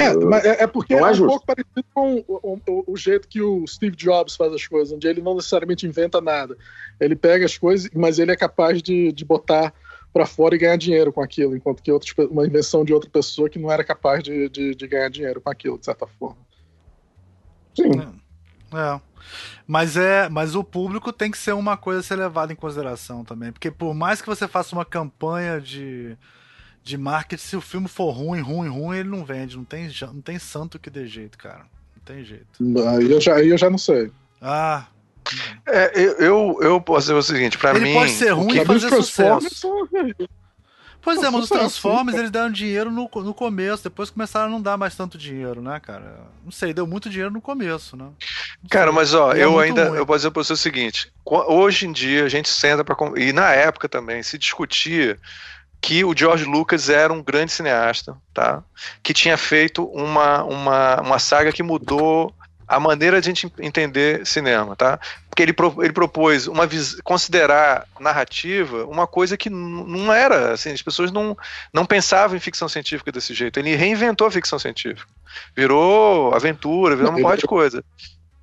[0.00, 1.26] É, mas é, é porque é, é, um justo.
[1.26, 5.08] pouco parecido com o, o, o, jeito que o Steve Jobs faz as coisas, onde
[5.08, 6.56] ele não necessariamente inventa nada.
[7.00, 9.74] Ele pega as coisas, mas ele é capaz de, de botar
[10.12, 11.90] para fora e ganhar dinheiro com aquilo, enquanto que
[12.30, 15.50] uma invenção de outra pessoa que não era capaz de, de, de ganhar dinheiro com
[15.50, 16.38] aquilo, de certa forma.
[17.74, 17.98] Sim.
[18.74, 19.07] É.
[19.66, 23.24] Mas é, mas o público tem que ser uma coisa a ser levada em consideração
[23.24, 26.16] também, porque por mais que você faça uma campanha de
[26.82, 30.22] de marketing, se o filme for ruim, ruim, ruim, ele não vende, não tem, não
[30.22, 31.66] tem santo que dê jeito, cara.
[31.94, 32.46] Não tem jeito.
[32.88, 34.10] Aí eu já, eu já não sei.
[34.40, 34.86] Ah,
[35.66, 37.92] é, eu, eu posso dizer o seguinte, para mim.
[37.92, 39.70] pode ser ruim e fazer sucesso.
[41.08, 44.60] Pois é, mas os Transformers eles deram dinheiro no, no começo, depois começaram a não
[44.60, 46.20] dar mais tanto dinheiro, né, cara?
[46.44, 48.10] Não sei, deu muito dinheiro no começo, né?
[48.68, 49.96] Cara, mas ó, é eu ainda, ruim.
[49.96, 53.32] eu posso dizer pra você o seguinte: hoje em dia a gente senta para e
[53.32, 55.18] na época também se discutia
[55.80, 58.62] que o George Lucas era um grande cineasta, tá?
[59.02, 62.34] Que tinha feito uma, uma, uma saga que mudou
[62.68, 65.00] a maneira de a gente entender cinema, tá?
[65.30, 66.68] Porque ele, pro, ele propôs uma
[67.02, 71.36] considerar narrativa uma coisa que não era, assim, as pessoas não,
[71.72, 73.58] não pensavam em ficção científica desse jeito.
[73.58, 75.08] Ele reinventou a ficção científica.
[75.56, 77.82] Virou aventura, virou uma monte de coisa.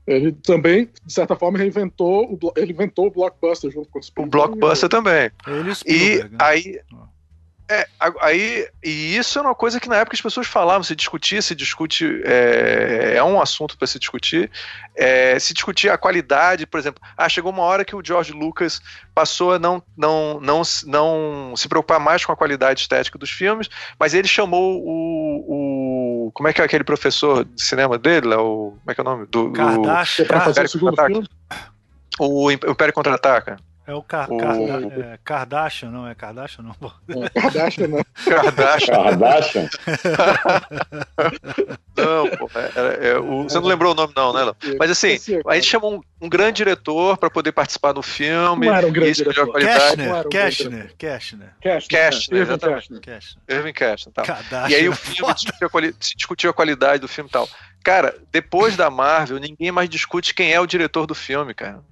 [0.08, 4.26] Ele também, de certa forma, reinventou o, ele inventou o blockbuster junto com o O
[4.28, 5.32] blockbuster também.
[5.48, 6.30] Ele e né?
[6.40, 7.15] aí ah.
[7.68, 7.88] É,
[8.22, 11.56] aí, e isso é uma coisa que na época as pessoas falavam, se discutia, se
[11.56, 14.52] discute, é, é um assunto para se discutir,
[14.96, 18.80] é, se discutir a qualidade, por exemplo, ah, chegou uma hora que o George Lucas
[19.16, 23.68] passou a não, não, não, não se preocupar mais com a qualidade estética dos filmes,
[24.00, 28.78] mas ele chamou o, o como é que é aquele professor de cinema dele, o,
[28.80, 29.26] como é que é o nome?
[29.26, 30.26] Do, Kardashian,
[32.20, 33.58] o, o Império Contra-Ataca.
[33.88, 34.38] É o, Car o...
[34.38, 36.08] Car é Kardashian, não?
[36.08, 36.76] É Kardashian, não?
[37.24, 38.04] É, Kardashian, não.
[38.26, 38.96] Kardashian.
[38.96, 39.70] Kardashian?
[41.96, 42.50] não, pô.
[42.56, 44.44] É, é, é, o, você não lembrou o nome, não, né?
[44.44, 44.56] Não?
[44.80, 48.66] Mas assim, a gente chamou um, um grande diretor para poder participar do filme.
[48.66, 49.52] Não era um grande diretor.
[49.54, 51.54] Kashner, Kashner, Kashner.
[51.88, 52.90] Kashner, exatamente.
[53.48, 54.14] Irving Kashner.
[54.14, 54.26] Tal.
[54.70, 57.48] E aí o filme discutiu a, se discutiu a qualidade do filme e tal.
[57.84, 61.84] Cara, depois da Marvel, ninguém mais discute quem é o diretor do filme, cara.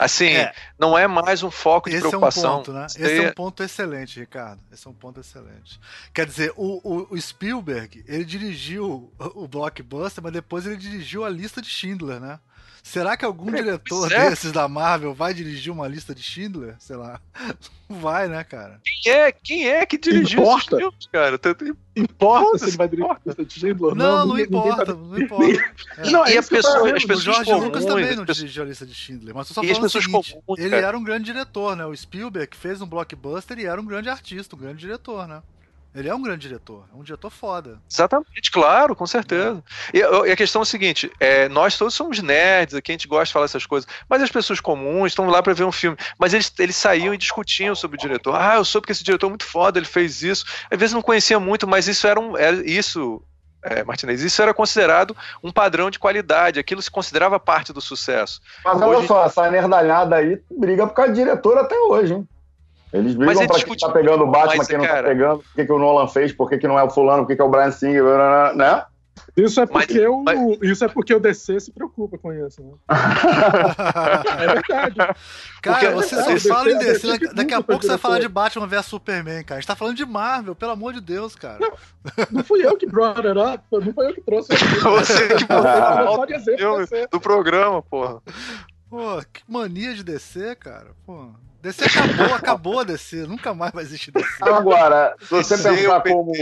[0.00, 0.54] Assim, é.
[0.78, 2.44] não é mais um foco de Esse preocupação.
[2.44, 2.86] É um ponto, né?
[2.86, 4.62] Esse é um ponto excelente, Ricardo.
[4.72, 5.78] Esse é um ponto excelente.
[6.14, 11.28] Quer dizer, o, o, o Spielberg, ele dirigiu o Blockbuster, mas depois ele dirigiu a
[11.28, 12.40] lista de Schindler, né?
[12.82, 14.30] Será que algum é, diretor é.
[14.30, 16.76] desses da Marvel vai dirigir uma lista de Schindler?
[16.78, 17.20] Sei lá.
[17.88, 18.80] Vai, né, cara?
[19.02, 20.76] Quem é, quem é que dirigiu importa.
[20.76, 21.40] filmes, cara?
[21.96, 23.94] Importa se ele vai dirigir a lista de Schindler?
[23.96, 25.74] Não, não, não importa, não importa.
[25.98, 26.10] É.
[26.10, 28.94] Não, e as pessoas, as pessoas o Jorge Lucas também não dirigiu a lista de
[28.94, 31.84] Schindler, mas só e falando o seguinte, comuns, ele era um grande diretor, né?
[31.84, 35.42] O Spielberg fez um blockbuster e era um grande artista, um grande diretor, né?
[35.94, 37.80] Ele é um grande diretor, é um diretor foda.
[37.90, 39.62] Exatamente, claro, com certeza.
[39.92, 43.08] E, e a questão é a seguinte: é, nós todos somos nerds, aqui a gente
[43.08, 45.96] gosta de falar essas coisas, mas as pessoas comuns estão lá para ver um filme.
[46.16, 48.36] Mas eles, eles saíam e discutiam sobre o diretor.
[48.36, 50.44] Ah, eu soube que esse diretor é muito foda, ele fez isso.
[50.70, 52.36] Às vezes não conhecia muito, mas isso era um.
[52.36, 53.20] Era, isso
[53.62, 58.40] é, Martinez, isso era considerado um padrão de qualidade, aquilo se considerava parte do sucesso.
[58.64, 62.28] Mas olha só, essa nerdalhada aí briga por causa de diretor até hoje, hein?
[62.92, 65.02] Eles brigam pra quem tá pegando o Batman, mas, quem não tá cara...
[65.02, 67.22] tá pegando, por que, que o Nolan fez, por que, que não é o fulano,
[67.22, 68.04] por que, que é o Brian Singer,
[68.54, 68.84] né?
[69.36, 70.58] Isso é porque, mas, o, mas...
[70.62, 72.72] isso é porque o DC se preocupa com isso, né?
[74.38, 74.96] é verdade.
[75.62, 78.18] Cara, porque você é só fala em DC, daqui, daqui a pouco você vai falar
[78.18, 79.58] de Batman vs Superman, cara.
[79.58, 81.58] A gente tá falando de Marvel, pelo amor de Deus, cara.
[81.60, 81.72] Não,
[82.30, 84.52] não fui eu que brought it up, não foi eu que trouxe.
[84.82, 88.20] você que botou de exemplo do programa, porra.
[88.88, 90.88] Pô, que mania de DC, cara.
[91.06, 91.30] Pô.
[91.62, 93.26] DC acabou, acabou a DC.
[93.26, 94.42] Nunca mais vai existir DC.
[94.42, 96.32] Agora, se você pensar como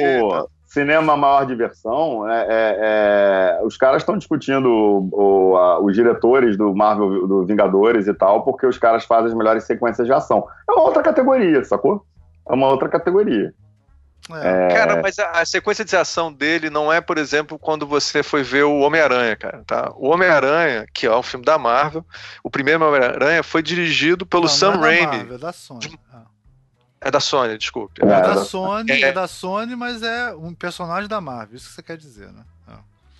[0.64, 4.68] cinema maior diversão, é, é, é os caras estão discutindo
[5.12, 9.34] o, a, os diretores do Marvel, do Vingadores e tal, porque os caras fazem as
[9.34, 10.46] melhores sequências de ação.
[10.68, 12.04] É uma outra categoria, sacou?
[12.48, 13.52] É uma outra categoria.
[14.36, 14.68] É.
[14.74, 18.42] Cara, mas a, a, sequência de ação dele não é, por exemplo, quando você foi
[18.42, 19.92] ver o Homem-Aranha, cara, tá?
[19.96, 22.04] O Homem-Aranha, que é um filme da Marvel,
[22.42, 25.16] o primeiro Homem-Aranha foi dirigido pelo não, Sam não é Raimi.
[25.16, 26.00] Marvel, é da Sony.
[26.12, 26.22] Ah.
[27.00, 28.02] É da Sony, desculpe.
[28.02, 29.00] É, é da Sony, é.
[29.02, 29.12] é.
[29.12, 32.44] da Sony, mas é um personagem da Marvel, isso que você quer dizer, né?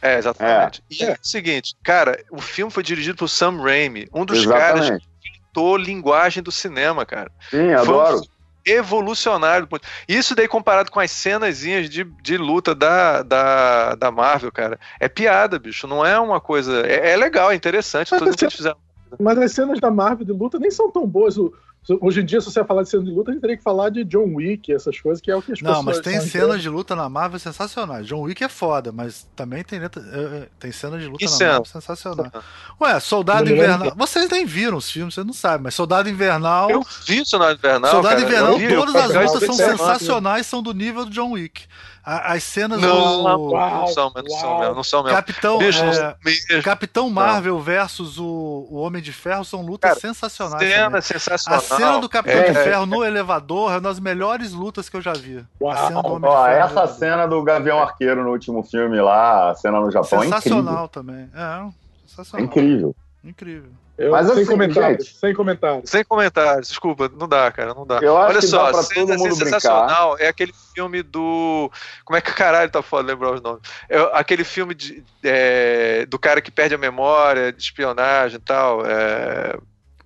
[0.00, 0.82] É, exatamente.
[0.90, 4.88] E é o seguinte, cara, o filme foi dirigido por Sam Raimi, um dos exatamente.
[4.88, 7.30] caras que pintou linguagem do cinema, cara.
[7.50, 8.18] Sim, adoro.
[8.18, 8.37] Um
[8.70, 9.68] evolucionário.
[10.06, 14.78] Isso daí comparado com as cenazinhas de, de luta da, da, da Marvel, cara.
[15.00, 15.86] É piada, bicho.
[15.86, 16.86] Não é uma coisa.
[16.86, 18.10] É, é legal, é interessante.
[18.12, 18.76] Mas, as cenas,
[19.18, 21.36] mas as cenas da Marvel de luta nem são tão boas.
[21.36, 21.52] O,
[22.02, 23.88] Hoje em dia, se você falar de cena de luta, a gente teria que falar
[23.88, 26.68] de John Wick, essas coisas, que é o que as Não, mas tem cenas de
[26.68, 28.06] luta na Marvel sensacionais.
[28.06, 31.64] John Wick é foda, mas também tem, eh, eh, tem cenas de luta na Marvel
[31.64, 32.32] sensacionais.
[32.80, 33.94] Ué, Soldado Invernal.
[33.96, 36.70] Vocês nem viram os filmes, vocês não sabem, mas Soldado Invernal.
[36.70, 37.90] Eu vi Soldado Invernal.
[37.90, 41.64] Soldado cara, Invernal, todas as lutas são sensacionais, são do nível do John Wick.
[42.10, 43.22] As cenas não, do.
[43.22, 44.74] Não, não são, não são mesmo.
[44.76, 45.14] Não são mesmo.
[45.14, 50.66] Capitão, Bicho, é, Capitão Marvel versus o, o Homem de Ferro são lutas Cara, sensacionais.
[50.66, 51.58] Cena sensacional.
[51.58, 54.88] A cena do Capitão é, de Ferro é, no elevador é uma das melhores lutas
[54.88, 55.44] que eu já vi.
[55.60, 55.70] Uau.
[55.70, 56.64] A cena do Homem Ó, de Ferro.
[56.64, 60.88] Essa cena do Gavião Arqueiro no último filme lá, a cena no Japão, é sensacional
[60.88, 61.28] também.
[61.34, 61.68] É,
[62.06, 62.42] sensacional.
[62.42, 62.96] É incrível.
[63.22, 63.70] Incrível.
[63.98, 65.90] Eu, Mas sem assim, comentários, gente, sem comentários.
[65.90, 67.98] Sem comentários, desculpa, não dá, cara, não dá.
[68.00, 70.24] Olha só, dá cena sensacional brincar.
[70.24, 71.68] é aquele filme do.
[72.04, 73.60] Como é que caralho tá foda lembrar os nomes?
[73.88, 78.86] É aquele filme de, é, do cara que perde a memória, de espionagem e tal.
[78.86, 79.58] É...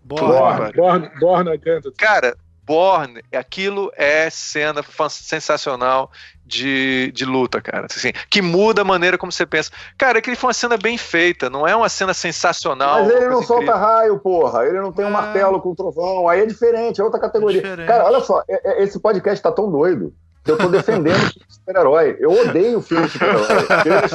[0.02, 1.94] Born, Born, Born Identity.
[1.98, 6.10] Cara, Born, aquilo é cena sensacional
[6.52, 7.86] de, de luta, cara.
[7.90, 9.70] Assim, que muda a maneira como você pensa.
[9.96, 13.04] Cara, aquele foi uma cena bem feita, não é uma cena sensacional.
[13.04, 14.66] Mas ele não solta raio, porra.
[14.66, 15.12] Ele não tem um é...
[15.12, 16.28] martelo com trovão.
[16.28, 17.60] Aí é diferente, é outra categoria.
[17.60, 17.88] É diferente.
[17.88, 20.12] Cara, olha só, é, é, esse podcast tá tão doido
[20.44, 22.16] que eu tô defendendo o super-herói.
[22.20, 23.46] Eu odeio o filme super-herói.
[23.86, 24.08] Ele é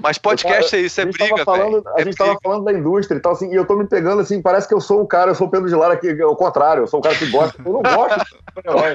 [0.00, 2.24] mas podcast é isso, é briga, falando, A é gente briga.
[2.24, 4.74] tava falando da indústria e tal, assim, e eu tô me pegando assim, parece que
[4.74, 6.86] eu sou o cara, eu sou o Pedro de Lara aqui, é o contrário, eu
[6.86, 7.60] sou o cara que gosta.
[7.64, 8.94] Eu não gosto de super-herói.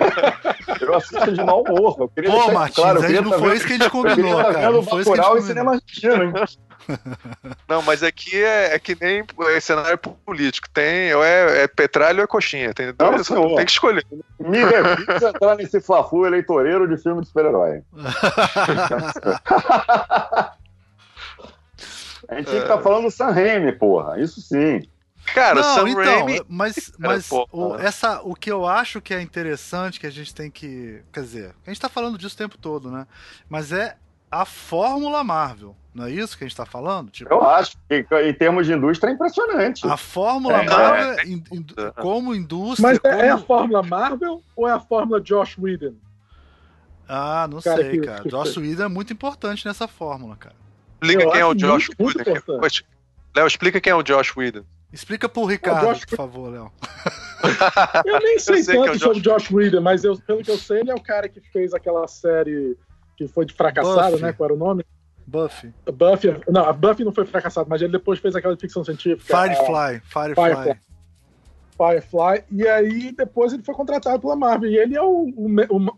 [0.79, 1.95] Eu assisto de mau humor.
[1.99, 4.71] Eu queria Pô, Martins, claro, eu queria não foi isso que a gente combinou, cara.
[4.71, 5.37] Não foi isso que a gente combinou.
[5.37, 6.33] e cinema hein?
[7.67, 9.23] Não, mas aqui é, é que nem
[9.55, 10.67] é cenário político.
[10.73, 12.73] Tem, ou é, é petralho ou é coxinha.
[12.73, 14.05] Tem, dois, não, tem que escolher.
[14.39, 17.81] Me refixa entrar nesse fla-flu eleitoreiro de filme de super-herói.
[22.27, 24.19] A gente tinha que estar tá falando do Sam Raimi, porra.
[24.19, 24.81] Isso sim.
[25.33, 26.41] Cara, não, Sam então, Raimi...
[26.47, 30.51] mas, mas o, essa, o que eu acho que é interessante, que a gente tem
[30.51, 31.01] que.
[31.11, 33.07] Quer dizer, a gente tá falando disso o tempo todo, né?
[33.49, 33.95] Mas é
[34.29, 35.75] a fórmula Marvel.
[35.93, 37.11] Não é isso que a gente tá falando?
[37.11, 39.87] Tipo, eu acho que em termos de indústria é impressionante.
[39.87, 41.65] A fórmula é, Marvel, é, in, in,
[42.01, 42.89] como indústria.
[42.89, 43.21] Mas é, como...
[43.21, 45.93] é, a fórmula Marvel ou é a fórmula Josh Whedon?
[47.07, 48.23] Ah, não cara, sei, que, cara.
[48.23, 50.55] Que Josh Whedon é muito importante nessa fórmula, cara.
[51.03, 52.61] Explica quem é o Josh Whedon.
[53.35, 54.63] Léo, explica quem é o Josh Whedon.
[54.91, 56.05] Explica pro Ricardo, Josh...
[56.05, 56.71] por favor, Léo.
[58.05, 59.01] eu nem sei, eu sei tanto é o Josh...
[59.01, 61.41] sobre o Josh Whedon, mas eu, pelo que eu sei, ele é o cara que
[61.41, 62.77] fez aquela série
[63.17, 64.21] que foi de fracassado, Buffy.
[64.23, 64.33] né?
[64.33, 64.85] Qual era o nome?
[65.25, 65.73] Buffy.
[65.91, 66.35] Buffy.
[66.47, 69.35] Não, a Buffy não foi fracassado, mas ele depois fez aquela de ficção científica.
[69.35, 69.95] Firefly.
[69.95, 70.01] A...
[70.01, 70.35] Firefly.
[70.35, 70.79] Firefly.
[71.75, 74.69] Firefly, e aí depois ele foi contratado pela Marvel.
[74.69, 75.47] E ele é o, o,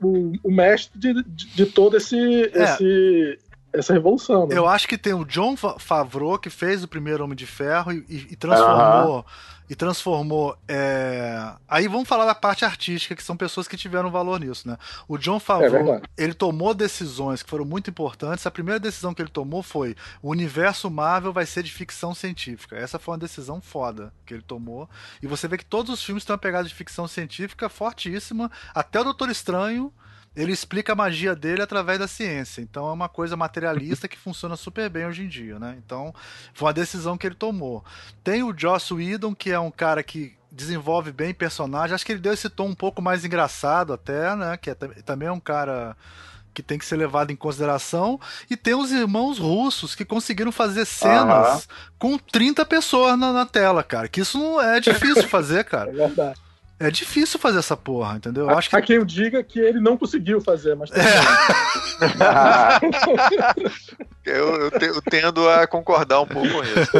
[0.01, 2.63] o, o mestre de, de, de todo esse, é.
[2.63, 3.39] esse,
[3.79, 4.47] essa revolução.
[4.47, 4.57] Né?
[4.57, 8.27] Eu acho que tem o John Favreau que fez o primeiro Homem de Ferro e,
[8.31, 9.25] e transformou.
[9.69, 10.57] e transformou.
[10.67, 11.53] É...
[11.67, 14.77] Aí vamos falar da parte artística, que são pessoas que tiveram valor nisso, né?
[15.07, 18.45] O John Favreau, É ele tomou decisões que foram muito importantes.
[18.45, 22.75] A primeira decisão que ele tomou foi: o universo Marvel vai ser de ficção científica.
[22.75, 24.89] Essa foi uma decisão foda que ele tomou.
[25.21, 28.51] E você vê que todos os filmes têm uma pegada de ficção científica fortíssima.
[28.73, 29.91] Até o Doutor Estranho
[30.35, 32.61] ele explica a magia dele através da ciência.
[32.61, 35.75] Então é uma coisa materialista que funciona super bem hoje em dia, né?
[35.83, 36.13] Então
[36.53, 37.83] foi uma decisão que ele tomou.
[38.23, 41.93] Tem o Joss Whedon, que é um cara que desenvolve bem personagem.
[41.93, 44.57] Acho que ele deu esse tom um pouco mais engraçado até, né?
[44.57, 45.95] Que é, também é um cara
[46.53, 48.19] que tem que ser levado em consideração.
[48.49, 51.69] E tem os irmãos russos que conseguiram fazer cenas uhum.
[51.99, 54.07] com 30 pessoas na, na, tela, cara.
[54.07, 55.91] Que isso não é difícil fazer, cara.
[55.91, 56.44] É verdade.
[56.77, 58.49] É difícil fazer essa porra, entendeu?
[58.49, 58.75] Eu acho que...
[58.75, 60.91] Há quem diga que ele não conseguiu fazer, mas.
[60.91, 61.05] É.
[64.29, 66.91] eu, eu, te, eu, tendo a concordar um pouco com isso.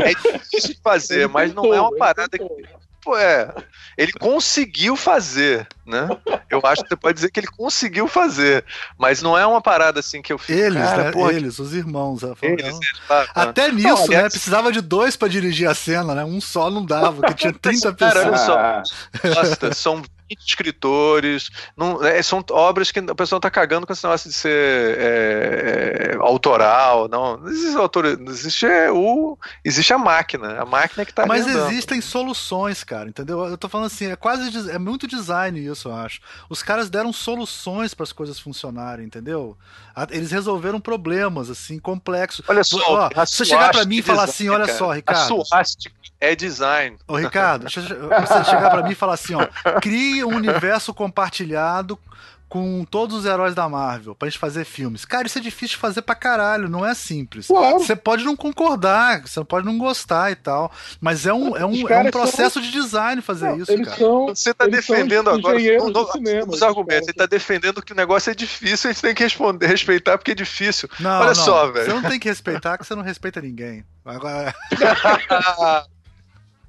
[0.00, 2.44] É difícil de fazer, mas não é uma parada que.
[3.02, 3.52] Pô, é.
[3.98, 6.08] Ele conseguiu fazer, né?
[6.48, 8.64] Eu acho que você pode dizer que ele conseguiu fazer,
[8.96, 10.56] mas não é uma parada assim que eu fiz.
[10.56, 11.34] Eles, cara, né?
[11.34, 12.22] Eles, os irmãos.
[12.40, 13.72] Eles, tá, Até tá.
[13.72, 14.30] nisso, não, né?
[14.30, 16.24] Precisava de dois para dirigir a cena, né?
[16.24, 18.46] Um só não dava, porque tinha 30 pessoas.
[18.46, 21.50] Cara, só, nossa, são escritores.
[21.76, 26.12] Não, é, são obras que a pessoa tá cagando com esse negócio de ser é,
[26.12, 27.08] é, autoral.
[27.08, 29.38] Não, não existe autor, existe o.
[29.64, 30.60] Existe a máquina.
[30.60, 33.44] A máquina que tá Mas existem soluções, cara, entendeu?
[33.44, 34.70] Eu tô falando assim, é quase.
[34.70, 36.20] É muito design isso, eu acho.
[36.48, 39.56] Os caras deram soluções para as coisas funcionarem, entendeu?
[40.10, 42.44] Eles resolveram problemas, assim, complexos.
[42.48, 45.42] Olha só, você chegar para mim e falar assim, olha só, Ricardo.
[45.52, 45.62] A
[46.22, 46.96] é design.
[47.08, 49.44] Ô, Ricardo, você chegar para mim e falar assim, ó,
[50.24, 51.98] um universo compartilhado
[52.52, 55.06] com todos os heróis da Marvel pra gente fazer filmes.
[55.06, 57.46] Cara, isso é difícil de fazer pra caralho, não é simples.
[57.46, 57.78] Claro.
[57.78, 60.70] Você pode não concordar, você pode não gostar e tal,
[61.00, 62.62] mas é um, é um, é um processo são...
[62.62, 63.96] de design fazer não, isso, cara.
[63.96, 68.30] São, você tá defendendo agora no, cinema, os argumentos, você tá defendendo que o negócio
[68.30, 70.90] é difícil, a gente tem que responder, respeitar porque é difícil.
[71.00, 71.86] Não, Olha não, só, velho.
[71.86, 73.82] Você não tem que respeitar porque você não respeita ninguém.
[74.04, 74.54] Agora...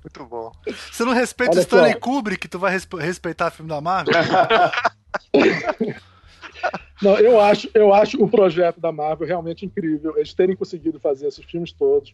[0.04, 0.52] Muito bom.
[0.92, 4.14] Você não respeita o Stanley Kubrick, tu vai respeitar filme da Marvel?
[7.02, 10.14] Não, eu acho, eu acho o projeto da Marvel realmente incrível.
[10.16, 12.14] Eles terem conseguido fazer esses filmes todos,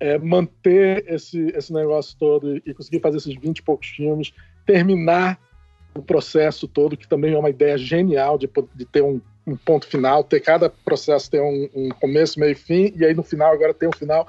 [0.00, 4.32] é, manter esse, esse negócio todo e conseguir fazer esses 20 e poucos filmes,
[4.64, 5.38] terminar
[5.94, 9.86] o processo todo, que também é uma ideia genial de, de ter um, um ponto
[9.86, 13.52] final, ter cada processo ter um, um, começo, meio e fim, e aí no final
[13.52, 14.26] agora tem um final.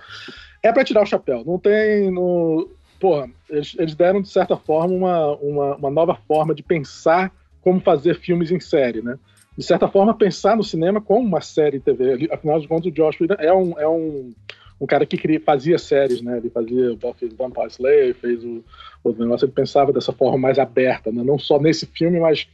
[0.61, 1.43] É para tirar o chapéu.
[1.45, 2.11] Não tem.
[2.11, 2.69] No,
[2.99, 7.79] porra, eles, eles deram, de certa forma, uma, uma, uma, nova forma de pensar como
[7.79, 9.17] fazer filmes em série, né?
[9.57, 12.27] De certa forma, pensar no cinema como uma série TV.
[12.31, 14.33] Afinal de contas, o Josh Whedon é um, é um,
[14.81, 16.37] um cara que queria, fazia séries, né?
[16.37, 18.63] Ele fazia fez Vampire Slayer, fez o
[19.03, 21.23] outro negócio, ele pensava dessa forma mais aberta, né?
[21.23, 22.47] Não só nesse filme, mas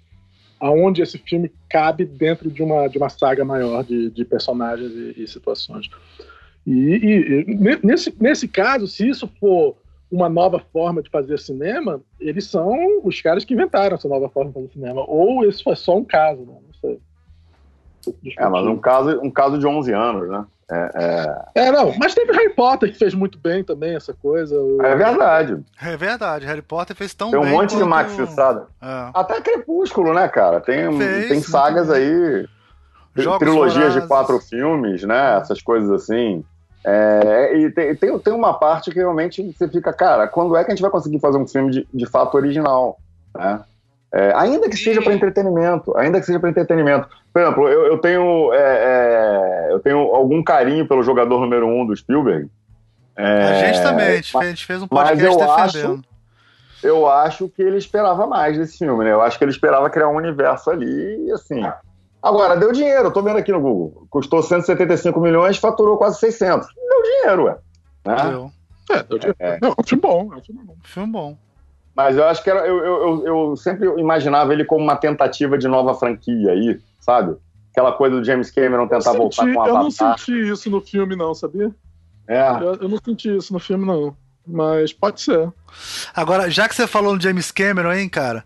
[0.60, 5.24] aonde esse filme cabe dentro de uma, de uma saga maior de, de personagens e,
[5.24, 5.90] e situações.
[6.68, 9.76] E, e, e, nesse, nesse caso, se isso for
[10.12, 14.50] uma nova forma de fazer cinema, eles são os caras que inventaram essa nova forma
[14.50, 15.04] de fazer cinema.
[15.08, 16.58] Ou isso foi só um caso, né?
[16.66, 17.00] Não sei.
[18.38, 20.46] É, mas um caso, um caso de 11 anos, né?
[20.72, 20.92] É,
[21.56, 21.68] é...
[21.68, 24.56] é, não, mas teve Harry Potter que fez muito bem também essa coisa.
[24.84, 25.64] É verdade.
[25.82, 27.50] É verdade, Harry Potter fez tão tem bem.
[27.50, 27.84] Tem um monte quanto...
[27.84, 28.68] de maxissada.
[28.82, 29.10] É.
[29.14, 30.62] Até Crepúsculo, né, cara?
[30.62, 32.48] Tem, fez, tem sagas aí,
[33.16, 35.38] Jogos trilogias de quatro filmes, né?
[35.38, 36.44] Essas coisas assim.
[36.86, 40.72] É, e tem, tem, tem, uma parte que realmente você fica, cara, quando é que
[40.72, 42.98] a gente vai conseguir fazer um filme de, de fato original?
[43.36, 43.60] Né?
[44.12, 47.08] É, ainda que seja para entretenimento, ainda que seja para entretenimento.
[47.32, 51.86] Por exemplo, eu, eu tenho, é, é, eu tenho algum carinho pelo jogador número um
[51.86, 52.50] do Spielberg.
[53.16, 55.94] É, a gente também, a gente, fez, a gente fez um podcast mas eu defendendo.
[55.94, 59.12] Acho, eu acho que ele esperava mais desse filme, né?
[59.12, 61.62] Eu acho que ele esperava criar um universo ali e assim.
[62.22, 64.08] Agora, deu dinheiro, eu tô vendo aqui no Google.
[64.10, 66.68] Custou 175 milhões, faturou quase 600.
[66.76, 67.58] Deu dinheiro, ué.
[68.06, 68.16] Né?
[68.30, 68.52] Deu.
[68.92, 69.38] É, deu dinheiro.
[69.40, 69.60] É.
[69.62, 70.76] Não, é um filme bom, é um filme bom.
[70.84, 71.38] Filme bom.
[71.96, 75.68] Mas eu acho que era, eu, eu, eu, sempre imaginava ele como uma tentativa de
[75.68, 77.36] nova franquia aí, sabe?
[77.72, 80.82] Aquela coisa do James Cameron tentar senti, voltar com a Eu não senti isso no
[80.82, 81.74] filme, não, sabia?
[82.28, 82.52] É.
[82.52, 84.16] Eu, eu, não senti isso no filme, não.
[84.48, 85.52] Mas pode ser.
[86.14, 88.44] Agora, já que você falou no James Cameron, hein, cara?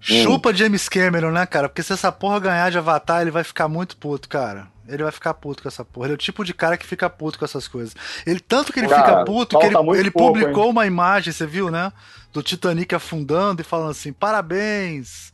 [0.00, 1.68] Chupa James Cameron, né, cara?
[1.68, 4.68] Porque se essa porra ganhar de Avatar, ele vai ficar muito puto, cara.
[4.88, 6.06] Ele vai ficar puto com essa porra.
[6.06, 7.94] Ele é o tipo de cara que fica puto com essas coisas.
[8.26, 10.70] Ele tanto que ele cara, fica puto que ele, ele pouco, publicou hein?
[10.70, 11.92] uma imagem, você viu, né?
[12.32, 15.30] Do Titanic afundando e falando assim: parabéns.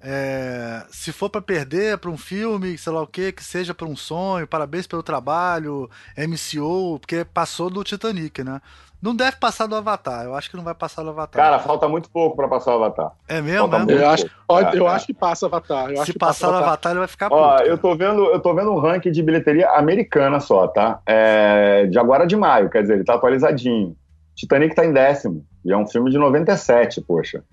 [0.00, 3.86] É, se for para perder para um filme, sei lá o que, que seja para
[3.86, 8.60] um sonho, parabéns pelo trabalho, MCO, porque passou do Titanic, né?
[9.00, 10.24] Não deve passar do Avatar.
[10.24, 11.42] Eu acho que não vai passar do Avatar.
[11.42, 13.12] Cara, falta muito pouco pra passar o Avatar.
[13.28, 13.84] é mesmo, falta né?
[13.84, 14.90] muito Eu acho, É, eu é.
[14.90, 15.90] acho que passa Avatar.
[15.90, 18.40] Eu acho Se passar do Avatar, ele vai ficar Ó, puto, eu tô vendo, eu
[18.40, 21.00] tô vendo um ranking de bilheteria americana só, tá?
[21.06, 23.96] É, de agora de maio, quer dizer, ele tá atualizadinho.
[24.34, 25.44] Titanic tá em décimo.
[25.64, 27.44] E é um filme de 97, poxa.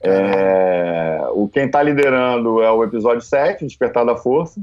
[0.00, 4.60] É, o quem tá liderando é o episódio 7, Despertar da Força.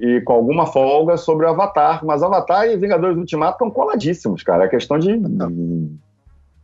[0.00, 2.04] E com alguma folga sobre o Avatar.
[2.04, 4.64] Mas Avatar e Vingadores Ultimato estão coladíssimos, cara.
[4.64, 5.20] É questão de.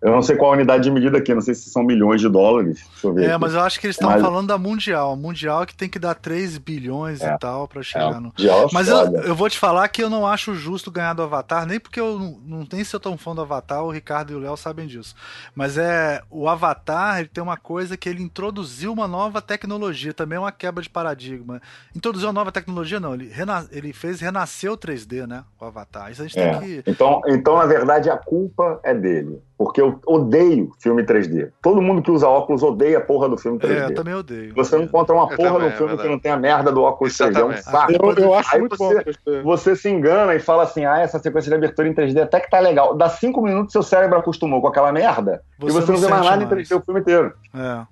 [0.02, 2.28] Eu não sei qual a unidade de medida aqui, não sei se são milhões de
[2.28, 2.82] dólares.
[2.90, 3.24] Deixa eu ver.
[3.24, 3.40] É, aqui.
[3.40, 5.14] mas eu acho que eles estavam Mas- falando da Mundial.
[5.14, 7.35] Mundial que tem que dar 3 bilhões É.
[7.35, 8.20] e tal pra É, chegar um no.
[8.28, 11.22] mundial é Mas eu, eu vou te falar que eu não acho justo ganhar do
[11.22, 14.32] Avatar, nem porque eu não, não nem se eu tão fã do Avatar, o Ricardo
[14.32, 15.14] e o Léo sabem disso.
[15.55, 20.36] Mas é o Avatar, ele tem uma coisa que ele introduziu uma nova tecnologia, também
[20.36, 21.60] é uma quebra de paradigma.
[21.94, 25.44] Introduziu uma nova tecnologia, não, ele, rena- ele fez renascer o 3D, né?
[25.60, 26.10] O Avatar.
[26.10, 26.52] Isso a gente É.
[26.55, 26.90] tem que.
[26.90, 29.43] Então, então, na verdade, a culpa é dele.
[29.62, 31.50] Porque eu odeio filme 3D.
[31.60, 33.90] Todo mundo que usa óculos odeia a porra do filme É, 3D.
[33.90, 34.54] eu também odeio.
[34.54, 36.08] Você não encontra uma Eu porra também, no é filme que verdade.
[36.08, 37.38] não tem a merda do óculos 3D.
[37.38, 37.62] É um Exatamente.
[37.62, 37.92] saco.
[38.20, 39.00] Eu, eu acho Aí muito você- bom.
[39.02, 39.42] 3D.
[39.42, 42.48] Você se engana e fala assim: ah, essa sequência de abertura em 3D até que
[42.48, 42.96] tá legal.
[42.96, 46.42] Dá cinco minutos seu cérebro acostumou com aquela merda e você não vê mais nada
[46.42, 47.34] em 3D o filme inteiro.
[47.54, 47.82] É.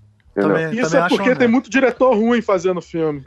[0.42, 3.24] Também, Isso também é porque tem muito diretor ruim fazendo filme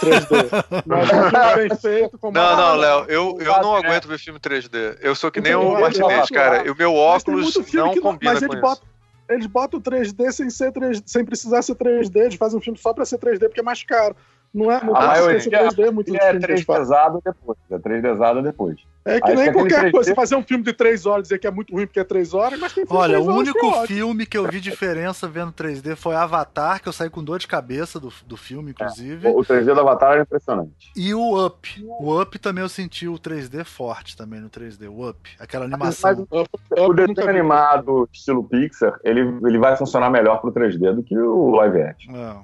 [0.00, 0.50] 3D.
[0.86, 3.78] Mas um filme bem feito, com Não, não, Léo, eu, eu não É.
[3.78, 4.98] aguento ver filme 3D.
[5.00, 6.66] Eu sou que nem o Martinez, cara.
[6.66, 8.86] E o meu óculos muito filme não que combina mas com botam,
[9.28, 12.92] eles botam 3D sem ser 3D, sem precisar ser 3D, eles fazem um filme só
[12.94, 14.14] pra ser 3D porque é mais caro.
[14.54, 16.52] Não é, não A dá pra maioria ser 3D, muito Ele dos é filmes que
[16.52, 16.82] eles 3 fazem.
[16.82, 17.58] pesado depois.
[17.70, 18.76] É 3 pesado depois.
[19.08, 19.90] É que Aí nem aquele qualquer 3D.
[19.92, 22.00] coisa, você fazer um filme de 3 horas e dizer que é muito ruim porque
[22.00, 24.36] é 3 horas, mas tem filme Olha, o 3 horas único que é filme que
[24.38, 28.12] eu vi diferença vendo 3D foi Avatar, que eu saí com dor de cabeça do,
[28.26, 29.28] do filme, inclusive.
[29.28, 30.92] O 3D do Avatar era impressionante.
[30.96, 31.84] E o Up.
[32.00, 34.88] O Up também eu senti o 3D forte também no 3D.
[34.88, 35.18] O Up.
[35.38, 36.26] Aquela animação.
[36.30, 37.38] Eu- O eu nunca desenho vi.
[37.38, 42.14] animado estilo Pixar, ele, ele vai funcionar melhor pro 3D do que o live action.
[42.16, 42.36] É.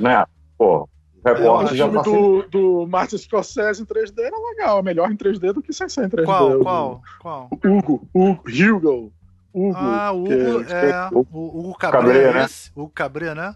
[0.00, 0.24] Né?
[0.58, 0.88] Pô, o
[1.24, 5.10] repórter acho o já filme do, do Martin Scorsese em 3D era legal, é melhor
[5.10, 6.24] em 3D do que sem ser em 3D.
[6.24, 6.50] Qual?
[6.52, 7.02] O- Qual?
[7.20, 7.48] Qual?
[7.64, 9.12] Hugo, Hugo, Hugo.
[9.54, 9.76] Hugo.
[9.76, 11.08] Ah, o que- Hugo, que- é.
[11.12, 11.20] O
[11.60, 12.46] Hugo Cabré, é né?
[12.74, 13.54] Hugo Cabré, né?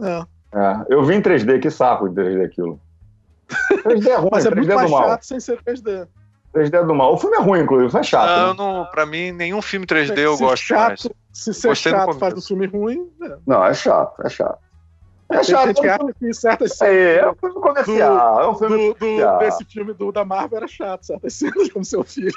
[0.00, 0.24] é.
[0.56, 2.80] É, eu vi em 3D, que saco de 3D aquilo.
[3.82, 5.08] 3D é ruim, Mas é 3D muito é do mal.
[5.08, 6.06] chato sem ser 3D.
[6.52, 7.14] 3D é do mal.
[7.14, 8.28] O filme é ruim, inclusive, é chato.
[8.28, 8.54] Não, eu né?
[8.56, 11.08] não, pra mim, nenhum filme 3D eu gosto chato, mais.
[11.32, 13.36] Se ser Gostei chato faz um filme ruim, é.
[13.44, 14.58] Não, é chato, é chato.
[15.30, 15.66] É Tem chato.
[15.68, 18.40] gente que que certas É, é cenas um filme comercial.
[18.42, 19.38] É um filme do, do- comercial.
[19.38, 22.32] desse filme do, da Marvel era chato, certas cenas com seu filho.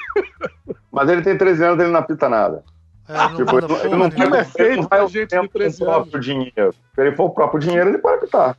[0.90, 2.64] Mas ele tem 13 anos, ele não apita nada.
[3.08, 4.88] É, não Tipo, manda ele porra não, O filme vai- é ele não
[5.24, 6.74] o tempo com 13 o próprio dinheiro.
[6.94, 8.56] Se ele for o próprio dinheiro, ele pode apitar.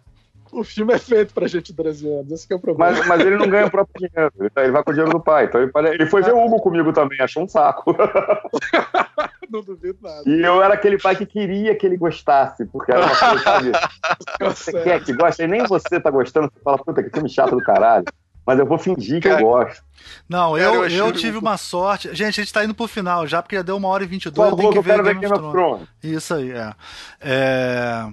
[0.51, 2.91] O filme é feito pra gente de 13 anos, esse que é o problema.
[2.97, 4.33] Mas, mas ele não ganha o próprio dinheiro.
[4.39, 5.45] Ele, tá- vai com o dinheiro do pai.
[5.45, 7.95] Então ele, ele foi ver o Hugo comigo também, achou um saco.
[9.49, 10.23] Não duvido nada.
[10.27, 13.71] E eu era aquele pai que queria que ele gostasse, porque era uma coisa, sabe?
[14.41, 14.83] Você Certo.
[14.83, 17.63] quer que goste, e nem você tá gostando, você fala, puta, que filme chato do
[17.63, 18.05] caralho.
[18.45, 19.83] Mas eu vou fingir que eu gosto.
[20.27, 22.07] Não, Cara, eu, eu eu, tive uma sorte.
[22.15, 24.25] Gente, a gente tá indo pro final já, porque já deu uma hora e vinte
[24.25, 24.49] e dois.
[24.49, 25.51] Eu tenho favor, que ver Game of.
[25.51, 25.87] Thrones.
[26.01, 26.73] Isso aí, é.
[27.21, 28.07] é...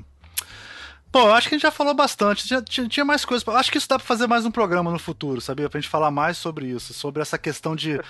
[1.18, 2.47] Eu acho que a gente já falou bastante.
[2.48, 3.43] Já, tinha, tinha mais coisas.
[3.44, 5.68] pra- Acho que isso dá pra fazer mais um programa no futuro, sabia?
[5.68, 6.93] Pra gente falar mais sobre isso.
[6.94, 8.01] Sobre essa questão de.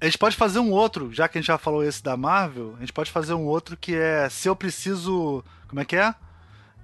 [0.00, 2.74] A gente pode fazer um outro, já que a gente já falou esse da Marvel,
[2.76, 5.44] a gente pode fazer um outro que é se eu preciso.
[5.68, 6.14] Como é que é?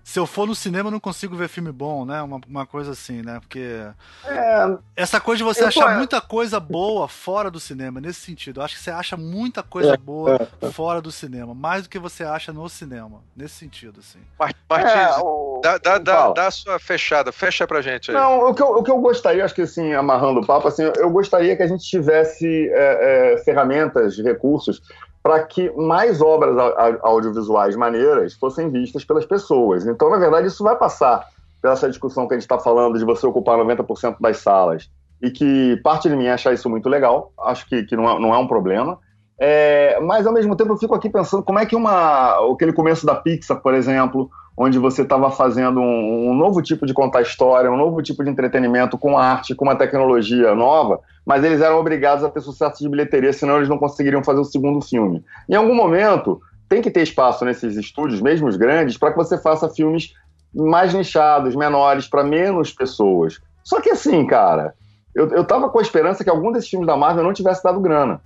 [0.05, 2.21] Se eu for no cinema, eu não consigo ver filme bom, né?
[2.21, 3.41] Uma, uma coisa assim, né?
[3.41, 3.81] Porque.
[4.27, 8.21] É, Essa coisa de você Eu tô- achar muita coisa boa fora do cinema, nesse
[8.21, 8.61] sentido.
[8.61, 12.23] Eu acho que você acha muita coisa boa fora do cinema, mais do que você
[12.23, 14.19] acha no cinema, nesse sentido, assim.
[14.39, 18.17] Mar- Martins, é, o- dá, dá, dá, dá a sua fechada, fecha pra gente aí.
[18.17, 20.83] Não, o que, eu, o que eu gostaria, acho que assim, amarrando o papo, assim,
[20.99, 24.83] eu gostaria que a gente tivesse é, é, ferramentas, recursos,
[25.25, 29.87] para que mais obras au- au- audiovisuais maneiras fossem vistas pelas pessoas.
[29.87, 31.27] Então, na verdade, isso vai passar
[31.63, 34.91] pela essa discussão que a gente está falando de você ocupar 90% das salas.
[35.23, 38.35] E que parte de mim acha isso muito legal, acho que, que não, é, não
[38.35, 38.99] é um problema.
[39.39, 43.05] É, mas, ao mesmo tempo, eu fico aqui pensando como é que uma, aquele começo
[43.05, 47.71] da Pixar, por exemplo, onde você estava fazendo um, um novo tipo de contar história,
[47.71, 52.25] um novo tipo de entretenimento com arte, com uma tecnologia nova, mas eles eram obrigados
[52.25, 55.25] a ter sucesso de bilheteria, senão eles não conseguiriam fazer o segundo filme.
[55.49, 59.37] Em algum momento, tem que ter espaço nesses estúdios, mesmo os grandes, para que você
[59.37, 60.13] faça filmes
[60.55, 63.41] mais nichados, menores, para menos pessoas.
[63.65, 64.75] Só que assim, cara,
[65.15, 67.81] eu, eu tava com a esperança que algum desses filmes da Marvel não tivesse dado
[67.81, 68.21] grana.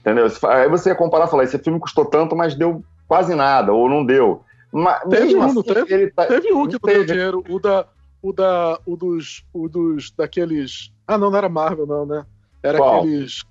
[0.00, 0.26] Entendeu?
[0.48, 3.88] Aí você ia comparar e falar, esse filme custou tanto, mas deu quase nada, ou
[3.88, 4.42] não deu.
[4.72, 5.94] Mas, Teve um, assim, teve?
[5.94, 6.94] ele tá- Teve um que não Teve.
[6.98, 7.86] deu dinheiro, o da.
[8.22, 8.78] O da.
[8.86, 9.44] O dos.
[9.52, 10.10] O dos.
[10.10, 10.92] daqueles.
[11.06, 12.24] Ah, não, não era Marvel, não, né?
[12.62, 12.98] Era Qual?
[12.98, 13.44] aqueles.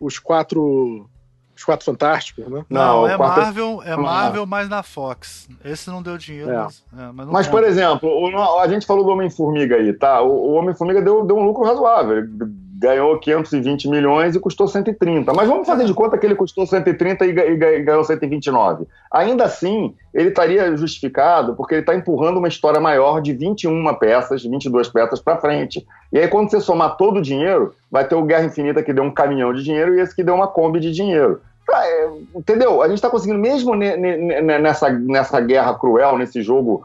[0.00, 1.08] Os quatro.
[1.56, 2.64] Os Quatro Fantásticos, né?
[2.68, 5.48] Não, Não, é quarto- Marvel, é Marvel, mas na Fox.
[5.64, 6.56] Esse não deu dinheiro, É.
[6.64, 10.20] mas, é, mas não Mas, por exemplo, o- a gente falou do Homem-Formiga aí, tá?
[10.20, 12.18] O, o Homem-Formiga deu, deu um lucro razoável.
[12.18, 12.28] Ele
[12.84, 15.32] ganhou 520 milhões e custou 130.
[15.32, 18.84] Mas vamos fazer de conta que ele custou 130 e, e e ganhou 129.
[19.10, 24.44] Ainda assim, ele estaria justificado porque ele está empurrando uma história maior de 21 peças,
[24.44, 25.84] 22 peças para frente.
[26.12, 29.04] E aí, quando você somar todo o dinheiro, vai ter o Guerra Infinita que deu
[29.04, 31.40] um caminhão de dinheiro e esse que deu uma Kombi de dinheiro.
[31.72, 32.82] É, entendeu?
[32.82, 36.84] A gente está conseguindo, mesmo ne- ne- ne- nessa, nessa guerra cruel, nesse jogo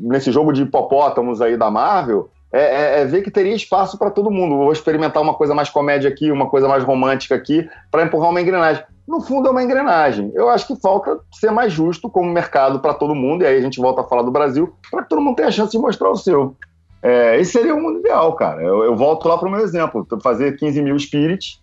[0.00, 4.10] nesse jogo de hipopótamos aí da Marvel, é, é- é ver que teria espaço para
[4.10, 4.56] todo mundo.
[4.56, 8.40] Vou experimentar uma coisa mais comédia aqui, uma coisa mais romântica aqui, para empurrar uma
[8.40, 8.84] engrenagem.
[9.06, 10.30] No fundo, é uma engrenagem.
[10.34, 13.60] Eu acho que falta ser mais justo como mercado para todo mundo, e aí a
[13.60, 16.10] gente volta a falar do Brasil, para que todo mundo tenha a chance de mostrar
[16.10, 16.56] o seu.
[17.02, 18.62] É, esse seria o mundo ideal, cara.
[18.62, 21.60] Eu, eu volto lá para o meu exemplo: fazer 15 mil Spirit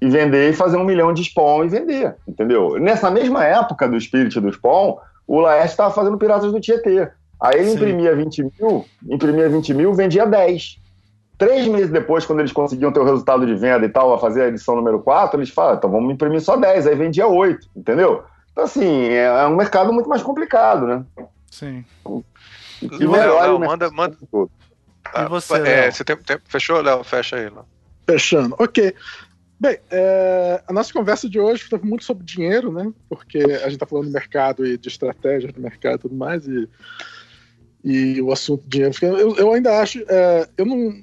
[0.00, 2.80] e vender e fazer um milhão de Spawn e vender, entendeu?
[2.80, 4.96] Nessa mesma época do Spirit e do Spawn,
[5.26, 7.08] o Laerte estava fazendo Piratas do Tietê.
[7.42, 7.76] Aí ele Sim.
[7.76, 10.78] imprimia 20 mil, imprimia 20 mil, vendia 10.
[11.38, 14.42] Três meses depois, quando eles conseguiam ter o resultado de venda e tal, a fazer
[14.42, 18.22] a edição número 4, eles falam, então vamos imprimir só 10, aí vendia 8, entendeu?
[18.52, 21.04] Então, assim, é é um mercado muito mais complicado, né?
[21.50, 21.82] Sim.
[22.82, 24.16] E que Léo, melhora Léo, manda, manda.
[25.14, 25.92] Ah, você, é, Léo?
[25.92, 27.02] você tem, tem- fechou, Léo?
[27.02, 27.64] Fecha aí, Léo.
[28.06, 28.54] Fechando.
[28.58, 28.94] Ok.
[29.58, 32.90] Bem, é, a nossa conversa de hoje foi muito sobre dinheiro, né?
[33.08, 36.46] Porque a gente está falando de mercado e de estratégias do mercado e tudo mais,
[36.46, 36.68] e,
[37.84, 38.94] e o assunto dinheiro.
[39.02, 40.02] Eu, eu ainda acho.
[40.08, 41.02] é, eu não,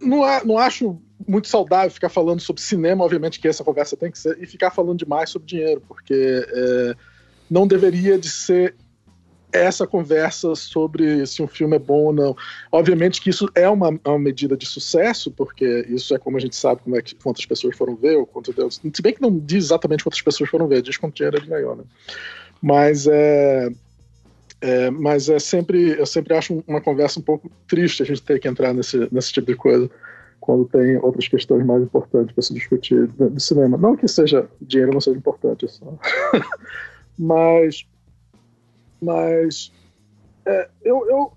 [0.00, 4.18] não, não acho muito saudável ficar falando sobre cinema, obviamente que essa conversa tem que
[4.18, 6.94] ser, e ficar falando demais sobre dinheiro, porque é,
[7.50, 8.74] não deveria de ser
[9.50, 12.36] essa conversa sobre se um filme é bom ou não.
[12.70, 16.54] Obviamente que isso é uma, uma medida de sucesso, porque isso é como a gente
[16.54, 18.70] sabe como é que, quantas pessoas foram ver, ou quanto deu.
[18.70, 21.76] Se bem que não diz exatamente quantas pessoas foram ver, diz quanto dinheiro ele ganhou,
[21.76, 21.84] né?
[22.60, 23.70] Mas é,
[24.60, 28.38] é, mas é sempre, eu sempre acho uma conversa um pouco triste a gente ter
[28.40, 29.90] que entrar nesse, nesse tipo de coisa
[30.40, 33.76] quando tem outras questões mais importantes para se discutir do cinema.
[33.76, 35.94] Não que seja dinheiro não seja importante, só.
[37.18, 37.86] mas
[39.00, 39.72] mas
[40.44, 41.32] é, eu, eu,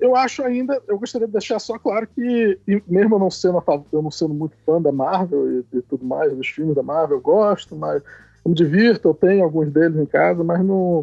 [0.00, 3.62] eu acho ainda, eu gostaria de deixar só claro que, mesmo eu não sendo,
[3.92, 7.16] eu não sendo muito fã da Marvel e, e tudo mais, dos filmes da Marvel,
[7.18, 8.02] eu gosto, mas
[8.44, 11.02] eu me divirto, eu tenho alguns deles em casa, mas não,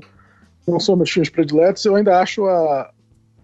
[0.69, 1.83] não são meus filmes prediletos.
[1.85, 2.91] Eu ainda acho a,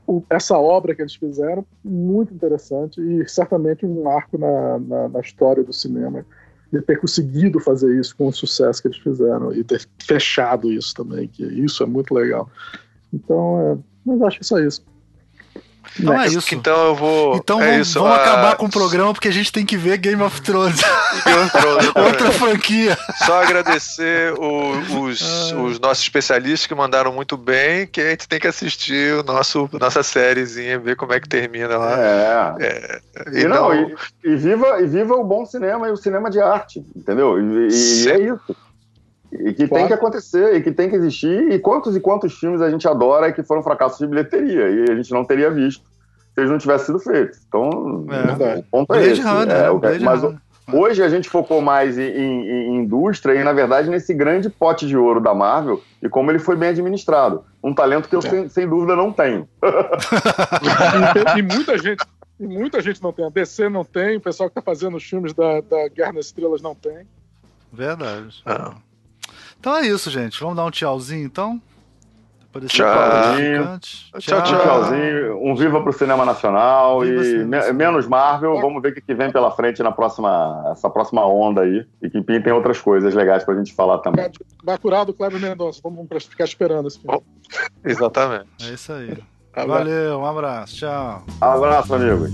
[0.07, 5.19] o- essa obra que eles fizeram muito interessante e certamente um marco na, na, na
[5.19, 6.26] história do cinema
[6.72, 10.93] de ter conseguido fazer isso com o sucesso que eles fizeram e ter fechado isso
[10.93, 12.49] também, que isso é muito legal.
[13.14, 14.84] Então, é, mas acho que é só isso.
[15.99, 16.53] Então é Mas, isso.
[16.56, 17.36] Então eu vou.
[17.38, 19.78] Então é vamos, isso, vamos ah, acabar com o programa porque a gente tem que
[19.78, 20.82] ver Game of Thrones.
[21.26, 22.98] Game of Thrones, Outra franquia.
[23.26, 25.56] Só agradecer o- os, Ah.
[25.57, 29.70] os nossos especialistas que mandaram muito bem, que a gente tem que assistir o nosso,
[29.80, 31.95] nossa sériezinha, ver como é que termina lá.
[32.60, 32.99] É.
[33.34, 36.30] E, E não, não- e, e viva, e viva o bom cinema e o cinema
[36.30, 37.40] de arte, entendeu?
[37.40, 38.56] E, e- é isso.
[39.40, 41.52] E que tem que acontecer, e que tem que existir.
[41.52, 44.91] E quantos e quantos filmes a gente adora e que foram fracassos de bilheteria e
[44.91, 45.82] a gente não teria visto
[46.34, 47.40] se eles não tivessem sido feitos.
[47.48, 48.06] Então,
[48.40, 48.57] É.
[48.60, 49.22] O ponto é Blade esse.
[49.22, 50.38] Runner, É, o- Blade mas Runner.
[50.74, 54.88] Hoje a gente focou mais em, em- em indústria e, na verdade, nesse grande pote
[54.88, 57.44] de ouro da Marvel e como ele foi bem administrado.
[57.64, 58.24] Um talento que eu, É.
[58.24, 59.48] sem, sem dúvida, não tenho.
[61.36, 62.03] e, e muita gente.
[62.40, 63.26] E muita gente não tem.
[63.26, 66.26] A DC não tem, o pessoal que tá fazendo os filmes da, da Guerra nas
[66.26, 67.07] Estrelas não tem.
[67.72, 68.41] Verdade.
[68.45, 68.74] Ah.
[69.65, 70.39] Então é isso, gente.
[70.39, 71.59] Vamos dar um tchauzinho, então?
[72.67, 72.87] Tchau.
[74.19, 74.43] Tchau, tchau.
[74.43, 77.73] tchauzinho, um viva pro cinema nacional Viva e cinema me- nacional.
[77.75, 78.61] menos Marvel.
[78.61, 81.83] Vamos ver o que que vem pela frente na próxima, essa próxima onda aí.
[81.99, 84.29] E que pintem outras coisas legais pra gente falar também.
[84.63, 85.81] Bacurau do Cleber Mendonça.
[85.83, 87.19] Vamos ficar esperando esse filme.
[87.83, 88.69] Exatamente.
[88.69, 89.17] É isso aí.
[89.65, 90.75] Valeu, um abraço.
[90.75, 91.23] Tchau.
[91.41, 92.31] Abraço, amigos.